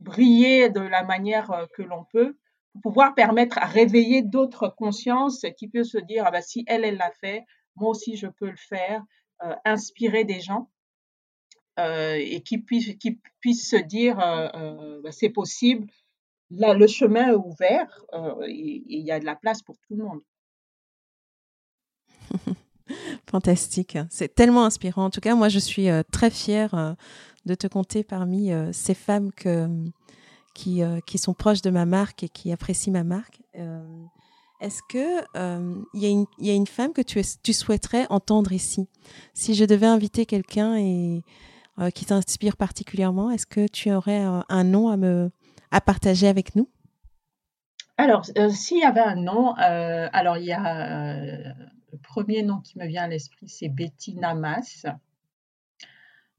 [0.00, 2.38] briller de la manière que l'on peut
[2.72, 6.84] pour pouvoir permettre à réveiller d'autres consciences qui peuvent se dire ah ben, si elle
[6.84, 7.44] elle l'a fait
[7.76, 9.04] moi aussi je peux le faire
[9.42, 10.70] euh, inspirer des gens
[11.78, 15.86] et qui puisse, qui puisse se dire bah, c'est possible,
[16.50, 18.04] là, le chemin est ouvert
[18.46, 20.20] et il y a de la place pour tout le monde.
[23.30, 25.06] Fantastique, c'est tellement inspirant.
[25.06, 26.96] En tout cas, moi, je suis très fière
[27.46, 29.66] de te compter parmi ces femmes que,
[30.54, 33.40] qui, qui sont proches de ma marque et qui apprécient ma marque.
[34.60, 35.22] Est-ce que
[35.94, 38.88] il y, a une femme que tu, souhaiterais entendre ici?
[39.34, 41.22] Si je devais inviter quelqu'un et
[41.94, 44.90] qui t'inspire particulièrement, est-ce que tu aurais un nom
[45.70, 46.68] à partager avec nous?
[47.96, 51.14] Alors, s'il y avait un nom, alors il y a
[51.92, 54.86] le premier nom qui me vient à l'esprit, c'est Betty Namas.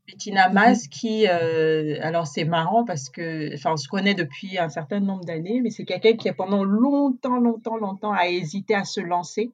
[0.08, 0.50] Bettina.
[0.50, 5.00] Mas qui, euh, alors c'est marrant parce que, enfin, on se connaît depuis un certain
[5.00, 9.52] nombre d'années, mais c'est quelqu'un qui pendant longtemps, longtemps, longtemps a hésité à se lancer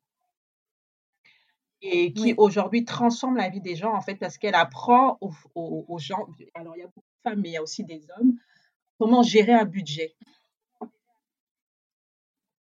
[1.82, 6.28] et qui aujourd'hui transforme la vie des gens en fait parce qu'elle apprend aux, gens,
[6.56, 8.34] alors il y a beaucoup de femmes mais il y a aussi des hommes,
[8.98, 10.16] comment gérer un budget.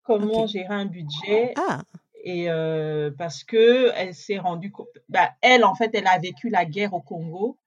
[0.03, 1.53] Comment gérer un budget.
[1.57, 1.81] Ah.
[2.23, 6.49] Et euh, parce que elle s'est rendue compte, bah, elle en fait, elle a vécu
[6.49, 7.57] la guerre au Congo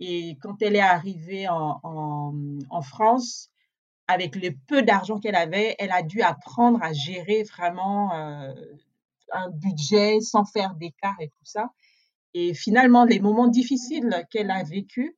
[0.00, 3.50] et quand elle est arrivée en, France,
[4.06, 8.54] avec le peu d'argent qu'elle avait, elle a dû apprendre à gérer vraiment euh,
[9.32, 11.70] un budget sans faire d'écart et tout ça.
[12.34, 15.14] Et finalement, les moments difficiles qu'elle a vécus,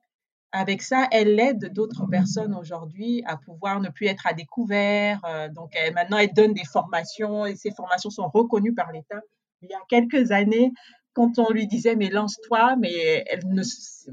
[0.52, 5.20] avec ça, elle aide d'autres personnes aujourd'hui à pouvoir ne plus être à découvert.
[5.24, 9.20] Euh, donc maintenant, elle donne des formations et ces formations sont reconnues par l'État.
[9.62, 10.72] Il y a quelques années,
[11.20, 13.62] quand on lui disait mais lance-toi, mais elle ne,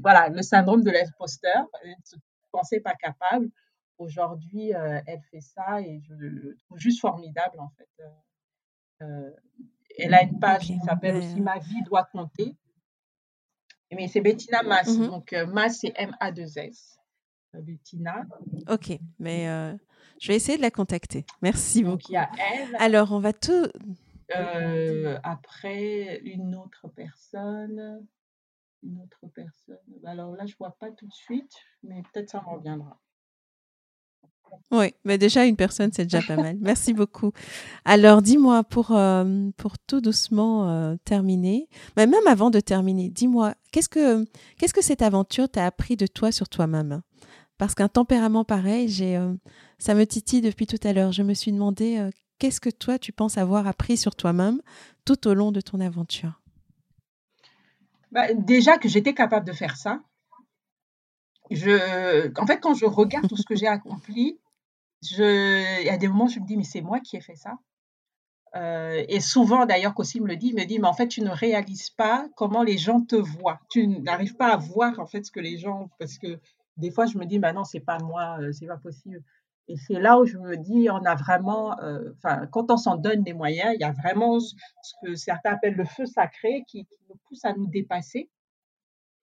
[0.00, 2.16] voilà, le syndrome de l'imposteur, elle ne se
[2.52, 3.48] pensait pas capable.
[3.96, 7.88] Aujourd'hui, euh, elle fait ça et je le trouve juste formidable en fait.
[8.00, 9.30] Euh, euh,
[9.98, 12.54] elle a une page qui s'appelle aussi Ma vie doit compter.
[13.90, 15.08] Mais c'est Bettina Mas, mm-hmm.
[15.08, 16.98] donc Mas c'est M-A-2-S.
[17.54, 18.26] Bettina.
[18.68, 19.46] Ok, mais
[20.20, 21.24] je vais essayer de la contacter.
[21.40, 22.12] Merci donc, beaucoup.
[22.12, 22.76] Il y a elle.
[22.78, 23.66] Alors, on va tout.
[24.36, 28.06] Euh, après, une autre personne.
[28.82, 29.76] Une autre personne.
[30.04, 33.00] Alors là, je vois pas tout de suite, mais peut-être ça me reviendra.
[34.70, 36.56] Oui, mais déjà une personne, c'est déjà pas mal.
[36.60, 37.32] Merci beaucoup.
[37.84, 43.54] Alors, dis-moi, pour, euh, pour tout doucement euh, terminer, mais même avant de terminer, dis-moi,
[43.72, 44.24] qu'est-ce que,
[44.58, 47.02] qu'est-ce que cette aventure t'a appris de toi sur toi-même?
[47.58, 49.20] Parce qu'un tempérament pareil, j'ai,
[49.78, 51.10] ça me titille depuis tout à l'heure.
[51.10, 52.08] Je me suis demandé
[52.38, 54.60] qu'est-ce que toi, tu penses avoir appris sur toi-même
[55.04, 56.40] tout au long de ton aventure?
[58.12, 60.00] Bah, Déjà que j'étais capable de faire ça.
[61.50, 64.38] Je, en fait, quand je regarde tout ce que j'ai accompli,
[65.02, 67.20] je, il y a des moments où je me dis, mais c'est moi qui ai
[67.20, 67.58] fait ça.
[68.56, 71.22] Euh, et souvent, d'ailleurs, qu'aussi me le dit, il me dit, mais en fait, tu
[71.22, 73.60] ne réalises pas comment les gens te voient.
[73.70, 76.38] Tu n'arrives pas à voir, en fait, ce que les gens, parce que
[76.76, 79.22] des fois, je me dis, bah non, c'est pas moi, euh, c'est pas possible.
[79.68, 82.96] Et c'est là où je me dis, on a vraiment, euh, enfin, quand on s'en
[82.96, 84.54] donne les moyens, il y a vraiment ce
[85.02, 88.30] que certains appellent le feu sacré qui, nous pousse à nous dépasser.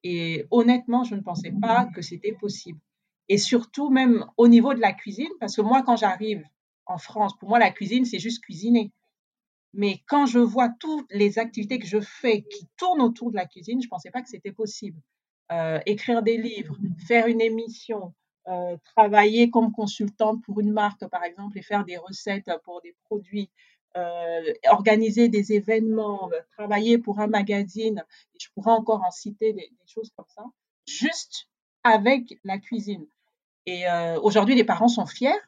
[0.04, 2.80] Et honnêtement, je ne pensais pas que c'était possible.
[3.28, 6.44] Et surtout, même au niveau de la cuisine, parce que moi, quand j'arrive
[6.86, 8.92] en France, pour moi, la cuisine, c'est juste cuisiner.
[9.74, 13.48] Mais quand je vois toutes les activités que je fais qui tournent autour de la
[13.48, 15.02] cuisine, je ne pensais pas que c'était possible.
[15.52, 16.78] Euh, écrire des livres,
[17.08, 18.14] faire une émission,
[18.48, 22.96] euh, travailler comme consultante pour une marque, par exemple, et faire des recettes pour des
[23.06, 23.50] produits,
[23.98, 28.04] euh, organiser des événements, euh, travailler pour un magazine,
[28.36, 30.44] et je pourrais encore en citer des, choses comme ça,
[30.88, 31.48] juste
[31.84, 33.08] avec la cuisine.
[33.68, 33.86] Et
[34.22, 35.40] aujourd'hui, les parents sont fiers.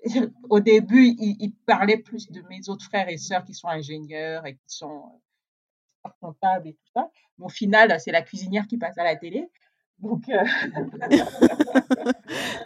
[0.50, 4.56] Au début, ils, parlaient plus de mes autres frères et sœurs qui sont ingénieurs et
[4.56, 5.22] qui sont
[6.20, 7.10] comptables et tout ça.
[7.38, 9.48] Mais au final, c'est la cuisinière qui passe à la télé.
[9.98, 10.44] Donc, euh,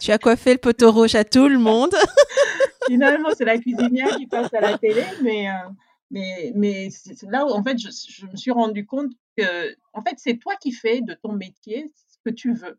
[0.01, 1.95] tu as coiffé le poteau rouge à tout le monde.
[2.87, 5.69] Finalement, c'est la cuisinière qui passe à la télé, mais, euh,
[6.11, 6.89] mais, mais
[7.29, 10.73] là où en fait, je, me suis rendu compte que en fait, c'est toi qui
[10.73, 12.79] fais de ton métier ce que tu veux.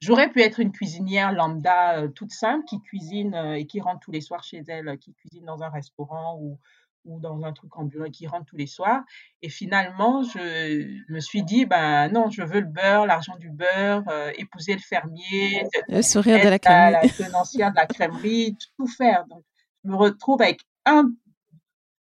[0.00, 4.12] J'aurais pu être une cuisinière lambda euh, toute simple qui cuisine et qui rentre tous
[4.12, 6.58] les soirs chez elle, qui cuisine dans un restaurant ou,
[7.06, 9.02] ou dans un truc en bureau qui rentre tous les soirs.
[9.42, 14.02] Et finalement, je me suis dit, ben non, je veux le beurre, l'argent du beurre,
[14.08, 18.86] euh, épouser le fermier, le sourire de la crèmerie, la, tenancière de la crèmerie, tout
[18.86, 19.24] faire.
[19.26, 19.42] Donc,
[19.84, 21.10] je me retrouve avec un,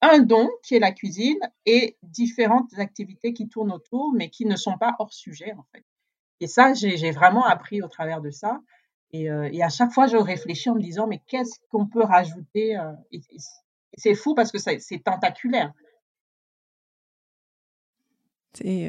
[0.01, 4.55] un don qui est la cuisine et différentes activités qui tournent autour, mais qui ne
[4.55, 5.83] sont pas hors sujet en fait.
[6.39, 8.61] Et ça, j'ai vraiment appris au travers de ça.
[9.11, 12.03] Et, euh, et, à chaque fois, je réfléchis en me disant, mais qu'est-ce qu'on peut
[12.03, 12.91] rajouter euh,
[13.97, 15.73] c'est fou parce que c'est tentaculaire.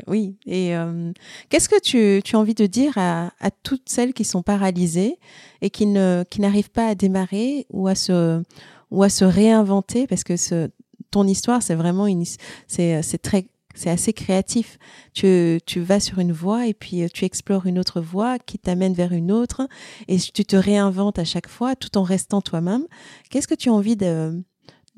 [0.06, 0.38] oui.
[0.46, 1.12] Et euh,
[1.48, 3.30] qu'est-ce que tu, as envie de dire à,
[3.62, 5.18] toutes celles qui sont paralysées
[5.60, 8.44] et qui n'arrivent pas à démarrer ou à se
[9.24, 10.06] réinventer?
[10.06, 10.70] Parce que
[11.10, 12.06] ton histoire c'est vraiment
[12.68, 14.78] c'est assez créatif.
[15.14, 18.92] Tu, tu vas sur une voie et puis tu explores une autre voie qui t'amène
[18.92, 19.68] vers une autre
[20.08, 22.86] et tu te réinventes à chaque fois tout en restant toi-même.
[23.30, 24.42] Qu'est-ce que tu as envie de,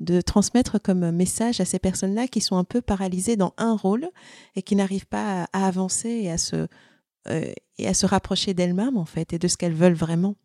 [0.01, 4.09] de transmettre comme message à ces personnes-là qui sont un peu paralysées dans un rôle
[4.55, 6.67] et qui n'arrivent pas à, avancer et à se,
[7.27, 10.35] euh, et à se rapprocher d'elles-mêmes, en fait, et de ce qu'elles veulent vraiment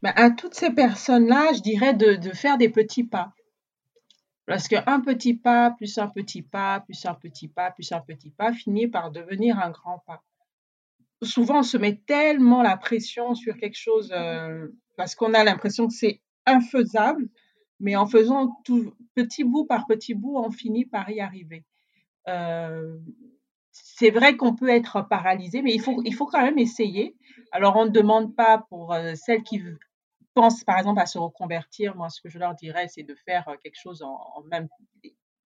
[0.00, 3.34] ben, À toutes ces personnes-là, je dirais de, de, faire des petits pas.
[4.46, 8.30] Parce qu'un petit pas, plus un petit pas, plus un petit pas, plus un petit
[8.30, 10.22] pas, finit par devenir un grand pas.
[11.22, 15.86] Souvent, on se met tellement la pression sur quelque chose euh, parce qu'on a l'impression
[15.86, 17.28] que c'est infaisable
[17.82, 21.64] mais en faisant tout petit bout par petit bout, on finit par y arriver.
[22.28, 22.96] Euh,
[23.72, 27.16] c'est vrai qu'on peut être paralysé, mais il faut, il faut quand même essayer.
[27.50, 29.60] Alors, on ne demande pas pour euh, celles qui
[30.32, 31.96] pensent, par exemple, à se reconvertir.
[31.96, 34.68] Moi, ce que je leur dirais, c'est de faire euh, quelque chose en, même,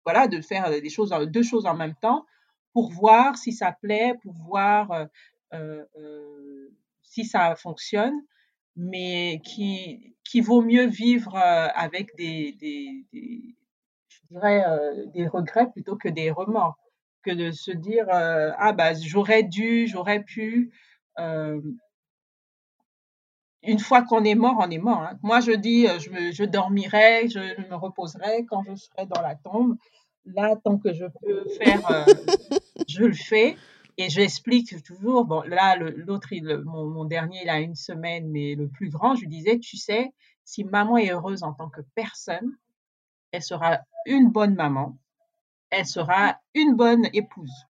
[0.05, 2.25] voilà, de faire des choses, deux choses en même temps,
[2.73, 5.09] pour voir si ça plaît, pour voir
[7.03, 8.15] si ça fonctionne
[8.81, 13.05] mais qui, qui vaut mieux vivre euh, avec des, des,
[14.09, 16.79] je dirais, euh, des regrets plutôt que des remords,
[17.23, 20.73] que de se dire euh, ah bah j'aurais dû, j'aurais pu.
[23.63, 25.03] une fois qu'on est mort, on est mort.
[25.03, 25.19] Hein.
[25.23, 29.35] Moi, je dis, je, me, je dormirai, je me reposerai quand je serai dans la
[29.35, 29.77] tombe.
[30.25, 32.07] Là, tant que je peux faire,
[32.89, 33.57] je le fais.
[33.97, 36.29] Et j'explique toujours, bon, là, l'autre,
[36.65, 40.13] mon, dernier, il a une semaine, mais le plus grand, je lui disais, tu sais,
[40.45, 42.57] si maman est heureuse en tant que personne,
[43.33, 44.99] elle sera une bonne maman,
[45.71, 47.67] elle sera une bonne épouse.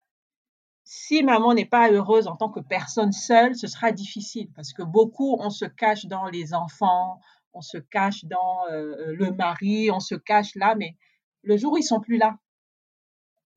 [0.84, 4.84] Si maman n'est pas heureuse en tant que personne seule, ce sera difficile parce que
[4.84, 7.20] beaucoup, on se cache dans les enfants,
[7.54, 10.96] on se cache dans euh, le mari, on se cache là, mais
[11.42, 12.38] le jour où ils sont plus là,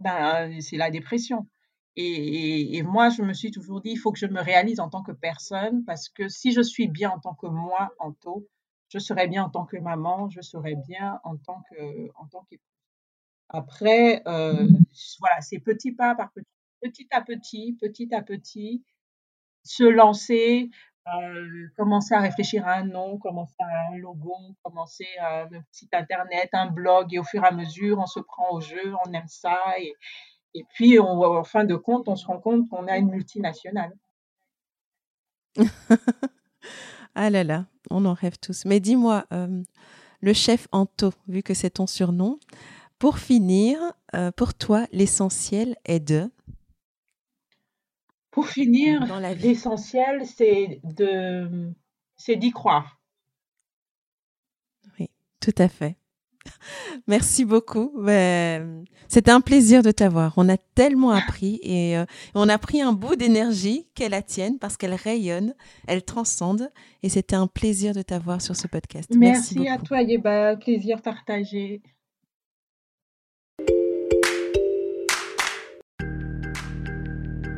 [0.00, 1.46] ben, c'est la dépression.
[1.96, 5.02] Et, moi, je me suis toujours dit, il faut que je me réalise en tant
[5.02, 8.48] que personne, parce que si je suis bien en tant que moi, en taux,
[8.88, 12.42] je serai bien en tant que maman, je serai bien en tant que en tant
[12.50, 12.64] qu'épouse.
[13.48, 14.68] Après, euh,
[15.20, 16.48] voilà, c'est petit pas par petit,
[16.80, 18.84] petit à petit, petit à petit,
[19.64, 20.70] se lancer,
[21.08, 25.94] euh, commencer à réfléchir à un nom, commencer à un logo, commencer à un site
[25.94, 29.12] internet, un blog, et au fur et à mesure, on se prend au jeu, on
[29.12, 29.94] aime ça, et,
[30.54, 33.92] et puis, on, en fin de compte, on se rend compte qu'on a une multinationale.
[37.14, 38.64] ah là là, on en rêve tous.
[38.64, 39.62] Mais dis-moi, euh,
[40.20, 42.38] le chef Anto, vu que c'est ton surnom,
[42.98, 43.78] pour finir,
[44.14, 46.30] euh, pour toi, l'essentiel est de?
[48.30, 49.04] Pour finir,
[49.40, 51.72] l'essentiel, c'est de,
[52.16, 53.00] c'est d'y croire.
[54.98, 55.10] Oui,
[55.40, 55.96] tout à fait.
[57.06, 57.92] Merci beaucoup.
[57.98, 60.34] Ben, c'était un plaisir de t'avoir.
[60.36, 62.04] On a tellement appris et euh,
[62.34, 65.54] on a pris un bout d'énergie qu'elle la tienne parce qu'elle rayonne,
[65.86, 66.70] elle transcende
[67.02, 69.10] et c'était un plaisir de t'avoir sur ce podcast.
[69.16, 70.56] Merci, Merci à toi, Yeba.
[70.56, 71.82] Plaisir partagé.